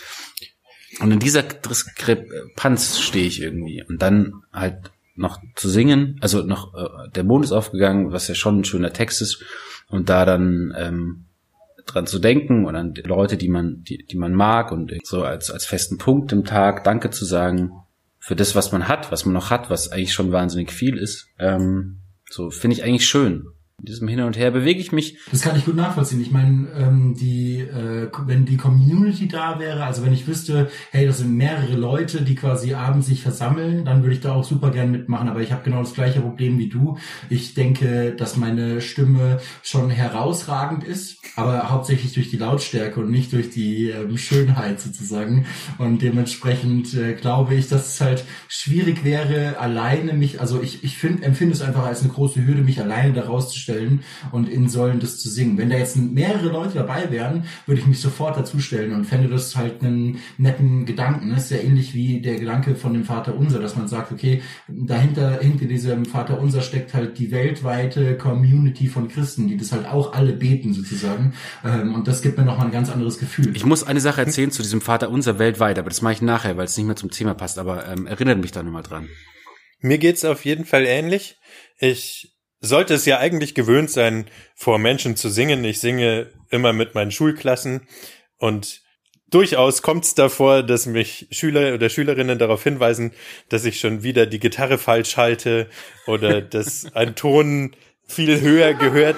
Und 1.00 1.12
in 1.12 1.20
dieser 1.20 1.44
Diskrepanz 1.44 3.00
stehe 3.00 3.28
ich 3.28 3.42
irgendwie. 3.42 3.84
Und 3.84 4.02
dann 4.02 4.44
halt 4.52 4.92
noch 5.16 5.40
zu 5.56 5.70
singen, 5.70 6.18
also 6.22 6.42
noch 6.42 6.74
äh, 6.74 7.10
der 7.16 7.24
Mond 7.24 7.46
ist 7.46 7.52
aufgegangen, 7.52 8.12
was 8.12 8.28
ja 8.28 8.36
schon 8.36 8.60
ein 8.60 8.66
schöner 8.66 8.94
Text 8.94 9.22
ist, 9.22 9.44
und 9.90 10.10
da 10.10 10.26
dann 10.26 10.74
ähm, 10.76 11.26
dran 11.86 12.08
zu 12.08 12.20
denken 12.20 12.66
und 12.66 12.76
an 12.76 12.94
die 12.94 13.02
Leute, 13.02 13.38
die 13.38 13.50
man, 13.50 13.84
die, 13.84 14.06
die 14.06 14.18
man 14.18 14.34
mag 14.34 14.72
und 14.72 14.92
so 15.04 15.24
als, 15.24 15.52
als 15.52 15.66
festen 15.66 15.98
Punkt 15.98 16.32
im 16.32 16.46
Tag 16.46 16.84
Danke 16.84 17.10
zu 17.12 17.26
sagen 17.26 17.72
für 18.20 18.36
das, 18.36 18.56
was 18.56 18.72
man 18.72 18.88
hat, 18.88 19.12
was 19.12 19.26
man 19.26 19.34
noch 19.34 19.50
hat, 19.50 19.70
was 19.70 19.92
eigentlich 19.92 20.14
schon 20.14 20.32
wahnsinnig 20.32 20.72
viel 20.72 20.98
ist. 20.98 21.28
Ähm, 21.38 22.00
so 22.30 22.50
finde 22.50 22.78
ich 22.78 22.84
eigentlich 22.84 23.08
schön. 23.08 23.48
In 23.84 23.88
diesem 23.88 24.08
Hin 24.08 24.22
und 24.22 24.38
Her 24.38 24.50
bewege 24.50 24.80
ich 24.80 24.94
mich. 24.94 25.18
Das 25.30 25.42
kann 25.42 25.58
ich 25.58 25.66
gut 25.66 25.76
nachvollziehen. 25.76 26.22
Ich 26.22 26.32
meine, 26.32 26.70
ähm, 26.74 27.16
die, 27.20 27.60
äh, 27.60 28.10
wenn 28.26 28.46
die 28.46 28.56
Community 28.56 29.28
da 29.28 29.60
wäre, 29.60 29.84
also 29.84 30.06
wenn 30.06 30.14
ich 30.14 30.26
wüsste, 30.26 30.70
hey, 30.92 31.06
das 31.06 31.18
sind 31.18 31.36
mehrere 31.36 31.76
Leute, 31.76 32.22
die 32.22 32.36
quasi 32.36 32.76
abends 32.76 33.08
sich 33.08 33.22
versammeln, 33.22 33.84
dann 33.84 34.02
würde 34.02 34.16
ich 34.16 34.22
da 34.22 34.36
auch 34.36 34.46
super 34.46 34.72
gern 34.72 34.90
mitmachen. 34.90 35.28
Aber 35.28 35.42
ich 35.42 35.52
habe 35.52 35.66
genau 35.66 35.82
das 35.82 35.94
gleiche 35.94 36.22
Problem 36.22 36.58
wie 36.60 36.70
du. 36.70 36.98
Ich 37.30 37.56
denke, 37.56 38.16
dass 38.16 38.38
meine 38.38 38.80
Stimme 38.80 39.42
schon 39.64 39.90
herausragend 39.90 40.86
ist, 40.86 41.18
aber 41.36 41.70
hauptsächlich 41.70 42.14
durch 42.14 42.30
die 42.30 42.38
Lautstärke 42.38 43.02
und 43.02 43.12
nicht 43.12 43.34
durch 43.34 43.50
die 43.50 43.90
ähm, 43.90 44.18
Schönheit 44.18 44.80
sozusagen. 44.80 45.46
Und 45.78 46.02
dementsprechend 46.02 46.94
äh, 46.94 47.16
glaube 47.16 47.56
ich, 47.56 47.68
dass 47.68 47.96
es 47.96 48.00
halt 48.00 48.24
schwierig 48.48 49.04
wäre, 49.04 49.60
alleine 49.60 50.14
mich, 50.14 50.40
also 50.40 50.62
ich, 50.62 50.86
ich 50.86 50.98
find, 50.98 51.22
empfinde 51.22 51.54
es 51.54 51.62
einfach 51.62 51.86
als 51.86 52.00
eine 52.00 52.14
große 52.14 52.48
Hürde, 52.48 52.62
mich 52.62 52.80
alleine 52.80 53.12
da 53.12 53.24
rauszustellen 53.74 54.04
und 54.32 54.50
in 54.50 54.70
Säulen 54.70 55.00
das 55.00 55.20
zu 55.20 55.30
singen. 55.30 55.58
Wenn 55.58 55.70
da 55.70 55.78
jetzt 55.78 55.96
mehrere 55.96 56.50
Leute 56.50 56.76
dabei 56.76 57.12
wären, 57.12 57.46
würde 57.66 57.82
ich 57.82 57.88
mich 57.88 58.00
sofort 58.00 58.38
dazustellen 58.38 58.94
und 58.94 59.06
fände 59.06 59.30
das 59.30 59.56
halt 59.56 59.82
einen 59.82 60.20
netten 60.38 60.86
Gedanken. 60.86 61.30
Das 61.32 61.46
ist 61.46 61.52
ja 61.52 61.58
ähnlich 61.58 61.94
wie 61.94 62.22
der 62.22 62.36
Gedanke 62.36 62.76
von 62.76 62.94
dem 62.94 63.04
Vater 63.04 63.36
Unser, 63.36 63.60
dass 63.60 63.76
man 63.76 63.88
sagt, 63.88 64.12
okay, 64.12 64.42
dahinter, 64.68 65.40
hinter 65.40 65.66
diesem 65.66 66.06
Vater 66.06 66.40
Unser 66.40 66.62
steckt 66.62 66.94
halt 66.94 67.18
die 67.18 67.32
weltweite 67.32 68.18
Community 68.18 68.88
von 68.88 69.08
Christen, 69.08 69.48
die 69.48 69.58
das 69.58 69.72
halt 69.72 69.86
auch 69.86 70.14
alle 70.14 70.34
beten 70.34 70.74
sozusagen. 70.74 71.34
Ähm, 71.64 71.94
Und 71.94 72.08
das 72.08 72.22
gibt 72.22 72.38
mir 72.38 72.46
nochmal 72.46 72.68
ein 72.68 72.72
ganz 72.72 72.90
anderes 72.90 73.18
Gefühl. 73.18 73.56
Ich 73.56 73.66
muss 73.66 73.84
eine 73.84 74.00
Sache 74.00 74.22
erzählen 74.22 74.52
zu 74.52 74.62
diesem 74.62 74.82
Vater 74.82 75.10
unser 75.10 75.40
weltweit, 75.40 75.80
aber 75.80 75.90
das 75.90 76.02
mache 76.02 76.14
ich 76.14 76.22
nachher, 76.22 76.58
weil 76.58 76.66
es 76.66 76.78
nicht 76.78 76.86
mehr 76.86 76.96
zum 76.96 77.12
Thema 77.12 77.34
passt, 77.34 77.58
aber 77.58 77.88
ähm, 77.88 78.08
erinnert 78.08 78.40
mich 78.40 78.52
da 78.52 78.64
nochmal 78.64 78.84
dran. 78.84 79.08
Mir 79.80 79.98
geht's 79.98 80.24
auf 80.24 80.46
jeden 80.46 80.64
Fall 80.64 80.86
ähnlich. 80.86 81.38
Ich 81.78 82.33
sollte 82.64 82.94
es 82.94 83.06
ja 83.06 83.20
eigentlich 83.20 83.54
gewöhnt 83.54 83.92
sein, 83.92 84.26
vor 84.56 84.80
Menschen 84.80 85.16
zu 85.16 85.30
singen. 85.30 85.64
Ich 85.66 85.82
singe 85.82 86.32
immer 86.50 86.72
mit 86.72 86.96
meinen 86.96 87.12
Schulklassen 87.12 87.82
und 88.38 88.82
durchaus 89.30 89.82
kommt 89.82 90.06
es 90.06 90.16
davor, 90.16 90.64
dass 90.64 90.86
mich 90.86 91.28
Schüler 91.32 91.74
oder 91.74 91.90
Schülerinnen 91.90 92.40
darauf 92.40 92.64
hinweisen, 92.64 93.12
dass 93.50 93.66
ich 93.66 93.80
schon 93.80 94.02
wieder 94.02 94.26
die 94.26 94.40
Gitarre 94.40 94.78
falsch 94.78 95.18
halte 95.18 95.70
oder 96.08 96.42
dass 96.42 96.94
ein 96.96 97.16
Ton 97.16 97.76
viel 98.08 98.40
höher 98.40 98.74
gehört. 98.74 99.18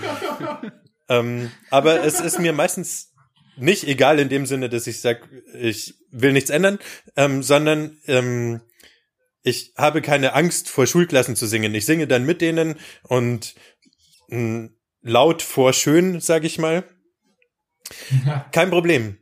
ähm, 1.08 1.52
aber 1.70 2.04
es 2.04 2.20
ist 2.22 2.40
mir 2.40 2.52
meistens 2.52 3.12
nicht 3.58 3.88
egal 3.88 4.20
in 4.20 4.30
dem 4.30 4.48
Sinne, 4.48 4.70
dass 4.70 4.88
ich 4.88 5.02
sage, 5.02 5.22
ich 5.54 5.94
will 6.12 6.34
nichts 6.34 6.50
ändern, 6.50 6.80
ähm, 7.16 7.44
sondern 7.44 7.98
ähm, 8.08 8.62
ich 9.46 9.74
habe 9.78 10.02
keine 10.02 10.34
Angst 10.34 10.70
vor 10.70 10.88
Schulklassen 10.88 11.36
zu 11.36 11.46
singen. 11.46 11.74
Ich 11.76 11.86
singe 11.86 12.08
dann 12.08 12.26
mit 12.26 12.42
denen 12.42 12.76
und 13.04 13.54
mh, 14.28 14.70
laut 15.02 15.44
vor 15.44 15.72
schön, 15.72 16.20
sage 16.20 16.48
ich 16.48 16.58
mal. 16.58 16.84
Ja. 18.26 18.50
Kein 18.52 18.72
Problem. 18.72 19.20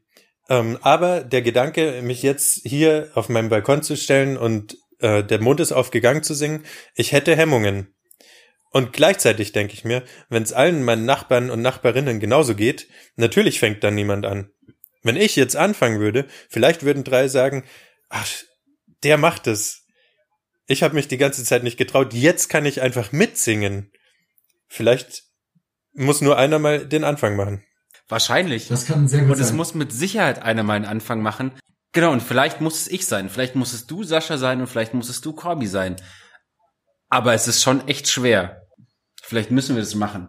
Ähm, 0.50 0.80
aber 0.82 1.24
der 1.24 1.42
Gedanke, 1.42 2.02
mich 2.02 2.24
jetzt 2.24 2.62
hier 2.64 3.12
auf 3.16 3.28
meinem 3.28 3.50
Balkon 3.50 3.84
zu 3.84 3.98
stellen 3.98 4.38
und 4.38 4.78
äh, 5.00 5.24
der 5.26 5.42
Mond 5.42 5.60
ist 5.60 5.74
aufgegangen 5.74 6.24
zu 6.24 6.34
singen, 6.34 6.66
ich 6.96 7.12
hätte 7.12 7.36
Hemmungen. 7.36 7.94
Und 8.72 8.94
gleichzeitig 8.94 9.52
denke 9.52 9.74
ich 9.74 9.84
mir, 9.84 10.04
wenn 10.30 10.42
es 10.42 10.54
allen 10.54 10.84
meinen 10.84 11.06
Nachbarn 11.06 11.52
und 11.52 11.62
Nachbarinnen 11.62 12.22
genauso 12.22 12.56
geht, 12.56 12.88
natürlich 13.18 13.60
fängt 13.60 13.84
dann 13.84 13.96
niemand 13.96 14.26
an. 14.26 14.52
Wenn 15.04 15.18
ich 15.18 15.36
jetzt 15.36 15.58
anfangen 15.58 16.00
würde, 16.00 16.28
vielleicht 16.50 16.84
würden 16.84 17.04
drei 17.04 17.28
sagen, 17.28 17.66
ach, 18.10 18.28
der 19.04 19.18
macht 19.18 19.48
es. 19.48 19.83
Ich 20.68 20.84
habe 20.84 20.96
mich 20.96 21.08
die 21.08 21.18
ganze 21.18 21.44
Zeit 21.44 21.64
nicht 21.64 21.78
getraut. 21.78 22.14
Jetzt 22.14 22.50
kann 22.50 22.66
ich 22.66 22.82
einfach 22.82 23.12
mitsingen. 23.12 23.92
Vielleicht 24.68 25.24
muss 25.94 26.22
nur 26.22 26.38
einer 26.38 26.60
mal 26.60 26.86
den 26.88 27.04
Anfang 27.04 27.36
machen. 27.36 27.64
Wahrscheinlich. 28.08 28.68
Das 28.68 28.86
kann 28.86 29.08
sehr 29.08 29.22
gut 29.22 29.32
Und 29.32 29.36
sein. 29.38 29.46
es 29.46 29.54
muss 29.54 29.74
mit 29.76 29.92
Sicherheit 29.92 30.40
einer 30.42 30.64
mal 30.64 30.74
einen 30.76 30.86
Anfang 30.86 31.22
machen. 31.22 31.54
Genau, 31.92 32.12
und 32.12 32.22
vielleicht 32.22 32.60
muss 32.62 32.82
es 32.82 32.88
ich 32.88 33.06
sein. 33.06 33.30
Vielleicht 33.30 33.56
muss 33.56 33.74
es 33.74 33.86
du, 33.86 34.04
Sascha, 34.04 34.38
sein 34.38 34.62
und 34.62 34.68
vielleicht 34.68 34.94
muss 34.94 35.10
es 35.10 35.22
du, 35.22 35.34
Corby 35.34 35.68
sein. 35.68 35.96
Aber 37.10 37.34
es 37.34 37.48
ist 37.48 37.62
schon 37.62 37.88
echt 37.88 38.10
schwer. 38.10 38.64
Vielleicht 39.22 39.52
müssen 39.52 39.76
wir 39.76 39.84
das 39.84 39.94
machen. 39.96 40.28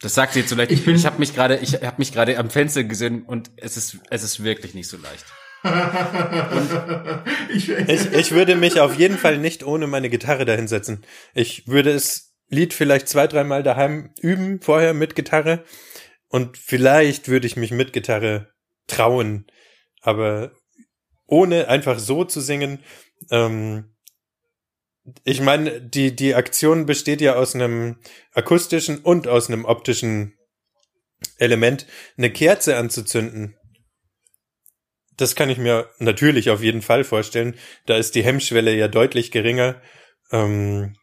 Das 0.00 0.14
sagt 0.14 0.32
sie 0.34 0.40
jetzt 0.40 0.48
so 0.50 0.56
leicht. 0.56 0.70
Ich 0.72 0.80
Ich, 0.80 0.84
bin- 0.84 0.96
ich 0.96 1.06
habe 1.06 1.18
mich 1.18 1.34
gerade, 1.34 1.56
ich 1.58 1.74
habe 1.74 1.96
mich 1.98 2.12
gerade 2.12 2.38
am 2.38 2.50
Fenster 2.50 2.84
gesehen 2.84 3.22
und 3.24 3.50
es 3.56 3.76
ist, 3.76 3.98
es 4.10 4.22
ist 4.22 4.42
wirklich 4.42 4.74
nicht 4.74 4.88
so 4.88 4.96
leicht. 4.96 5.24
ich, 7.54 7.68
Ich, 7.68 8.12
ich 8.12 8.32
würde 8.32 8.56
mich 8.56 8.80
auf 8.80 8.96
jeden 8.96 9.18
Fall 9.18 9.38
nicht 9.38 9.64
ohne 9.64 9.86
meine 9.86 10.10
Gitarre 10.10 10.44
dahinsetzen. 10.44 11.04
Ich 11.34 11.66
würde 11.66 11.92
das 11.92 12.34
Lied 12.48 12.74
vielleicht 12.74 13.08
zwei, 13.08 13.26
dreimal 13.26 13.62
daheim 13.62 14.12
üben, 14.20 14.60
vorher 14.60 14.94
mit 14.94 15.14
Gitarre. 15.14 15.64
Und 16.28 16.56
vielleicht 16.56 17.28
würde 17.28 17.46
ich 17.46 17.56
mich 17.56 17.70
mit 17.72 17.92
Gitarre 17.92 18.52
trauen. 18.86 19.46
Aber 20.00 20.52
ohne 21.26 21.68
einfach 21.68 21.98
so 21.98 22.24
zu 22.24 22.40
singen, 22.40 22.82
ähm, 23.30 23.94
ich 25.24 25.40
meine, 25.40 25.80
die, 25.80 26.14
die 26.14 26.34
Aktion 26.34 26.86
besteht 26.86 27.20
ja 27.20 27.34
aus 27.34 27.54
einem 27.54 27.96
akustischen 28.32 28.98
und 28.98 29.26
aus 29.26 29.48
einem 29.48 29.64
optischen 29.64 30.34
Element. 31.38 31.86
Eine 32.16 32.30
Kerze 32.30 32.76
anzuzünden, 32.76 33.56
das 35.18 35.34
kann 35.34 35.50
ich 35.50 35.58
mir 35.58 35.88
natürlich 35.98 36.48
auf 36.50 36.62
jeden 36.62 36.80
Fall 36.80 37.04
vorstellen. 37.04 37.54
Da 37.86 37.96
ist 37.96 38.14
die 38.14 38.24
Hemmschwelle 38.24 38.74
ja 38.74 38.88
deutlich 38.88 39.30
geringer. 39.30 39.80
Ähm, 40.30 40.96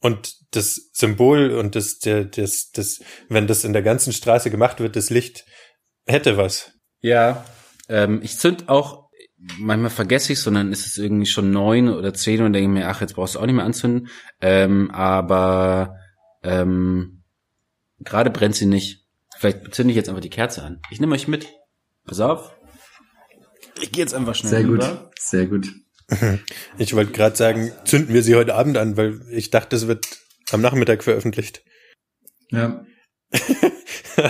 und 0.00 0.34
das 0.50 0.90
Symbol 0.92 1.52
und 1.52 1.76
das, 1.76 1.98
der, 1.98 2.24
das, 2.24 2.72
das, 2.72 3.00
wenn 3.28 3.46
das 3.46 3.64
in 3.64 3.72
der 3.72 3.82
ganzen 3.82 4.12
Straße 4.12 4.50
gemacht 4.50 4.80
wird, 4.80 4.96
das 4.96 5.10
Licht 5.10 5.44
hätte 6.06 6.36
was. 6.36 6.72
Ja, 7.00 7.44
ähm, 7.88 8.20
ich 8.22 8.38
zünd 8.38 8.68
auch, 8.68 9.10
manchmal 9.58 9.90
vergesse 9.90 10.32
ich 10.32 10.38
es, 10.38 10.44
sondern 10.44 10.72
ist 10.72 10.86
es 10.86 10.98
irgendwie 10.98 11.26
schon 11.26 11.52
neun 11.52 11.88
oder 11.88 12.14
zehn 12.14 12.42
und 12.42 12.52
denke 12.52 12.70
mir, 12.70 12.88
ach, 12.88 13.00
jetzt 13.00 13.14
brauchst 13.14 13.36
du 13.36 13.38
auch 13.38 13.46
nicht 13.46 13.54
mehr 13.54 13.64
anzünden. 13.64 14.08
Ähm, 14.40 14.90
aber 14.90 15.96
ähm, 16.42 17.22
gerade 18.00 18.30
brennt 18.30 18.56
sie 18.56 18.66
nicht. 18.66 19.06
Vielleicht 19.38 19.74
zünde 19.74 19.92
ich 19.92 19.96
jetzt 19.96 20.08
einfach 20.08 20.20
die 20.20 20.30
Kerze 20.30 20.62
an. 20.62 20.80
Ich 20.90 21.00
nehme 21.00 21.14
euch 21.14 21.28
mit. 21.28 21.46
Pass 22.04 22.20
auf. 22.20 22.52
Ich 23.80 23.92
gehe 23.92 24.02
jetzt 24.04 24.14
einfach 24.14 24.34
schnell 24.34 24.50
sehr 24.50 24.64
gut, 24.64 24.82
rüber. 24.82 25.10
sehr 25.18 25.46
gut. 25.46 25.68
Ich 26.78 26.94
wollte 26.94 27.12
gerade 27.12 27.36
sagen, 27.36 27.72
zünden 27.84 28.12
wir 28.14 28.22
sie 28.22 28.34
heute 28.34 28.54
Abend 28.54 28.76
an, 28.76 28.96
weil 28.96 29.22
ich 29.30 29.50
dachte, 29.50 29.76
es 29.76 29.86
wird 29.86 30.06
am 30.50 30.60
Nachmittag 30.60 31.02
veröffentlicht. 31.04 31.62
Ja. 32.50 32.84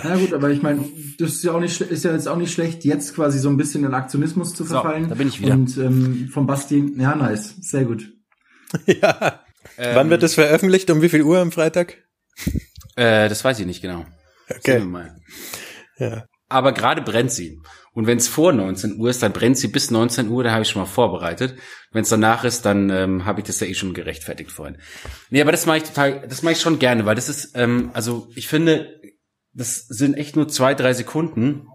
Na 0.04 0.16
gut, 0.16 0.32
aber 0.32 0.50
ich 0.50 0.62
meine, 0.62 0.84
das 1.18 1.32
ist 1.32 1.44
ja 1.44 1.52
auch 1.52 1.60
nicht 1.60 1.80
ist 1.80 2.04
ja 2.04 2.12
jetzt 2.12 2.28
auch 2.28 2.36
nicht 2.36 2.52
schlecht, 2.52 2.84
jetzt 2.84 3.14
quasi 3.16 3.40
so 3.40 3.48
ein 3.48 3.56
bisschen 3.56 3.84
in 3.84 3.94
Aktionismus 3.94 4.54
zu 4.54 4.62
So, 4.62 4.74
verfallen. 4.74 5.08
da 5.08 5.16
bin 5.16 5.26
ich 5.26 5.40
wieder. 5.40 5.54
Und 5.54 5.76
ähm, 5.76 6.28
vom 6.32 6.46
Basti, 6.46 6.92
ja 6.96 7.16
nice, 7.16 7.56
sehr 7.60 7.84
gut. 7.84 8.12
ja. 8.86 9.40
Ähm, 9.76 9.96
Wann 9.96 10.10
wird 10.10 10.22
das 10.22 10.34
veröffentlicht? 10.34 10.88
Um 10.90 11.02
wie 11.02 11.08
viel 11.08 11.22
Uhr 11.22 11.38
am 11.40 11.50
Freitag? 11.50 11.96
Äh, 12.94 13.28
das 13.28 13.42
weiß 13.44 13.58
ich 13.58 13.66
nicht 13.66 13.82
genau. 13.82 14.06
Sehen 14.48 14.62
wir 14.64 14.74
Okay. 14.76 14.84
mal. 14.84 15.16
Ja. 15.98 16.26
Aber 16.52 16.72
gerade 16.72 17.02
brennt 17.02 17.32
sie. 17.32 17.60
Und 17.94 18.06
wenn 18.06 18.18
es 18.18 18.28
vor 18.28 18.52
19 18.52 18.98
Uhr 18.98 19.10
ist, 19.10 19.22
dann 19.22 19.32
brennt 19.32 19.58
sie 19.58 19.68
bis 19.68 19.90
19 19.90 20.28
Uhr, 20.28 20.44
da 20.44 20.52
habe 20.52 20.62
ich 20.62 20.68
schon 20.68 20.80
mal 20.80 20.86
vorbereitet. 20.86 21.56
Wenn 21.90 22.02
es 22.02 22.08
danach 22.08 22.44
ist, 22.44 22.64
dann 22.64 22.88
ähm, 22.90 23.24
habe 23.26 23.40
ich 23.40 23.46
das 23.46 23.60
ja 23.60 23.66
eh 23.66 23.74
schon 23.74 23.92
gerechtfertigt 23.92 24.50
vorhin. 24.50 24.78
Nee, 25.30 25.42
aber 25.42 25.52
das 25.52 25.66
mache 25.66 25.78
ich 25.78 25.82
total, 25.84 26.26
das 26.26 26.42
mache 26.42 26.52
ich 26.52 26.60
schon 26.60 26.78
gerne, 26.78 27.04
weil 27.04 27.14
das 27.14 27.28
ist, 27.28 27.52
ähm, 27.54 27.90
also 27.92 28.28
ich 28.34 28.48
finde, 28.48 29.00
das 29.52 29.86
sind 29.88 30.14
echt 30.14 30.36
nur 30.36 30.48
zwei, 30.48 30.74
drei 30.74 30.94
Sekunden, 30.94 31.66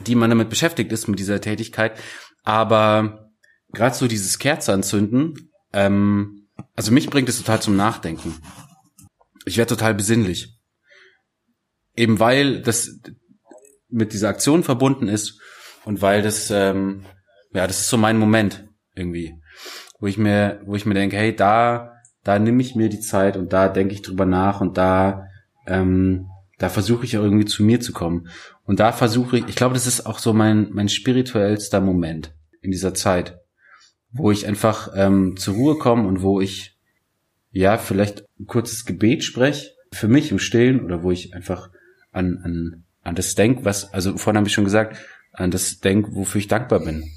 die 0.00 0.14
man 0.14 0.30
damit 0.30 0.48
beschäftigt 0.48 0.90
ist, 0.92 1.06
mit 1.06 1.18
dieser 1.18 1.40
Tätigkeit. 1.40 1.92
Aber 2.44 3.30
gerade 3.72 3.94
so 3.94 4.08
dieses 4.08 4.38
Kerze 4.38 4.72
anzünden, 4.72 5.50
ähm, 5.74 6.48
also 6.74 6.92
mich 6.92 7.10
bringt 7.10 7.28
es 7.28 7.38
total 7.38 7.60
zum 7.60 7.76
Nachdenken. 7.76 8.36
Ich 9.44 9.58
werde 9.58 9.76
total 9.76 9.94
besinnlich. 9.94 10.58
Eben 11.94 12.20
weil 12.20 12.62
das 12.62 13.00
mit 13.88 14.12
dieser 14.12 14.28
Aktion 14.28 14.62
verbunden 14.62 15.08
ist 15.08 15.40
und 15.84 16.02
weil 16.02 16.22
das, 16.22 16.50
ähm, 16.50 17.04
ja, 17.52 17.66
das 17.66 17.80
ist 17.80 17.88
so 17.88 17.96
mein 17.96 18.18
Moment 18.18 18.68
irgendwie, 18.94 19.40
wo 20.00 20.06
ich 20.06 20.18
mir, 20.18 20.60
wo 20.64 20.74
ich 20.74 20.86
mir 20.86 20.94
denke, 20.94 21.16
hey, 21.16 21.34
da, 21.34 21.94
da 22.24 22.38
nehme 22.38 22.60
ich 22.62 22.74
mir 22.74 22.88
die 22.88 23.00
Zeit 23.00 23.36
und 23.36 23.52
da 23.52 23.68
denke 23.68 23.94
ich 23.94 24.02
drüber 24.02 24.26
nach 24.26 24.60
und 24.60 24.76
da, 24.76 25.26
ähm, 25.66 26.26
da 26.58 26.68
versuche 26.68 27.04
ich 27.04 27.16
auch 27.16 27.22
irgendwie 27.22 27.46
zu 27.46 27.62
mir 27.62 27.80
zu 27.80 27.92
kommen. 27.92 28.28
Und 28.64 28.80
da 28.80 28.92
versuche 28.92 29.38
ich, 29.38 29.48
ich 29.48 29.56
glaube, 29.56 29.74
das 29.74 29.86
ist 29.86 30.04
auch 30.04 30.18
so 30.18 30.32
mein 30.32 30.68
mein 30.72 30.88
spirituellster 30.88 31.80
Moment 31.80 32.34
in 32.60 32.70
dieser 32.70 32.94
Zeit, 32.94 33.38
wo 34.10 34.30
ich 34.30 34.46
einfach 34.46 34.90
ähm, 34.94 35.36
zur 35.36 35.54
Ruhe 35.54 35.78
komme 35.78 36.06
und 36.06 36.20
wo 36.20 36.40
ich 36.40 36.76
ja 37.50 37.78
vielleicht 37.78 38.24
ein 38.38 38.46
kurzes 38.46 38.84
Gebet 38.84 39.24
spreche 39.24 39.70
für 39.92 40.08
mich 40.08 40.30
im 40.30 40.38
Stillen 40.38 40.84
oder 40.84 41.02
wo 41.02 41.10
ich 41.10 41.34
einfach 41.34 41.70
an 42.12 42.40
an 42.42 42.84
an 43.08 43.14
das 43.14 43.34
denk, 43.34 43.64
was 43.64 43.92
also 43.92 44.16
vorhin 44.16 44.36
habe 44.36 44.48
ich 44.48 44.54
schon 44.54 44.64
gesagt, 44.64 44.96
an 45.32 45.50
das 45.50 45.80
denk, 45.80 46.06
wofür 46.10 46.38
ich 46.40 46.48
dankbar 46.48 46.80
bin. 46.80 47.10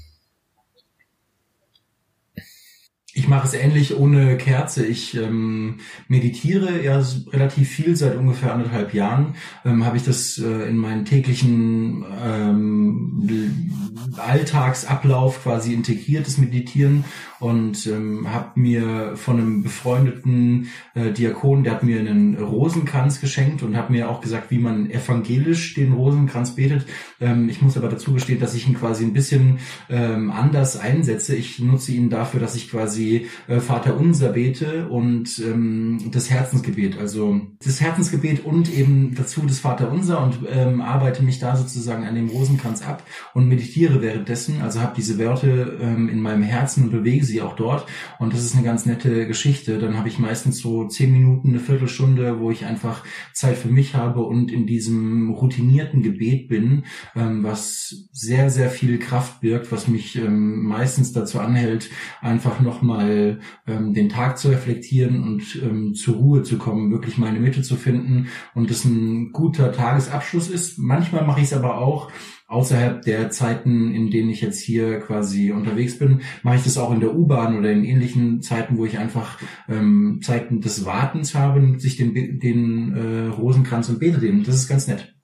Ich 3.14 3.28
mache 3.28 3.46
es 3.46 3.52
ähnlich 3.52 3.96
ohne 3.96 4.38
Kerze. 4.38 4.86
Ich 4.86 5.14
ähm, 5.16 5.80
meditiere 6.08 6.82
ja 6.82 7.02
relativ 7.30 7.68
viel 7.68 7.94
seit 7.94 8.16
ungefähr 8.16 8.54
anderthalb 8.54 8.94
Jahren. 8.94 9.34
Ähm, 9.66 9.84
Habe 9.84 9.98
ich 9.98 10.02
das 10.02 10.38
äh, 10.38 10.68
in 10.68 10.78
meinen 10.78 11.04
täglichen 11.04 12.06
ähm, 12.24 13.70
Alltagsablauf 14.16 15.42
quasi 15.42 15.74
integriert, 15.74 16.26
das 16.26 16.38
Meditieren 16.38 17.04
und 17.38 17.86
ähm, 17.88 18.32
habe 18.32 18.58
mir 18.60 19.16
von 19.16 19.38
einem 19.38 19.62
befreundeten 19.62 20.68
äh, 20.94 21.10
Diakon, 21.10 21.64
der 21.64 21.74
hat 21.74 21.82
mir 21.82 21.98
einen 21.98 22.36
Rosenkranz 22.36 23.20
geschenkt 23.20 23.62
und 23.62 23.76
hat 23.76 23.90
mir 23.90 24.08
auch 24.08 24.20
gesagt, 24.20 24.50
wie 24.52 24.58
man 24.58 24.88
evangelisch 24.88 25.74
den 25.74 25.92
Rosenkranz 25.92 26.54
betet. 26.54 26.86
Ähm, 27.20 27.48
ich 27.48 27.60
muss 27.60 27.76
aber 27.76 27.88
dazu 27.88 28.12
gestehen, 28.12 28.38
dass 28.38 28.54
ich 28.54 28.68
ihn 28.68 28.74
quasi 28.74 29.04
ein 29.04 29.12
bisschen 29.12 29.58
ähm, 29.90 30.30
anders 30.30 30.78
einsetze. 30.78 31.34
Ich 31.34 31.58
nutze 31.58 31.90
ihn 31.92 32.10
dafür, 32.10 32.38
dass 32.38 32.54
ich 32.54 32.70
quasi 32.70 33.01
äh, 33.48 33.60
Vater 33.60 33.98
Unser 33.98 34.30
bete 34.30 34.88
und 34.88 35.38
ähm, 35.38 36.10
das 36.10 36.30
Herzensgebet, 36.30 36.98
also 36.98 37.40
das 37.64 37.80
Herzensgebet 37.80 38.44
und 38.44 38.72
eben 38.72 39.14
dazu 39.14 39.42
das 39.46 39.58
Vater 39.58 39.90
Unser 39.90 40.22
und 40.22 40.38
ähm, 40.50 40.80
arbeite 40.80 41.22
mich 41.22 41.38
da 41.38 41.56
sozusagen 41.56 42.04
an 42.04 42.14
dem 42.14 42.28
Rosenkranz 42.28 42.82
ab 42.82 43.02
und 43.34 43.48
meditiere 43.48 44.02
währenddessen, 44.02 44.62
also 44.62 44.80
habe 44.80 44.94
diese 44.96 45.18
Wörter 45.18 45.80
ähm, 45.80 46.08
in 46.08 46.20
meinem 46.20 46.42
Herzen 46.42 46.84
und 46.84 46.90
bewege 46.90 47.24
sie 47.24 47.42
auch 47.42 47.56
dort 47.56 47.86
und 48.18 48.32
das 48.32 48.44
ist 48.44 48.54
eine 48.54 48.64
ganz 48.64 48.86
nette 48.86 49.26
Geschichte. 49.26 49.78
Dann 49.78 49.96
habe 49.98 50.08
ich 50.08 50.18
meistens 50.18 50.58
so 50.58 50.86
zehn 50.86 51.12
Minuten, 51.12 51.50
eine 51.50 51.60
Viertelstunde, 51.60 52.40
wo 52.40 52.50
ich 52.50 52.64
einfach 52.64 53.04
Zeit 53.32 53.56
für 53.56 53.68
mich 53.68 53.94
habe 53.94 54.22
und 54.22 54.50
in 54.50 54.66
diesem 54.66 55.30
routinierten 55.30 56.02
Gebet 56.02 56.48
bin, 56.48 56.84
ähm, 57.14 57.42
was 57.42 58.08
sehr, 58.12 58.50
sehr 58.50 58.70
viel 58.70 58.98
Kraft 58.98 59.40
birgt, 59.40 59.72
was 59.72 59.88
mich 59.88 60.16
ähm, 60.16 60.62
meistens 60.64 61.12
dazu 61.12 61.40
anhält, 61.40 61.90
einfach 62.20 62.60
nochmal 62.60 62.91
ähm, 63.00 63.94
den 63.94 64.08
Tag 64.08 64.38
zu 64.38 64.48
reflektieren 64.48 65.22
und 65.22 65.60
ähm, 65.62 65.94
zur 65.94 66.16
Ruhe 66.16 66.42
zu 66.42 66.58
kommen, 66.58 66.90
wirklich 66.90 67.18
meine 67.18 67.40
Mitte 67.40 67.62
zu 67.62 67.76
finden 67.76 68.28
und 68.54 68.70
das 68.70 68.84
ein 68.84 69.32
guter 69.32 69.72
Tagesabschluss 69.72 70.48
ist. 70.48 70.78
Manchmal 70.78 71.24
mache 71.26 71.40
ich 71.40 71.46
es 71.46 71.52
aber 71.52 71.78
auch 71.78 72.10
außerhalb 72.52 73.02
der 73.02 73.30
Zeiten, 73.30 73.94
in 73.94 74.10
denen 74.10 74.28
ich 74.28 74.42
jetzt 74.42 74.60
hier 74.60 75.00
quasi 75.00 75.52
unterwegs 75.52 75.98
bin, 75.98 76.20
mache 76.42 76.56
ich 76.56 76.64
das 76.64 76.76
auch 76.76 76.92
in 76.92 77.00
der 77.00 77.14
U-Bahn 77.14 77.58
oder 77.58 77.72
in 77.72 77.84
ähnlichen 77.84 78.42
Zeiten, 78.42 78.76
wo 78.76 78.84
ich 78.84 78.98
einfach 78.98 79.38
ähm, 79.68 80.20
Zeiten 80.22 80.60
des 80.60 80.84
Wartens 80.84 81.34
habe, 81.34 81.60
nutze 81.60 81.86
ich 81.86 81.96
den, 81.96 82.38
den 82.38 82.94
äh, 82.94 83.28
Rosenkranz 83.28 83.88
und 83.88 84.00
bete 84.00 84.18
den. 84.18 84.44
Das 84.44 84.56
ist 84.56 84.68
ganz 84.68 84.86
nett. 84.86 85.14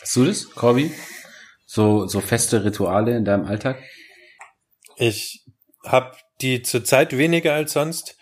Hast 0.00 0.16
du 0.16 0.24
das, 0.24 0.50
Corby? 0.50 0.90
So 1.66 2.06
so 2.06 2.20
feste 2.20 2.64
Rituale 2.64 3.14
in 3.14 3.26
deinem 3.26 3.44
Alltag? 3.44 3.78
Ich 4.96 5.44
habe 5.84 6.12
die 6.40 6.62
zurzeit 6.62 7.16
weniger 7.16 7.54
als 7.54 7.72
sonst, 7.72 8.16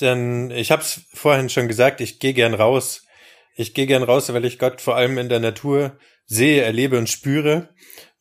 denn 0.00 0.50
ich 0.50 0.70
habe 0.70 0.82
es 0.82 1.02
vorhin 1.12 1.48
schon 1.48 1.68
gesagt, 1.68 2.00
ich 2.00 2.18
gehe 2.18 2.34
gern 2.34 2.54
raus. 2.54 3.06
Ich 3.54 3.74
gehe 3.74 3.86
gern 3.86 4.02
raus, 4.02 4.32
weil 4.32 4.44
ich 4.44 4.58
Gott 4.58 4.80
vor 4.80 4.96
allem 4.96 5.18
in 5.18 5.28
der 5.28 5.40
Natur 5.40 5.98
sehe, 6.26 6.62
erlebe 6.62 6.96
und 6.96 7.10
spüre. 7.10 7.68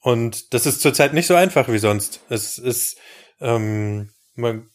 Und 0.01 0.53
das 0.53 0.65
ist 0.65 0.81
zurzeit 0.81 1.13
nicht 1.13 1.27
so 1.27 1.35
einfach 1.35 1.69
wie 1.69 1.77
sonst. 1.77 2.21
Es 2.29 2.57
ist, 2.57 2.97
ähm, 3.39 4.11
man 4.35 4.69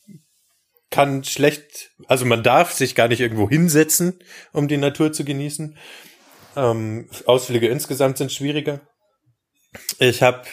kann 0.91 1.25
schlecht, 1.25 1.91
also 2.07 2.25
man 2.25 2.43
darf 2.43 2.73
sich 2.73 2.95
gar 2.95 3.09
nicht 3.09 3.21
irgendwo 3.21 3.49
hinsetzen, 3.49 4.21
um 4.53 4.69
die 4.69 4.77
Natur 4.77 5.13
zu 5.13 5.25
genießen. 5.25 5.77
Ähm, 6.57 7.11
Ausflüge 7.27 7.69
insgesamt 7.69 8.19
sind 8.19 8.33
schwieriger. 8.33 8.81
Ich 9.99 10.23
habe 10.23 10.45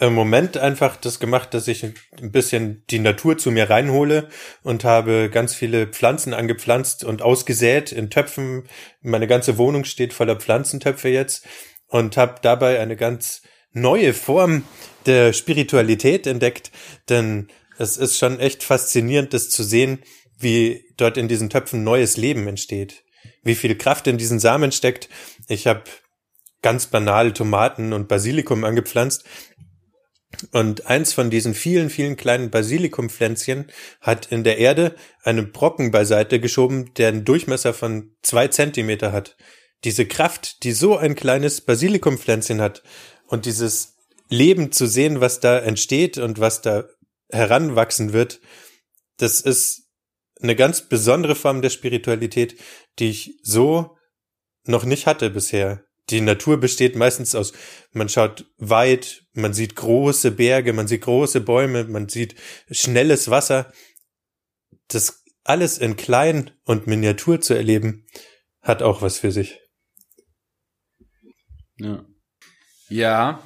im 0.00 0.14
Moment 0.14 0.56
einfach 0.56 0.96
das 0.96 1.20
gemacht, 1.20 1.52
dass 1.52 1.68
ich 1.68 1.84
ein 1.84 2.32
bisschen 2.32 2.82
die 2.88 2.98
Natur 2.98 3.36
zu 3.36 3.50
mir 3.50 3.68
reinhole 3.68 4.28
und 4.62 4.82
habe 4.84 5.28
ganz 5.30 5.54
viele 5.54 5.86
Pflanzen 5.86 6.32
angepflanzt 6.32 7.04
und 7.04 7.20
ausgesät 7.20 7.92
in 7.92 8.08
Töpfen. 8.08 8.64
Meine 9.02 9.26
ganze 9.26 9.58
Wohnung 9.58 9.84
steht 9.84 10.14
voller 10.14 10.36
Pflanzentöpfe 10.36 11.10
jetzt 11.10 11.46
und 11.86 12.16
habe 12.16 12.36
dabei 12.40 12.80
eine 12.80 12.96
ganz 12.96 13.42
neue 13.72 14.14
Form 14.14 14.64
der 15.04 15.34
Spiritualität 15.34 16.26
entdeckt, 16.26 16.70
denn 17.10 17.48
es 17.78 17.98
ist 17.98 18.18
schon 18.18 18.40
echt 18.40 18.62
faszinierend, 18.62 19.34
das 19.34 19.50
zu 19.50 19.62
sehen, 19.62 20.00
wie 20.38 20.86
dort 20.96 21.18
in 21.18 21.28
diesen 21.28 21.50
Töpfen 21.50 21.84
neues 21.84 22.16
Leben 22.16 22.48
entsteht, 22.48 23.04
wie 23.42 23.54
viel 23.54 23.76
Kraft 23.76 24.06
in 24.06 24.16
diesen 24.16 24.38
Samen 24.38 24.72
steckt. 24.72 25.10
Ich 25.46 25.66
habe 25.66 25.84
ganz 26.62 26.86
banal 26.86 27.32
Tomaten 27.32 27.92
und 27.92 28.08
Basilikum 28.08 28.64
angepflanzt 28.64 29.24
und 30.52 30.86
eins 30.86 31.12
von 31.12 31.30
diesen 31.30 31.54
vielen, 31.54 31.90
vielen 31.90 32.16
kleinen 32.16 32.50
Basilikumpflänzchen 32.50 33.70
hat 34.00 34.26
in 34.30 34.44
der 34.44 34.58
Erde 34.58 34.94
einen 35.22 35.52
Brocken 35.52 35.90
beiseite 35.90 36.40
geschoben, 36.40 36.94
der 36.94 37.08
einen 37.08 37.24
Durchmesser 37.24 37.74
von 37.74 38.14
zwei 38.22 38.48
Zentimeter 38.48 39.12
hat. 39.12 39.36
Diese 39.84 40.06
Kraft, 40.06 40.62
die 40.62 40.72
so 40.72 40.96
ein 40.96 41.14
kleines 41.14 41.60
Basilikumpflänzchen 41.62 42.60
hat 42.60 42.82
und 43.26 43.46
dieses 43.46 43.96
Leben 44.28 44.72
zu 44.72 44.86
sehen, 44.86 45.20
was 45.20 45.40
da 45.40 45.58
entsteht 45.58 46.18
und 46.18 46.38
was 46.38 46.62
da 46.62 46.84
heranwachsen 47.30 48.12
wird, 48.12 48.40
das 49.16 49.40
ist 49.40 49.88
eine 50.40 50.56
ganz 50.56 50.88
besondere 50.88 51.34
Form 51.34 51.60
der 51.60 51.70
Spiritualität, 51.70 52.58
die 52.98 53.10
ich 53.10 53.40
so 53.42 53.96
noch 54.64 54.84
nicht 54.84 55.06
hatte 55.06 55.30
bisher. 55.30 55.84
Die 56.10 56.20
Natur 56.20 56.58
besteht 56.58 56.96
meistens 56.96 57.34
aus, 57.34 57.52
man 57.92 58.08
schaut 58.08 58.46
weit, 58.58 59.24
man 59.32 59.52
sieht 59.52 59.76
große 59.76 60.32
Berge, 60.32 60.72
man 60.72 60.88
sieht 60.88 61.02
große 61.02 61.40
Bäume, 61.40 61.84
man 61.84 62.08
sieht 62.08 62.34
schnelles 62.70 63.30
Wasser. 63.30 63.72
Das 64.88 65.22
alles 65.44 65.78
in 65.78 65.96
klein 65.96 66.50
und 66.64 66.86
Miniatur 66.86 67.40
zu 67.40 67.54
erleben, 67.54 68.06
hat 68.60 68.82
auch 68.82 69.02
was 69.02 69.18
für 69.18 69.32
sich. 69.32 69.60
Ja. 71.78 72.04
Ja, 72.88 73.40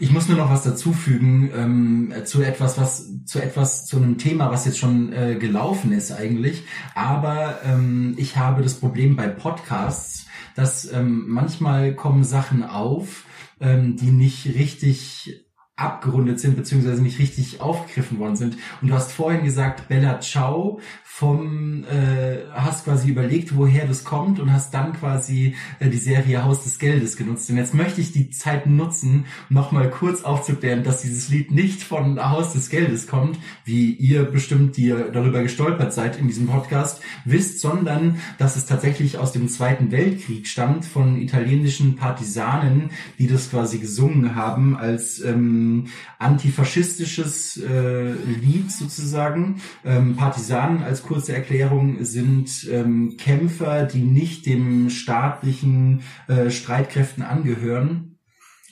ich 0.00 0.10
muss 0.10 0.28
nur 0.28 0.38
noch 0.38 0.50
was 0.50 0.62
dazufügen 0.62 1.50
ähm, 1.54 2.12
zu 2.24 2.42
etwas, 2.42 2.78
was 2.78 3.24
zu 3.24 3.40
etwas 3.40 3.86
zu 3.86 3.96
einem 3.96 4.18
Thema, 4.18 4.50
was 4.50 4.64
jetzt 4.64 4.78
schon 4.78 5.12
äh, 5.12 5.36
gelaufen 5.36 5.92
ist 5.92 6.12
eigentlich. 6.12 6.64
Aber 6.94 7.60
ähm, 7.64 8.14
ich 8.16 8.36
habe 8.36 8.62
das 8.62 8.74
Problem 8.74 9.16
bei 9.16 9.28
Podcasts, 9.28 10.23
dass 10.54 10.90
ähm, 10.92 11.24
manchmal 11.28 11.94
kommen 11.94 12.24
Sachen 12.24 12.62
auf, 12.62 13.24
ähm, 13.60 13.96
die 13.96 14.10
nicht 14.10 14.46
richtig 14.46 15.44
abgerundet 15.76 16.38
sind, 16.38 16.56
beziehungsweise 16.56 17.02
nicht 17.02 17.18
richtig 17.18 17.60
aufgegriffen 17.60 18.18
worden 18.18 18.36
sind. 18.36 18.56
Und 18.80 18.88
du 18.88 18.94
hast 18.94 19.10
vorhin 19.10 19.44
gesagt, 19.44 19.88
Bella 19.88 20.20
Ciao 20.20 20.80
vom, 21.16 21.84
äh, 21.84 22.38
hast 22.52 22.86
quasi 22.86 23.08
überlegt, 23.08 23.54
woher 23.54 23.86
das 23.86 24.02
kommt 24.02 24.40
und 24.40 24.52
hast 24.52 24.74
dann 24.74 24.94
quasi 24.94 25.54
äh, 25.78 25.88
die 25.88 25.98
Serie 25.98 26.42
Haus 26.42 26.64
des 26.64 26.80
Geldes 26.80 27.16
genutzt. 27.16 27.48
Und 27.50 27.56
jetzt 27.56 27.72
möchte 27.72 28.00
ich 28.00 28.10
die 28.10 28.30
Zeit 28.30 28.66
nutzen, 28.66 29.26
nochmal 29.48 29.90
kurz 29.90 30.24
aufzuklären, 30.24 30.82
dass 30.82 31.02
dieses 31.02 31.28
Lied 31.28 31.52
nicht 31.52 31.84
von 31.84 32.18
Haus 32.18 32.54
des 32.54 32.68
Geldes 32.68 33.06
kommt, 33.06 33.38
wie 33.64 33.92
ihr 33.92 34.24
bestimmt, 34.24 34.76
die 34.76 34.86
ihr 34.86 35.12
darüber 35.12 35.40
gestolpert 35.40 35.92
seid 35.92 36.18
in 36.18 36.26
diesem 36.26 36.48
Podcast, 36.48 37.00
wisst, 37.24 37.60
sondern 37.60 38.18
dass 38.38 38.56
es 38.56 38.66
tatsächlich 38.66 39.16
aus 39.16 39.30
dem 39.30 39.48
Zweiten 39.48 39.92
Weltkrieg 39.92 40.48
stammt 40.48 40.84
von 40.84 41.16
italienischen 41.22 41.94
Partisanen, 41.94 42.90
die 43.20 43.28
das 43.28 43.50
quasi 43.50 43.78
gesungen 43.78 44.34
haben 44.34 44.76
als 44.76 45.20
ähm, 45.20 45.86
antifaschistisches 46.18 47.56
äh, 47.58 48.10
Lied 48.14 48.72
sozusagen. 48.72 49.60
Ähm, 49.84 50.16
Partisanen 50.16 50.82
als 50.82 51.03
kurze 51.04 51.34
Erklärung 51.34 52.04
sind 52.04 52.68
ähm, 52.70 53.16
Kämpfer, 53.18 53.84
die 53.84 54.02
nicht 54.02 54.46
dem 54.46 54.90
staatlichen 54.90 56.02
äh, 56.28 56.50
Streitkräften 56.50 57.22
angehören. 57.22 58.18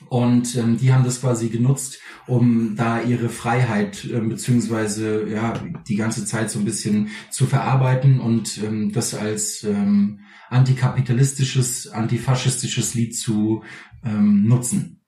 Und 0.09 0.57
ähm, 0.57 0.76
die 0.76 0.93
haben 0.93 1.05
das 1.05 1.20
quasi 1.20 1.49
genutzt, 1.49 2.01
um 2.26 2.74
da 2.76 3.01
ihre 3.01 3.28
Freiheit 3.28 4.05
äh, 4.05 4.20
beziehungsweise 4.20 5.28
ja 5.28 5.55
die 5.89 5.97
ganze 5.97 6.24
Zeit 6.24 6.51
so 6.51 6.59
ein 6.59 6.64
bisschen 6.64 7.09
zu 7.30 7.47
verarbeiten 7.47 8.20
und 8.20 8.59
ähm, 8.59 8.93
das 8.93 9.14
als 9.14 9.64
ähm, 9.64 10.20
antikapitalistisches, 10.51 11.89
antifaschistisches 11.89 12.95
Lied 12.95 13.16
zu 13.16 13.64
ähm, 14.05 14.47
nutzen. 14.47 15.01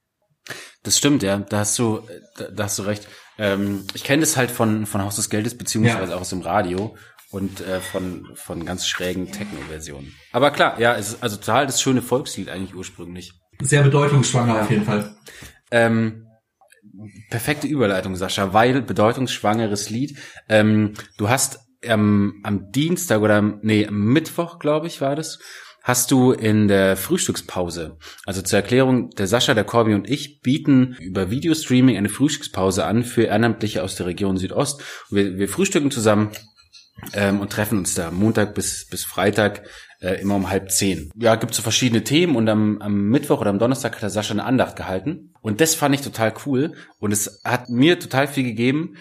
Das 0.82 0.96
stimmt, 0.96 1.22
ja. 1.22 1.38
Da 1.38 1.60
hast 1.60 1.78
du, 1.78 2.00
da, 2.36 2.48
da 2.48 2.64
hast 2.64 2.78
du 2.78 2.82
recht. 2.82 3.08
Ähm, 3.36 3.84
ich 3.94 4.04
kenne 4.04 4.20
das 4.20 4.36
halt 4.36 4.50
von 4.50 4.86
von 4.86 5.02
Haus 5.02 5.16
des 5.16 5.28
Geldes 5.28 5.58
beziehungsweise 5.58 6.12
ja. 6.12 6.16
auch 6.16 6.20
aus 6.20 6.30
dem 6.30 6.42
Radio 6.42 6.94
und 7.34 7.60
äh, 7.60 7.80
von, 7.80 8.28
von 8.34 8.64
ganz 8.64 8.86
schrägen 8.86 9.32
Techno-Versionen. 9.32 10.14
Aber 10.30 10.52
klar, 10.52 10.80
ja, 10.80 10.94
es 10.94 11.08
ist 11.08 11.22
also 11.22 11.36
total 11.36 11.66
das 11.66 11.82
schöne 11.82 12.00
Volkslied 12.00 12.48
eigentlich 12.48 12.76
ursprünglich. 12.76 13.32
Sehr 13.60 13.82
bedeutungsschwanger 13.82 14.54
ja. 14.54 14.62
auf 14.62 14.70
jeden 14.70 14.84
Fall. 14.84 15.16
Ähm, 15.72 16.26
perfekte 17.30 17.66
Überleitung, 17.66 18.14
Sascha, 18.14 18.52
weil 18.52 18.82
bedeutungsschwangeres 18.82 19.90
Lied. 19.90 20.16
Ähm, 20.48 20.94
du 21.18 21.28
hast 21.28 21.58
ähm, 21.82 22.40
am 22.44 22.70
Dienstag 22.70 23.20
oder 23.20 23.34
am, 23.34 23.58
nee, 23.62 23.84
am 23.84 23.98
Mittwoch, 24.12 24.60
glaube 24.60 24.86
ich, 24.86 25.00
war 25.00 25.16
das, 25.16 25.40
hast 25.82 26.12
du 26.12 26.30
in 26.30 26.68
der 26.68 26.96
Frühstückspause, 26.96 27.98
also 28.26 28.42
zur 28.42 28.60
Erklärung, 28.60 29.10
der 29.10 29.26
Sascha, 29.26 29.54
der 29.54 29.64
Corby 29.64 29.94
und 29.94 30.08
ich 30.08 30.40
bieten 30.40 30.96
über 31.00 31.30
Videostreaming 31.30 31.96
eine 31.96 32.08
Frühstückspause 32.08 32.84
an 32.84 33.02
für 33.02 33.24
Ehrenamtliche 33.24 33.82
aus 33.82 33.96
der 33.96 34.06
Region 34.06 34.36
Südost. 34.36 34.82
Wir, 35.10 35.36
wir 35.36 35.48
frühstücken 35.48 35.90
zusammen 35.90 36.30
ähm, 37.12 37.40
und 37.40 37.52
treffen 37.52 37.78
uns 37.78 37.94
da 37.94 38.10
Montag 38.10 38.54
bis, 38.54 38.86
bis 38.88 39.04
Freitag 39.04 39.62
äh, 40.00 40.20
immer 40.20 40.36
um 40.36 40.50
halb 40.50 40.70
zehn. 40.70 41.10
Ja, 41.16 41.34
gibt 41.36 41.54
so 41.54 41.62
verschiedene 41.62 42.04
Themen 42.04 42.36
und 42.36 42.48
am, 42.48 42.80
am 42.80 43.08
Mittwoch 43.08 43.40
oder 43.40 43.50
am 43.50 43.58
Donnerstag 43.58 43.94
hat 43.94 44.02
der 44.02 44.10
Sascha 44.10 44.32
eine 44.32 44.44
Andacht 44.44 44.76
gehalten. 44.76 45.32
Und 45.40 45.60
das 45.60 45.74
fand 45.74 45.94
ich 45.94 46.00
total 46.00 46.34
cool 46.46 46.74
und 46.98 47.12
es 47.12 47.40
hat 47.44 47.68
mir 47.68 47.98
total 47.98 48.28
viel 48.28 48.44
gegeben. 48.44 48.96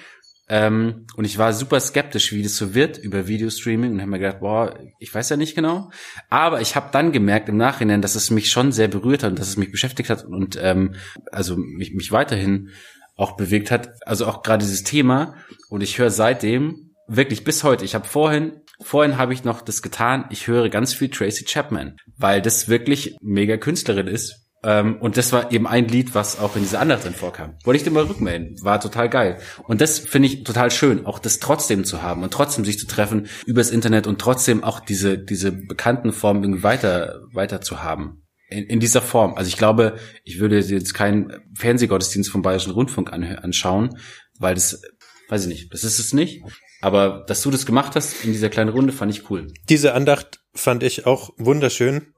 Ähm, 0.50 1.08
und 1.16 1.26
ich 1.26 1.38
war 1.38 1.54
super 1.54 1.80
skeptisch, 1.80 2.34
wie 2.34 2.44
das 2.44 2.58
so 2.58 2.76
wird 2.76 2.98
über 2.98 3.28
Videostreaming 3.28 3.94
und 3.94 4.02
habe 4.02 4.12
mir 4.12 4.20
gedacht, 4.20 4.42
boah, 4.42 4.78
ich 5.00 5.14
weiß 5.14 5.30
ja 5.30 5.38
nicht 5.38 5.56
genau. 5.56 5.90
Aber 6.30 6.62
ich 6.62 6.76
habe 6.76 6.90
dann 6.92 7.12
gemerkt 7.12 7.48
im 7.50 7.58
Nachhinein, 7.58 8.02
dass 8.02 8.16
es 8.16 8.30
mich 8.30 8.50
schon 8.50 8.72
sehr 8.72 8.90
berührt 8.90 9.24
hat 9.24 9.32
und 9.32 9.40
dass 9.40 9.48
es 9.48 9.58
mich 9.58 9.72
beschäftigt 9.72 10.10
hat 10.10 10.26
und 10.26 10.60
ähm, 10.62 10.96
also 11.32 11.56
mich, 11.56 11.94
mich 11.94 12.12
weiterhin 12.12 12.70
auch 13.16 13.38
bewegt 13.38 13.72
hat. 13.72 13.90
Also 14.06 14.26
auch 14.26 14.44
gerade 14.44 14.64
dieses 14.64 14.84
Thema. 14.84 15.36
Und 15.70 15.82
ich 15.82 15.98
höre 15.98 16.10
seitdem 16.10 16.93
wirklich 17.16 17.44
bis 17.44 17.64
heute. 17.64 17.86
Ich 17.86 17.96
habe 17.96 18.08
vorhin, 18.08 18.62
vorhin 18.82 19.18
habe 19.18 19.34
ich 19.34 19.44
noch 19.44 19.62
das 19.62 19.82
getan. 19.82 20.26
Ich 20.30 20.48
höre 20.48 20.70
ganz 20.70 20.94
viel 20.94 21.10
Tracy 21.10 21.46
Chapman, 21.46 21.98
weil 22.18 22.42
das 22.42 22.68
wirklich 22.68 23.16
mega 23.22 23.58
Künstlerin 23.58 24.08
ist. 24.08 24.44
Ähm, 24.64 24.98
und 25.02 25.18
das 25.18 25.34
war 25.34 25.52
eben 25.52 25.68
ein 25.68 25.88
Lied, 25.88 26.16
was 26.16 26.40
auch 26.40 26.56
in 26.56 26.62
dieser 26.62 26.80
Andacht 26.80 27.04
drin 27.04 27.14
vorkam. 27.14 27.58
Wollte 27.64 27.78
ich 27.78 27.84
dir 27.84 27.92
mal 27.92 28.04
rückmelden. 28.04 28.56
War 28.64 28.80
total 28.80 29.10
geil. 29.10 29.40
Und 29.64 29.82
das 29.82 30.00
finde 30.00 30.28
ich 30.28 30.44
total 30.44 30.72
schön, 30.72 31.06
auch 31.06 31.20
das 31.20 31.40
trotzdem 31.40 31.84
zu 31.84 32.02
haben 32.02 32.24
und 32.24 32.32
trotzdem 32.32 32.64
sich 32.64 32.80
zu 32.80 32.88
treffen 32.88 33.28
übers 33.46 33.72
Internet 33.72 34.08
und 34.08 34.20
trotzdem 34.20 34.64
auch 34.64 34.80
diese, 34.80 35.18
diese 35.18 35.52
bekannten 35.52 36.14
Formen 36.14 36.44
irgendwie 36.44 36.64
weiter, 36.64 37.22
weiter 37.34 37.62
zu 37.62 37.84
haben. 37.84 38.22
In, 38.48 38.66
in 38.66 38.80
dieser 38.80 39.02
Form. 39.02 39.34
Also 39.34 39.50
ich 39.50 39.58
glaube, 39.58 39.98
ich 40.24 40.40
würde 40.40 40.60
jetzt 40.60 40.94
keinen 40.94 41.34
Fernsehgottesdienst 41.58 42.30
vom 42.30 42.42
Bayerischen 42.42 42.72
Rundfunk 42.72 43.12
anschauen, 43.12 43.98
weil 44.40 44.56
das, 44.56 44.82
weiß 45.28 45.44
ich 45.44 45.48
nicht, 45.50 45.74
das 45.74 45.84
ist 45.84 46.00
es 46.00 46.14
nicht. 46.14 46.42
Aber 46.84 47.24
dass 47.28 47.42
du 47.42 47.50
das 47.50 47.66
gemacht 47.66 47.96
hast 47.96 48.26
in 48.26 48.34
dieser 48.34 48.50
kleinen 48.50 48.70
Runde, 48.70 48.92
fand 48.92 49.10
ich 49.10 49.30
cool. 49.30 49.54
Diese 49.70 49.94
Andacht 49.94 50.42
fand 50.54 50.84
ich 50.84 51.06
auch 51.06 51.30
wunderschön. 51.38 52.14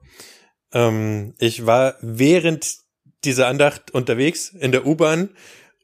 Ähm, 0.72 1.34
ich 1.38 1.66
war 1.66 1.94
während 2.00 2.74
dieser 3.22 3.46
Andacht 3.46 3.92
unterwegs 3.92 4.48
in 4.48 4.72
der 4.72 4.84
U-Bahn 4.84 5.30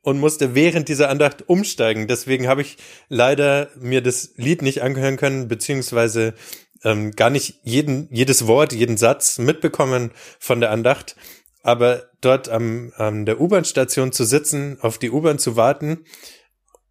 und 0.02 0.18
musste 0.18 0.56
während 0.56 0.88
dieser 0.88 1.10
Andacht 1.10 1.48
umsteigen. 1.48 2.08
Deswegen 2.08 2.48
habe 2.48 2.62
ich 2.62 2.76
leider 3.08 3.70
mir 3.76 4.02
das 4.02 4.32
Lied 4.34 4.62
nicht 4.62 4.82
angehören 4.82 5.16
können, 5.16 5.46
beziehungsweise 5.46 6.34
ähm, 6.82 7.12
gar 7.12 7.30
nicht 7.30 7.60
jeden, 7.62 8.08
jedes 8.10 8.48
Wort, 8.48 8.72
jeden 8.72 8.96
Satz 8.96 9.38
mitbekommen 9.38 10.10
von 10.40 10.60
der 10.60 10.72
Andacht. 10.72 11.14
Aber 11.62 12.10
dort 12.20 12.48
am, 12.48 12.92
an 12.96 13.26
der 13.26 13.40
U-Bahn-Station 13.40 14.10
zu 14.10 14.24
sitzen, 14.24 14.78
auf 14.80 14.98
die 14.98 15.12
U-Bahn 15.12 15.38
zu 15.38 15.54
warten 15.54 16.04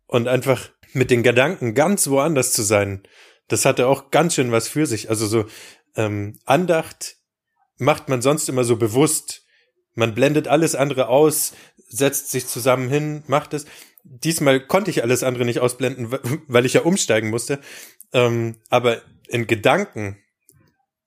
und 0.08 0.30
einfach 0.30 0.70
mit 0.94 1.12
den 1.12 1.24
Gedanken 1.24 1.74
ganz 1.74 2.08
woanders 2.08 2.54
zu 2.54 2.64
sein, 2.64 3.04
das 3.48 3.66
hatte 3.66 3.88
auch 3.88 4.12
ganz 4.12 4.36
schön 4.36 4.52
was 4.52 4.68
für 4.68 4.86
sich. 4.86 5.10
Also 5.10 5.28
so 5.28 5.46
ähm, 5.96 6.40
Andacht 6.46 7.18
macht 7.78 8.10
man 8.10 8.22
sonst 8.22 8.48
immer 8.50 8.64
so 8.64 8.78
bewusst. 8.78 9.46
Man 9.94 10.14
blendet 10.14 10.48
alles 10.48 10.76
andere 10.76 11.08
aus, 11.08 11.54
setzt 11.90 12.32
sich 12.32 12.48
zusammen 12.48 12.90
hin, 12.90 13.24
macht 13.28 13.54
es. 13.54 13.66
Diesmal 14.04 14.66
konnte 14.66 14.90
ich 14.90 15.04
alles 15.04 15.24
andere 15.24 15.46
nicht 15.46 15.60
ausblenden, 15.60 16.12
weil 16.48 16.66
ich 16.66 16.74
ja 16.74 16.82
umsteigen 16.82 17.30
musste. 17.30 17.60
Ähm, 18.14 18.58
aber 18.70 19.02
in 19.28 19.48
Gedanken 19.48 20.18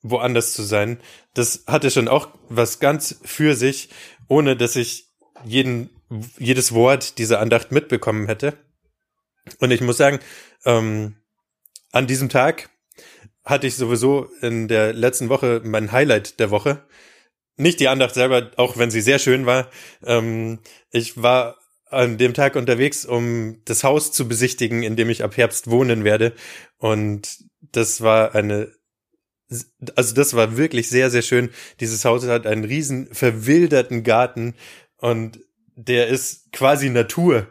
woanders 0.03 0.53
zu 0.53 0.63
sein, 0.63 1.01
das 1.33 1.65
hatte 1.67 1.91
schon 1.91 2.09
auch 2.09 2.29
was 2.49 2.79
ganz 2.79 3.21
für 3.25 3.57
sich, 3.57 3.89
ohne 4.29 4.57
dass 4.57 4.77
ich 4.77 5.09
jeden 5.45 5.91
jedes 6.39 6.73
Wort 6.73 7.19
dieser 7.19 7.41
Andacht 7.41 7.73
mitbekommen 7.73 8.27
hätte. 8.27 8.59
Und 9.59 9.71
ich 9.71 9.81
muss 9.81 9.97
sagen, 9.97 10.21
ähm, 10.65 11.17
an 11.93 12.07
diesem 12.07 12.29
Tag 12.29 12.71
hatte 13.45 13.67
ich 13.67 13.77
sowieso 13.77 14.29
in 14.41 14.69
der 14.69 14.93
letzten 14.93 15.29
Woche 15.29 15.61
mein 15.65 15.93
Highlight 15.93 16.41
der 16.41 16.51
Woche. 16.51 16.87
Nicht 17.57 17.79
die 17.79 17.89
Andacht 17.89 18.15
selber, 18.15 18.51
auch 18.57 18.79
wenn 18.79 18.91
sie 18.91 19.01
sehr 19.01 19.19
schön 19.19 19.47
war. 19.47 19.71
Ähm, 20.05 20.61
ich 20.91 21.23
war 21.23 21.57
an 21.91 22.19
dem 22.19 22.35
Tag 22.35 22.57
unterwegs, 22.57 23.05
um 23.05 23.61
das 23.65 23.85
Haus 23.85 24.13
zu 24.13 24.27
besichtigen, 24.27 24.83
in 24.83 24.97
dem 24.97 25.11
ich 25.11 25.23
ab 25.23 25.37
Herbst 25.37 25.71
wohnen 25.71 26.05
werde. 26.05 26.33
Und 26.79 27.39
das 27.61 28.01
war 28.01 28.35
eine, 28.35 28.73
also 29.95 30.15
das 30.15 30.35
war 30.35 30.57
wirklich 30.57 30.89
sehr, 30.89 31.11
sehr 31.11 31.23
schön. 31.23 31.51
Dieses 31.81 32.05
Haus 32.05 32.27
hat 32.27 32.47
einen 32.47 32.65
riesen 32.65 33.15
verwilderten 33.15 34.03
Garten 34.03 34.55
und 34.97 35.41
der 35.77 36.09
ist 36.09 36.53
quasi 36.53 36.91
Natur. 36.91 37.47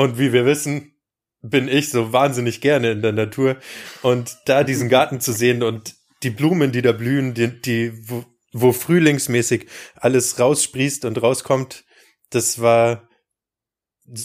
Und 0.00 0.18
wie 0.18 0.32
wir 0.32 0.46
wissen, 0.46 0.94
bin 1.42 1.68
ich 1.68 1.90
so 1.90 2.10
wahnsinnig 2.10 2.62
gerne 2.62 2.92
in 2.92 3.02
der 3.02 3.12
Natur. 3.12 3.58
Und 4.00 4.34
da 4.46 4.64
diesen 4.64 4.88
Garten 4.88 5.20
zu 5.20 5.30
sehen 5.30 5.62
und 5.62 5.94
die 6.22 6.30
Blumen, 6.30 6.72
die 6.72 6.80
da 6.80 6.92
blühen, 6.92 7.34
die, 7.34 7.60
die 7.60 7.92
wo, 8.08 8.24
wo 8.50 8.72
frühlingsmäßig 8.72 9.66
alles 9.96 10.38
raussprießt 10.38 11.04
und 11.04 11.20
rauskommt, 11.20 11.84
das 12.30 12.62
war, 12.62 13.10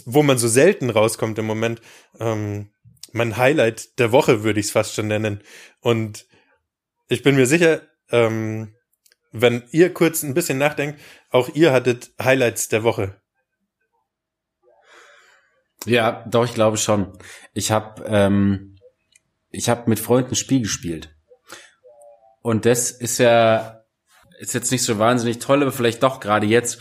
wo 0.06 0.24
man 0.24 0.38
so 0.38 0.48
selten 0.48 0.90
rauskommt 0.90 1.38
im 1.40 1.46
Moment, 1.46 1.82
ähm, 2.22 2.72
mein 3.12 3.36
Highlight 3.36 4.00
der 4.00 4.14
Woche 4.14 4.46
würde 4.46 4.62
ich 4.62 4.68
es 4.68 4.72
fast 4.72 4.96
schon 4.96 5.10
nennen. 5.10 5.44
Und 5.82 6.26
ich 7.10 7.22
bin 7.22 7.36
mir 7.36 7.48
sicher, 7.48 7.82
ähm, 8.12 8.76
wenn 9.34 9.64
ihr 9.72 9.94
kurz 9.94 10.24
ein 10.24 10.36
bisschen 10.36 10.58
nachdenkt, 10.58 11.02
auch 11.32 11.50
ihr 11.54 11.74
hattet 11.74 12.14
Highlights 12.18 12.70
der 12.70 12.84
Woche. 12.84 13.20
Ja, 15.86 16.24
doch, 16.28 16.46
ich 16.46 16.54
glaube 16.54 16.78
schon. 16.78 17.14
Ich 17.54 17.72
habe 17.72 18.04
ähm, 18.08 18.76
ich 19.52 19.70
habe 19.70 19.90
mit 19.90 20.00
Freunden 20.00 20.36
Spiel 20.36 20.62
gespielt. 20.62 21.16
Und 22.42 22.66
das 22.66 22.92
ist 22.92 23.18
ja 23.18 23.82
ist 24.40 24.54
jetzt 24.54 24.72
nicht 24.72 24.84
so 24.84 25.00
wahnsinnig 25.00 25.40
toll, 25.40 25.62
aber 25.62 25.72
vielleicht 25.72 26.04
doch 26.04 26.20
gerade 26.20 26.46
jetzt, 26.46 26.80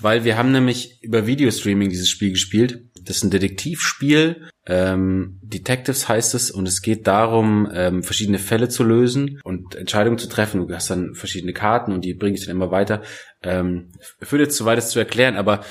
weil 0.00 0.24
wir 0.24 0.36
haben 0.36 0.52
nämlich 0.52 1.02
über 1.02 1.26
Videostreaming 1.26 1.88
dieses 1.88 2.08
Spiel 2.08 2.30
gespielt. 2.30 2.90
Das 3.02 3.16
ist 3.16 3.24
ein 3.24 3.30
Detektivspiel, 3.30 4.48
ähm, 4.64 5.40
Detectives 5.42 6.08
heißt 6.08 6.34
es, 6.34 6.50
und 6.52 6.68
es 6.68 6.82
geht 6.82 7.06
darum, 7.08 7.68
ähm, 7.74 8.02
verschiedene 8.04 8.38
Fälle 8.38 8.68
zu 8.68 8.84
lösen 8.84 9.40
und 9.42 9.74
Entscheidungen 9.74 10.18
zu 10.18 10.28
treffen. 10.28 10.66
Du 10.66 10.74
hast 10.74 10.88
dann 10.88 11.14
verschiedene 11.14 11.52
Karten 11.52 11.92
und 11.92 12.04
die 12.04 12.14
bringe 12.14 12.36
ich 12.36 12.46
dann 12.46 12.54
immer 12.54 12.70
weiter. 12.70 13.02
Ähm, 13.42 13.90
führt 14.20 14.42
jetzt 14.42 14.56
zu 14.56 14.64
weit, 14.64 14.78
das 14.78 14.90
zu 14.90 15.00
erklären, 15.00 15.36
aber 15.36 15.64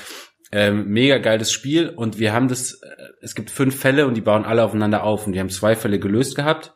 ähm, 0.52 0.88
mega 0.88 1.18
geiles 1.18 1.50
Spiel 1.50 1.88
und 1.88 2.18
wir 2.18 2.32
haben 2.32 2.48
das, 2.48 2.74
äh, 2.74 2.86
es 3.20 3.34
gibt 3.34 3.50
fünf 3.50 3.74
Fälle 3.74 4.06
und 4.06 4.14
die 4.14 4.20
bauen 4.20 4.44
alle 4.44 4.62
aufeinander 4.64 5.02
auf 5.02 5.26
und 5.26 5.32
wir 5.32 5.40
haben 5.40 5.50
zwei 5.50 5.74
Fälle 5.74 5.98
gelöst 5.98 6.36
gehabt 6.36 6.74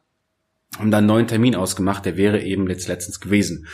und 0.79 0.91
dann 0.91 0.99
einen 0.99 1.07
neuen 1.07 1.27
Termin 1.27 1.55
ausgemacht, 1.55 2.05
der 2.05 2.17
wäre 2.17 2.43
eben 2.43 2.69
jetzt 2.69 2.89
letztens 2.89 3.21
gewesen. 3.21 3.67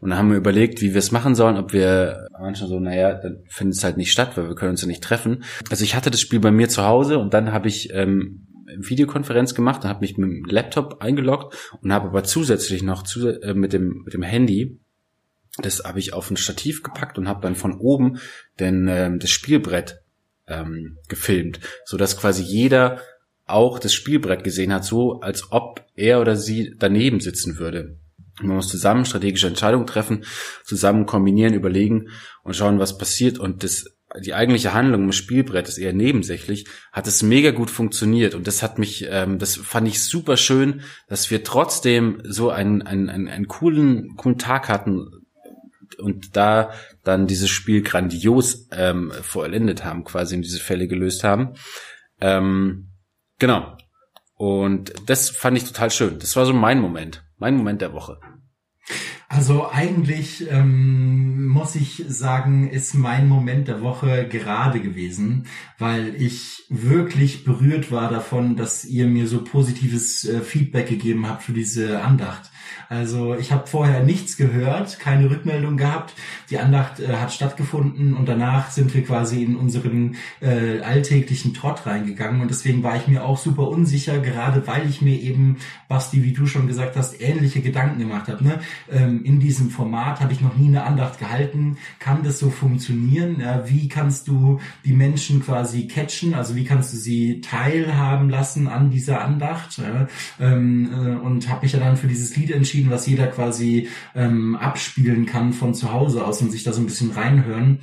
Und 0.00 0.10
dann 0.10 0.18
haben 0.18 0.30
wir 0.30 0.36
überlegt, 0.36 0.80
wie 0.82 0.92
wir 0.92 0.98
es 0.98 1.12
machen 1.12 1.34
sollen, 1.34 1.56
ob 1.56 1.72
wir 1.72 2.28
manchmal 2.38 2.68
so, 2.68 2.80
naja, 2.80 3.14
dann 3.14 3.44
findet 3.48 3.78
es 3.78 3.84
halt 3.84 3.96
nicht 3.96 4.12
statt, 4.12 4.36
weil 4.36 4.48
wir 4.48 4.54
können 4.54 4.72
uns 4.72 4.82
ja 4.82 4.88
nicht 4.88 5.02
treffen. 5.02 5.44
Also 5.70 5.84
ich 5.84 5.94
hatte 5.94 6.10
das 6.10 6.20
Spiel 6.20 6.40
bei 6.40 6.50
mir 6.50 6.68
zu 6.68 6.84
Hause 6.84 7.18
und 7.18 7.32
dann 7.34 7.52
habe 7.52 7.68
ich 7.68 7.90
ähm, 7.92 8.46
Videokonferenz 8.78 9.54
gemacht 9.54 9.84
und 9.84 9.90
habe 9.90 10.00
mich 10.00 10.16
mit 10.16 10.30
dem 10.30 10.44
Laptop 10.44 11.00
eingeloggt 11.00 11.56
und 11.80 11.92
habe 11.92 12.08
aber 12.08 12.24
zusätzlich 12.24 12.82
noch 12.82 13.02
zu, 13.02 13.28
äh, 13.28 13.54
mit 13.54 13.72
dem 13.72 14.02
mit 14.04 14.14
dem 14.14 14.22
Handy 14.22 14.80
das 15.58 15.82
habe 15.84 15.98
ich 15.98 16.12
auf 16.12 16.30
ein 16.30 16.36
Stativ 16.36 16.82
gepackt 16.82 17.18
und 17.18 17.28
habe 17.28 17.42
dann 17.42 17.56
von 17.56 17.78
oben 17.78 18.20
denn 18.58 18.88
ähm, 18.88 19.18
das 19.18 19.30
Spielbrett 19.30 20.00
ähm, 20.46 20.98
gefilmt, 21.08 21.60
so 21.84 21.96
dass 21.96 22.16
quasi 22.16 22.42
jeder 22.42 23.00
auch 23.46 23.78
das 23.78 23.92
Spielbrett 23.92 24.44
gesehen 24.44 24.72
hat, 24.72 24.84
so 24.84 25.20
als 25.20 25.50
ob 25.50 25.84
er 25.96 26.20
oder 26.20 26.36
sie 26.36 26.74
daneben 26.78 27.20
sitzen 27.20 27.58
würde. 27.58 27.96
Man 28.42 28.56
muss 28.56 28.68
zusammen 28.68 29.04
strategische 29.04 29.48
Entscheidungen 29.48 29.86
treffen, 29.86 30.24
zusammen 30.64 31.06
kombinieren, 31.06 31.54
überlegen 31.54 32.08
und 32.42 32.56
schauen, 32.56 32.78
was 32.78 32.96
passiert. 32.96 33.38
Und 33.38 33.62
das, 33.64 33.84
die 34.24 34.34
eigentliche 34.34 34.72
Handlung 34.72 35.04
im 35.04 35.12
Spielbrett 35.12 35.68
ist 35.68 35.78
eher 35.78 35.92
nebensächlich, 35.92 36.66
hat 36.92 37.06
es 37.06 37.22
mega 37.22 37.50
gut 37.50 37.70
funktioniert. 37.70 38.34
Und 38.34 38.46
das 38.46 38.62
hat 38.62 38.78
mich, 38.78 39.06
ähm, 39.10 39.38
das 39.38 39.56
fand 39.56 39.88
ich 39.88 40.02
super 40.02 40.36
schön, 40.36 40.82
dass 41.08 41.30
wir 41.30 41.44
trotzdem 41.44 42.22
so 42.24 42.50
einen, 42.50 42.82
einen, 42.82 43.10
einen, 43.10 43.28
einen 43.28 43.48
coolen, 43.48 44.16
coolen 44.16 44.38
Tag 44.38 44.68
hatten, 44.68 45.10
und 46.00 46.36
da 46.36 46.72
dann 47.04 47.26
dieses 47.26 47.50
Spiel 47.50 47.82
grandios 47.82 48.68
ähm, 48.72 49.12
vollendet 49.22 49.84
haben, 49.84 50.04
quasi 50.04 50.34
in 50.34 50.42
diese 50.42 50.60
Fälle 50.60 50.88
gelöst 50.88 51.24
haben. 51.24 51.54
Ähm, 52.20 52.88
genau. 53.38 53.76
Und 54.34 54.92
das 55.06 55.30
fand 55.30 55.56
ich 55.58 55.64
total 55.64 55.90
schön. 55.90 56.18
Das 56.18 56.34
war 56.36 56.46
so 56.46 56.52
mein 56.54 56.80
Moment, 56.80 57.24
mein 57.38 57.56
Moment 57.56 57.82
der 57.82 57.92
Woche. 57.92 58.18
Also 59.32 59.70
eigentlich 59.70 60.50
ähm, 60.50 61.46
muss 61.46 61.76
ich 61.76 62.04
sagen, 62.08 62.68
ist 62.68 62.94
mein 62.94 63.28
Moment 63.28 63.68
der 63.68 63.80
Woche 63.80 64.26
gerade 64.28 64.80
gewesen, 64.80 65.46
weil 65.78 66.20
ich 66.20 66.64
wirklich 66.68 67.44
berührt 67.44 67.92
war 67.92 68.10
davon, 68.10 68.56
dass 68.56 68.84
ihr 68.84 69.06
mir 69.06 69.28
so 69.28 69.44
positives 69.44 70.24
äh, 70.24 70.40
Feedback 70.40 70.88
gegeben 70.88 71.28
habt 71.28 71.44
für 71.44 71.52
diese 71.52 72.02
Andacht. 72.02 72.50
Also 72.90 73.36
ich 73.36 73.52
habe 73.52 73.68
vorher 73.68 74.02
nichts 74.02 74.36
gehört, 74.36 74.98
keine 74.98 75.30
Rückmeldung 75.30 75.76
gehabt. 75.76 76.12
Die 76.50 76.58
Andacht 76.58 76.98
äh, 76.98 77.06
hat 77.14 77.32
stattgefunden 77.32 78.14
und 78.14 78.28
danach 78.28 78.72
sind 78.72 78.92
wir 78.92 79.04
quasi 79.04 79.44
in 79.44 79.54
unseren 79.54 80.16
äh, 80.40 80.80
alltäglichen 80.80 81.54
Trott 81.54 81.86
reingegangen 81.86 82.40
und 82.40 82.50
deswegen 82.50 82.82
war 82.82 82.96
ich 82.96 83.06
mir 83.06 83.24
auch 83.24 83.38
super 83.38 83.68
unsicher, 83.68 84.18
gerade 84.18 84.66
weil 84.66 84.90
ich 84.90 85.02
mir 85.02 85.20
eben, 85.20 85.58
Basti, 85.86 86.24
wie 86.24 86.32
du 86.32 86.46
schon 86.46 86.66
gesagt 86.66 86.96
hast, 86.96 87.20
ähnliche 87.20 87.60
Gedanken 87.60 88.00
gemacht 88.00 88.26
habe. 88.26 88.42
Ne? 88.42 88.58
Ähm, 88.90 89.24
in 89.24 89.38
diesem 89.38 89.70
Format 89.70 90.20
habe 90.20 90.32
ich 90.32 90.40
noch 90.40 90.56
nie 90.56 90.66
eine 90.66 90.82
Andacht 90.82 91.20
gehalten. 91.20 91.78
Kann 92.00 92.24
das 92.24 92.40
so 92.40 92.50
funktionieren? 92.50 93.40
Ja, 93.40 93.68
wie 93.68 93.88
kannst 93.88 94.26
du 94.26 94.58
die 94.84 94.94
Menschen 94.94 95.44
quasi 95.44 95.86
catchen? 95.86 96.34
Also 96.34 96.56
wie 96.56 96.64
kannst 96.64 96.92
du 96.92 96.96
sie 96.96 97.40
teilhaben 97.40 98.30
lassen 98.30 98.66
an 98.66 98.90
dieser 98.90 99.24
Andacht? 99.24 99.78
Ja? 99.78 100.08
Ähm, 100.40 100.90
äh, 100.92 101.24
und 101.24 101.48
habe 101.48 101.62
mich 101.62 101.72
ja 101.72 101.78
dann 101.78 101.96
für 101.96 102.08
dieses 102.08 102.34
Lied 102.36 102.50
entschieden 102.50 102.79
entschieden, 102.80 102.90
was 102.90 103.06
jeder 103.06 103.26
quasi 103.26 103.88
ähm, 104.14 104.56
abspielen 104.56 105.26
kann 105.26 105.52
von 105.52 105.74
zu 105.74 105.92
Hause 105.92 106.24
aus 106.24 106.40
und 106.40 106.50
sich 106.50 106.64
da 106.64 106.72
so 106.72 106.80
ein 106.80 106.86
bisschen 106.86 107.10
reinhören 107.10 107.80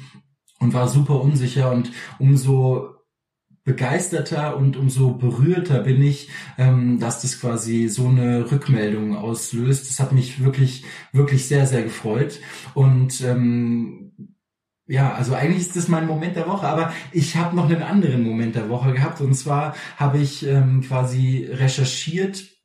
und 0.59 0.73
war 0.73 0.87
super 0.87 1.21
unsicher 1.21 1.71
und 1.71 1.91
umso 2.19 2.95
begeisterter 3.63 4.55
und 4.55 4.77
umso 4.77 5.11
berührter 5.11 5.81
bin 5.81 6.01
ich, 6.01 6.29
ähm, 6.57 6.99
dass 6.99 7.21
das 7.21 7.39
quasi 7.41 7.89
so 7.89 8.07
eine 8.07 8.49
Rückmeldung 8.49 9.17
auslöst. 9.17 9.89
Das 9.89 9.99
hat 9.99 10.13
mich 10.13 10.41
wirklich, 10.41 10.85
wirklich 11.11 11.47
sehr, 11.47 11.67
sehr 11.67 11.83
gefreut. 11.83 12.39
Und 12.73 13.19
ähm, 13.21 14.33
ja, 14.87 15.13
also 15.13 15.33
eigentlich 15.33 15.67
ist 15.67 15.75
das 15.75 15.89
mein 15.89 16.07
Moment 16.07 16.37
der 16.37 16.47
Woche, 16.47 16.65
aber 16.65 16.93
ich 17.11 17.35
habe 17.35 17.57
noch 17.57 17.65
einen 17.65 17.83
anderen 17.83 18.23
Moment 18.23 18.55
der 18.55 18.69
Woche 18.69 18.93
gehabt. 18.93 19.19
Und 19.19 19.35
zwar 19.35 19.75
habe 19.97 20.19
ich 20.19 20.47
ähm, 20.47 20.81
quasi 20.81 21.45
recherchiert 21.51 22.56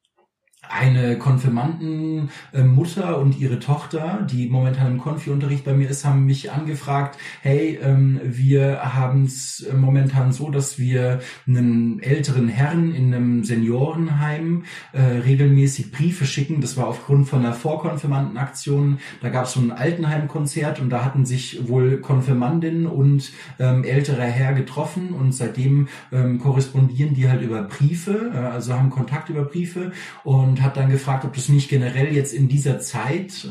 eine 0.73 1.19
Konfirmandenmutter 1.19 3.19
und 3.19 3.39
ihre 3.39 3.59
Tochter, 3.59 4.27
die 4.31 4.49
momentan 4.49 4.93
im 4.93 4.99
Konfi-Unterricht 4.99 5.65
bei 5.65 5.75
mir 5.75 5.91
ist, 5.91 6.07
haben 6.07 6.25
mich 6.25 6.51
angefragt, 6.51 7.19
hey, 7.43 7.79
ähm, 7.83 8.21
wir 8.25 8.95
haben 8.95 9.25
es 9.25 9.67
momentan 9.77 10.33
so, 10.33 10.51
dass 10.51 10.79
wir 10.79 11.21
einen 11.47 12.01
älteren 12.01 12.49
Herrn 12.49 12.95
in 12.95 13.13
einem 13.13 13.45
Seniorenheim 13.45 14.65
äh, 14.93 15.03
regelmäßig 15.03 15.93
Briefe 15.93 16.25
schicken. 16.25 16.63
Das 16.63 16.79
war 16.79 16.89
aufgrund 16.89 17.29
von 17.29 17.41
einer 17.41 17.53
Vorkonfirmandenaktion. 17.53 18.99
Da 19.21 19.29
gab 19.29 19.45
es 19.45 19.53
so 19.53 19.61
ein 19.61 19.73
Altenheimkonzert 19.73 20.81
und 20.81 20.89
da 20.89 21.05
hatten 21.05 21.27
sich 21.27 21.69
wohl 21.69 21.99
Konfirmandin 21.99 22.87
und 22.87 23.31
ähm, 23.59 23.85
älterer 23.85 24.25
Herr 24.25 24.55
getroffen 24.55 25.11
und 25.11 25.33
seitdem 25.33 25.89
ähm, 26.13 26.39
korrespondieren 26.39 27.15
die 27.15 27.29
halt 27.29 27.43
über 27.43 27.63
Briefe, 27.63 28.31
äh, 28.35 28.39
also 28.39 28.73
haben 28.73 28.89
Kontakt 28.89 29.29
über 29.29 29.45
Briefe 29.45 29.93
und 30.25 30.62
hat 30.63 30.77
dann 30.77 30.91
gefragt, 30.91 31.25
ob 31.25 31.35
das 31.35 31.49
nicht 31.49 31.69
generell 31.69 32.13
jetzt 32.13 32.33
in 32.33 32.49
dieser 32.49 32.81
Zeit 32.81 33.49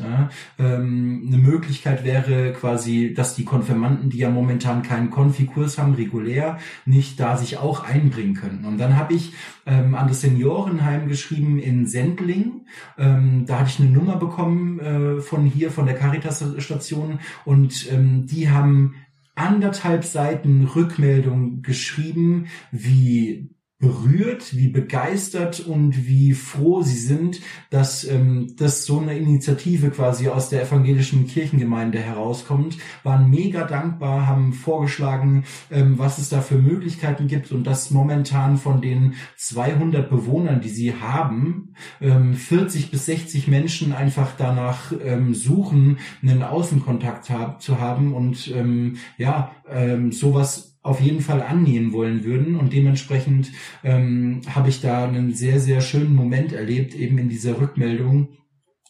äh, 0.58 0.62
ähm, 0.62 1.24
eine 1.26 1.38
Möglichkeit 1.38 2.04
wäre, 2.04 2.52
quasi, 2.52 3.14
dass 3.14 3.34
die 3.34 3.44
Konfirmanden, 3.44 4.10
die 4.10 4.18
ja 4.18 4.30
momentan 4.30 4.82
keinen 4.82 5.10
Konfikurs 5.10 5.78
haben, 5.78 5.94
regulär, 5.94 6.58
nicht 6.84 7.20
da 7.20 7.36
sich 7.36 7.58
auch 7.58 7.84
einbringen 7.84 8.34
können. 8.34 8.64
Und 8.64 8.78
dann 8.78 8.96
habe 8.96 9.14
ich 9.14 9.32
ähm, 9.66 9.94
an 9.94 10.08
das 10.08 10.20
Seniorenheim 10.20 11.08
geschrieben 11.08 11.58
in 11.58 11.86
Sendling. 11.86 12.66
Ähm, 12.98 13.44
da 13.46 13.60
hatte 13.60 13.70
ich 13.70 13.80
eine 13.80 13.90
Nummer 13.90 14.16
bekommen 14.16 14.80
äh, 14.80 15.20
von 15.20 15.44
hier, 15.46 15.70
von 15.70 15.86
der 15.86 15.96
Caritas-Station 15.96 17.18
und 17.44 17.90
ähm, 17.92 18.26
die 18.26 18.50
haben 18.50 18.94
anderthalb 19.34 20.04
Seiten 20.04 20.64
Rückmeldung 20.64 21.62
geschrieben, 21.62 22.46
wie 22.70 23.50
berührt, 23.82 24.56
wie 24.56 24.68
begeistert 24.68 25.58
und 25.58 26.06
wie 26.06 26.34
froh 26.34 26.82
sie 26.82 26.96
sind, 26.96 27.40
dass 27.68 28.04
ähm, 28.04 28.54
das 28.56 28.84
so 28.86 29.00
eine 29.00 29.18
Initiative 29.18 29.90
quasi 29.90 30.28
aus 30.28 30.50
der 30.50 30.62
evangelischen 30.62 31.26
Kirchengemeinde 31.26 31.98
herauskommt, 31.98 32.78
waren 33.02 33.28
mega 33.28 33.64
dankbar, 33.64 34.28
haben 34.28 34.52
vorgeschlagen, 34.52 35.42
ähm, 35.72 35.98
was 35.98 36.18
es 36.18 36.28
da 36.28 36.42
für 36.42 36.58
Möglichkeiten 36.58 37.26
gibt 37.26 37.50
und 37.50 37.66
dass 37.66 37.90
momentan 37.90 38.56
von 38.56 38.80
den 38.80 39.14
200 39.36 40.08
Bewohnern, 40.08 40.60
die 40.60 40.68
sie 40.68 40.94
haben, 40.94 41.74
ähm, 42.00 42.34
40 42.34 42.92
bis 42.92 43.06
60 43.06 43.48
Menschen 43.48 43.92
einfach 43.92 44.34
danach 44.38 44.92
ähm, 45.04 45.34
suchen, 45.34 45.98
einen 46.22 46.44
Außenkontakt 46.44 47.30
hab, 47.30 47.60
zu 47.60 47.80
haben 47.80 48.14
und 48.14 48.48
ähm, 48.54 48.98
ja, 49.18 49.50
ähm, 49.68 50.12
sowas 50.12 50.71
auf 50.82 51.00
jeden 51.00 51.20
Fall 51.20 51.42
annehmen 51.42 51.92
wollen 51.92 52.24
würden. 52.24 52.56
Und 52.56 52.72
dementsprechend 52.72 53.52
ähm, 53.84 54.42
habe 54.48 54.68
ich 54.68 54.80
da 54.80 55.06
einen 55.06 55.34
sehr, 55.34 55.60
sehr 55.60 55.80
schönen 55.80 56.14
Moment 56.14 56.52
erlebt, 56.52 56.94
eben 56.94 57.18
in 57.18 57.28
dieser 57.28 57.60
Rückmeldung, 57.60 58.28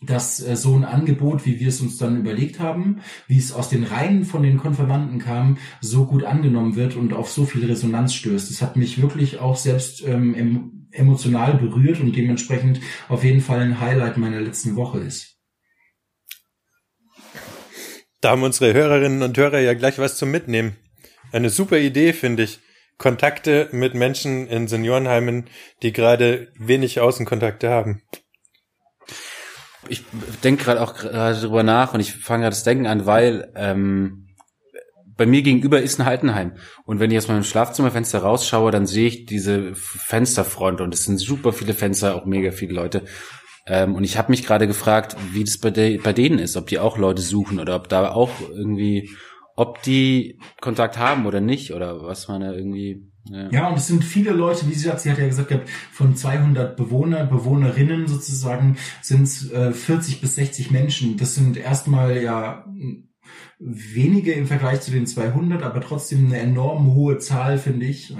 dass 0.00 0.44
äh, 0.44 0.56
so 0.56 0.74
ein 0.74 0.84
Angebot, 0.84 1.46
wie 1.46 1.60
wir 1.60 1.68
es 1.68 1.80
uns 1.80 1.98
dann 1.98 2.18
überlegt 2.18 2.60
haben, 2.60 3.00
wie 3.28 3.38
es 3.38 3.52
aus 3.52 3.68
den 3.68 3.84
Reihen 3.84 4.24
von 4.24 4.42
den 4.42 4.58
Konfirmanden 4.58 5.18
kam, 5.18 5.58
so 5.80 6.06
gut 6.06 6.24
angenommen 6.24 6.76
wird 6.76 6.96
und 6.96 7.12
auf 7.12 7.30
so 7.30 7.44
viel 7.44 7.64
Resonanz 7.66 8.14
stößt. 8.14 8.50
Das 8.50 8.62
hat 8.62 8.76
mich 8.76 9.00
wirklich 9.00 9.38
auch 9.38 9.56
selbst 9.56 10.02
ähm, 10.06 10.88
emotional 10.92 11.54
berührt 11.54 12.00
und 12.00 12.16
dementsprechend 12.16 12.80
auf 13.08 13.24
jeden 13.24 13.40
Fall 13.40 13.60
ein 13.60 13.80
Highlight 13.80 14.16
meiner 14.16 14.40
letzten 14.40 14.76
Woche 14.76 14.98
ist. 15.00 15.36
Da 18.20 18.30
haben 18.30 18.42
unsere 18.44 18.72
Hörerinnen 18.72 19.22
und 19.22 19.36
Hörer 19.36 19.58
ja 19.58 19.74
gleich 19.74 19.98
was 19.98 20.16
zum 20.16 20.30
Mitnehmen. 20.30 20.76
Eine 21.32 21.50
super 21.50 21.78
Idee, 21.78 22.12
finde 22.12 22.44
ich. 22.44 22.60
Kontakte 22.98 23.68
mit 23.72 23.94
Menschen 23.94 24.46
in 24.46 24.68
Seniorenheimen, 24.68 25.46
die 25.82 25.92
gerade 25.92 26.52
wenig 26.58 27.00
Außenkontakte 27.00 27.68
haben. 27.68 28.02
Ich 29.88 30.04
denke 30.44 30.64
gerade 30.64 30.80
auch 30.80 30.94
gerade 30.94 31.40
drüber 31.40 31.64
nach 31.64 31.94
und 31.94 32.00
ich 32.00 32.12
fange 32.12 32.42
gerade 32.42 32.54
das 32.54 32.62
Denken 32.62 32.86
an, 32.86 33.06
weil 33.06 33.50
ähm, 33.56 34.28
bei 35.16 35.26
mir 35.26 35.42
gegenüber 35.42 35.80
ist 35.80 35.98
ein 35.98 36.06
Altenheim. 36.06 36.52
Und 36.84 37.00
wenn 37.00 37.10
ich 37.10 37.18
aus 37.18 37.28
meinem 37.28 37.44
Schlafzimmerfenster 37.44 38.20
rausschaue, 38.20 38.70
dann 38.70 38.86
sehe 38.86 39.08
ich 39.08 39.26
diese 39.26 39.74
Fensterfront 39.74 40.80
und 40.80 40.94
es 40.94 41.04
sind 41.04 41.18
super 41.18 41.52
viele 41.52 41.74
Fenster, 41.74 42.14
auch 42.14 42.24
mega 42.24 42.52
viele 42.52 42.74
Leute. 42.74 43.04
Ähm, 43.66 43.94
und 43.94 44.04
ich 44.04 44.16
habe 44.16 44.30
mich 44.30 44.44
gerade 44.44 44.66
gefragt, 44.66 45.16
wie 45.32 45.44
das 45.44 45.58
bei, 45.58 45.70
de 45.70 45.98
bei 45.98 46.12
denen 46.12 46.38
ist, 46.38 46.56
ob 46.56 46.66
die 46.68 46.78
auch 46.78 46.98
Leute 46.98 47.22
suchen 47.22 47.58
oder 47.58 47.74
ob 47.76 47.88
da 47.88 48.10
auch 48.10 48.30
irgendwie 48.54 49.10
ob 49.56 49.82
die 49.82 50.38
Kontakt 50.60 50.98
haben 50.98 51.26
oder 51.26 51.40
nicht 51.40 51.72
oder 51.72 52.02
was 52.02 52.28
man 52.28 52.40
da 52.40 52.52
irgendwie. 52.52 53.08
Ja. 53.30 53.50
ja, 53.50 53.68
und 53.68 53.78
es 53.78 53.86
sind 53.86 54.02
viele 54.02 54.32
Leute, 54.32 54.68
wie 54.68 54.74
sie 54.74 54.90
hat, 54.90 55.00
sie 55.00 55.10
hat 55.10 55.18
ja 55.18 55.26
gesagt, 55.26 55.52
von 55.92 56.16
200 56.16 56.76
Bewohner, 56.76 57.24
Bewohnerinnen 57.24 58.08
sozusagen 58.08 58.78
sind 59.00 59.22
es 59.22 59.52
äh, 59.52 59.72
40 59.72 60.20
bis 60.20 60.34
60 60.34 60.72
Menschen. 60.72 61.16
Das 61.18 61.36
sind 61.36 61.56
erstmal 61.56 62.20
ja 62.20 62.66
wenige 63.64 64.32
im 64.32 64.46
Vergleich 64.46 64.80
zu 64.80 64.90
den 64.90 65.06
200, 65.06 65.62
aber 65.62 65.80
trotzdem 65.80 66.26
eine 66.26 66.38
enorm 66.38 66.94
hohe 66.94 67.18
Zahl, 67.18 67.58
finde 67.58 67.86
ich, 67.86 68.14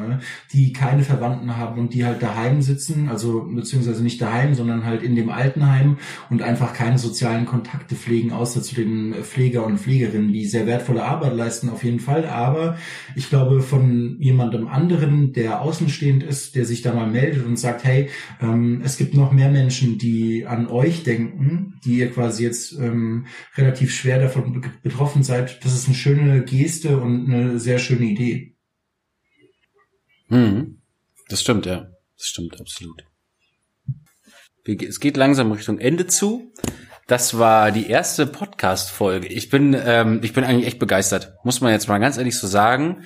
die 0.52 0.72
keine 0.72 1.02
Verwandten 1.02 1.56
haben 1.56 1.80
und 1.80 1.94
die 1.94 2.04
halt 2.04 2.22
daheim 2.22 2.62
sitzen, 2.62 3.08
also 3.08 3.48
beziehungsweise 3.52 4.02
nicht 4.02 4.20
daheim, 4.20 4.54
sondern 4.54 4.84
halt 4.84 5.02
in 5.02 5.16
dem 5.16 5.30
Altenheim 5.30 5.98
und 6.30 6.42
einfach 6.42 6.74
keine 6.74 6.98
sozialen 6.98 7.46
Kontakte 7.46 7.96
pflegen, 7.96 8.32
außer 8.32 8.62
zu 8.62 8.74
den 8.74 9.14
Pfleger 9.22 9.66
und 9.66 9.78
Pflegerinnen, 9.78 10.32
die 10.32 10.46
sehr 10.46 10.66
wertvolle 10.66 11.04
Arbeit 11.04 11.34
leisten, 11.34 11.70
auf 11.70 11.82
jeden 11.82 12.00
Fall. 12.00 12.26
Aber 12.26 12.76
ich 13.16 13.28
glaube, 13.28 13.62
von 13.62 14.16
jemandem 14.20 14.68
anderen, 14.68 15.32
der 15.32 15.60
außenstehend 15.60 16.22
ist, 16.22 16.54
der 16.54 16.64
sich 16.64 16.82
da 16.82 16.94
mal 16.94 17.10
meldet 17.10 17.44
und 17.44 17.58
sagt, 17.58 17.84
hey, 17.84 18.10
ähm, 18.40 18.80
es 18.84 18.96
gibt 18.96 19.14
noch 19.14 19.32
mehr 19.32 19.50
Menschen, 19.50 19.98
die 19.98 20.46
an 20.46 20.68
euch 20.68 21.02
denken, 21.02 21.74
die 21.84 21.98
ihr 21.98 22.10
quasi 22.10 22.44
jetzt 22.44 22.78
ähm, 22.78 23.26
relativ 23.56 23.92
schwer 23.92 24.20
davon 24.20 24.62
betroffen 24.82 25.22
seid, 25.22 25.31
seid, 25.32 25.64
das 25.64 25.72
ist 25.72 25.86
eine 25.86 25.94
schöne 25.94 26.44
Geste 26.44 26.98
und 26.98 27.32
eine 27.32 27.58
sehr 27.58 27.78
schöne 27.78 28.04
Idee. 28.04 28.54
Mhm. 30.28 30.82
Das 31.28 31.40
stimmt, 31.40 31.64
ja. 31.66 31.88
Das 32.18 32.26
stimmt 32.26 32.60
absolut. 32.60 33.04
Es 34.64 35.00
geht 35.00 35.16
langsam 35.16 35.50
Richtung 35.50 35.78
Ende 35.78 36.06
zu. 36.06 36.52
Das 37.06 37.38
war 37.38 37.72
die 37.72 37.88
erste 37.88 38.26
Podcast-Folge. 38.26 39.26
Ich 39.28 39.48
bin, 39.48 39.74
ähm, 39.74 40.20
ich 40.22 40.34
bin 40.34 40.44
eigentlich 40.44 40.66
echt 40.66 40.78
begeistert. 40.78 41.34
Muss 41.44 41.60
man 41.60 41.72
jetzt 41.72 41.88
mal 41.88 41.98
ganz 41.98 42.18
ehrlich 42.18 42.38
so 42.38 42.46
sagen. 42.46 43.04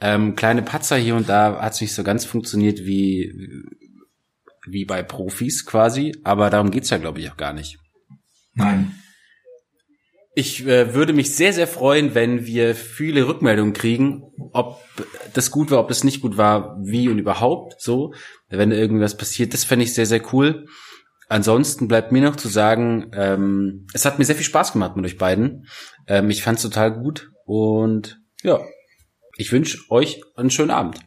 Ähm, 0.00 0.34
kleine 0.34 0.62
Patzer 0.62 0.96
hier 0.96 1.14
und 1.14 1.28
da 1.28 1.60
hat 1.62 1.74
es 1.74 1.80
nicht 1.80 1.94
so 1.94 2.02
ganz 2.02 2.24
funktioniert 2.24 2.80
wie, 2.80 3.32
wie 4.66 4.84
bei 4.84 5.02
Profis 5.02 5.64
quasi. 5.64 6.14
Aber 6.24 6.50
darum 6.50 6.70
geht's 6.70 6.90
ja, 6.90 6.98
glaube 6.98 7.20
ich, 7.20 7.30
auch 7.30 7.36
gar 7.36 7.52
nicht. 7.52 7.78
Nein. 8.54 8.94
Ich 10.38 10.64
äh, 10.68 10.94
würde 10.94 11.14
mich 11.14 11.34
sehr, 11.34 11.52
sehr 11.52 11.66
freuen, 11.66 12.14
wenn 12.14 12.46
wir 12.46 12.76
viele 12.76 13.26
Rückmeldungen 13.26 13.72
kriegen, 13.72 14.22
ob 14.52 14.80
das 15.34 15.50
gut 15.50 15.72
war, 15.72 15.80
ob 15.80 15.88
das 15.88 16.04
nicht 16.04 16.20
gut 16.20 16.36
war, 16.36 16.78
wie 16.80 17.08
und 17.08 17.18
überhaupt 17.18 17.82
so. 17.82 18.14
Wenn 18.48 18.70
irgendwas 18.70 19.16
passiert, 19.16 19.52
das 19.52 19.64
fände 19.64 19.84
ich 19.84 19.94
sehr, 19.94 20.06
sehr 20.06 20.22
cool. 20.32 20.66
Ansonsten 21.28 21.88
bleibt 21.88 22.12
mir 22.12 22.22
noch 22.22 22.36
zu 22.36 22.46
sagen, 22.46 23.10
ähm, 23.14 23.88
es 23.92 24.04
hat 24.04 24.20
mir 24.20 24.24
sehr 24.26 24.36
viel 24.36 24.44
Spaß 24.44 24.74
gemacht 24.74 24.94
mit 24.94 25.04
euch 25.06 25.18
beiden. 25.18 25.66
Ähm, 26.06 26.30
ich 26.30 26.44
fand 26.44 26.58
es 26.58 26.62
total 26.62 26.92
gut 26.92 27.32
und 27.44 28.20
ja, 28.44 28.60
ich 29.38 29.50
wünsche 29.50 29.90
euch 29.90 30.22
einen 30.36 30.50
schönen 30.50 30.70
Abend. 30.70 31.00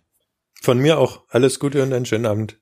Von 0.61 0.77
mir 0.77 0.99
auch 0.99 1.23
alles 1.29 1.57
Gute 1.57 1.81
und 1.83 1.93
einen 1.93 2.05
schönen 2.05 2.25
Abend. 2.25 2.59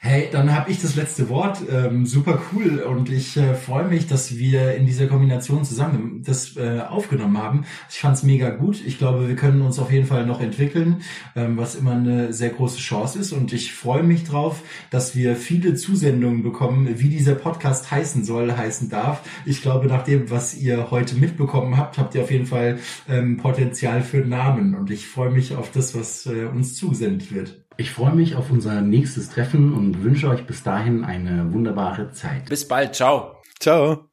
Hey, 0.00 0.28
dann 0.32 0.54
habe 0.54 0.70
ich 0.70 0.80
das 0.80 0.96
letzte 0.96 1.28
Wort. 1.28 1.58
Ähm, 1.70 2.06
super 2.06 2.40
cool 2.52 2.78
und 2.78 3.10
ich 3.10 3.36
äh, 3.36 3.54
freue 3.54 3.84
mich, 3.84 4.06
dass 4.06 4.38
wir 4.38 4.74
in 4.74 4.86
dieser 4.86 5.06
Kombination 5.06 5.64
zusammen 5.64 6.22
das 6.24 6.56
äh, 6.56 6.80
aufgenommen 6.80 7.36
haben. 7.36 7.66
Ich 7.90 7.98
fand 7.98 8.16
es 8.16 8.22
mega 8.22 8.50
gut. 8.50 8.80
Ich 8.86 8.96
glaube, 8.96 9.28
wir 9.28 9.36
können 9.36 9.60
uns 9.60 9.78
auf 9.78 9.92
jeden 9.92 10.06
Fall 10.06 10.24
noch 10.24 10.40
entwickeln, 10.40 11.02
ähm, 11.36 11.58
was 11.58 11.74
immer 11.74 11.92
eine 11.92 12.32
sehr 12.32 12.50
große 12.50 12.78
Chance 12.78 13.18
ist. 13.18 13.32
Und 13.32 13.52
ich 13.52 13.74
freue 13.74 14.02
mich 14.02 14.24
drauf, 14.24 14.62
dass 14.90 15.14
wir 15.14 15.36
viele 15.36 15.74
Zusendungen 15.74 16.42
bekommen, 16.42 16.88
wie 17.00 17.10
dieser 17.10 17.34
Podcast 17.34 17.90
heißen 17.90 18.24
soll, 18.24 18.56
heißen 18.56 18.88
darf. 18.88 19.22
Ich 19.44 19.60
glaube, 19.60 19.88
nach 19.88 20.04
dem, 20.04 20.30
was 20.30 20.56
ihr 20.56 20.90
heute 20.90 21.16
mitbekommen 21.16 21.76
habt, 21.76 21.98
habt 21.98 22.14
ihr 22.14 22.22
auf 22.22 22.30
jeden 22.30 22.46
Fall 22.46 22.78
ähm, 23.08 23.36
Potenzial 23.36 24.02
für 24.02 24.18
Namen. 24.18 24.74
Und 24.74 24.90
ich 24.90 25.06
freue 25.06 25.30
mich 25.30 25.54
auf 25.54 25.70
das, 25.70 25.94
was 25.94 26.24
äh, 26.24 26.46
uns 26.46 26.76
zugesendet 26.76 27.30
wird. 27.30 27.67
Ich 27.80 27.92
freue 27.92 28.12
mich 28.12 28.34
auf 28.34 28.50
unser 28.50 28.80
nächstes 28.80 29.30
Treffen 29.30 29.72
und 29.72 30.02
wünsche 30.02 30.28
euch 30.28 30.44
bis 30.44 30.64
dahin 30.64 31.04
eine 31.04 31.52
wunderbare 31.52 32.10
Zeit. 32.10 32.46
Bis 32.48 32.66
bald. 32.66 32.96
Ciao. 32.96 33.36
Ciao. 33.60 34.08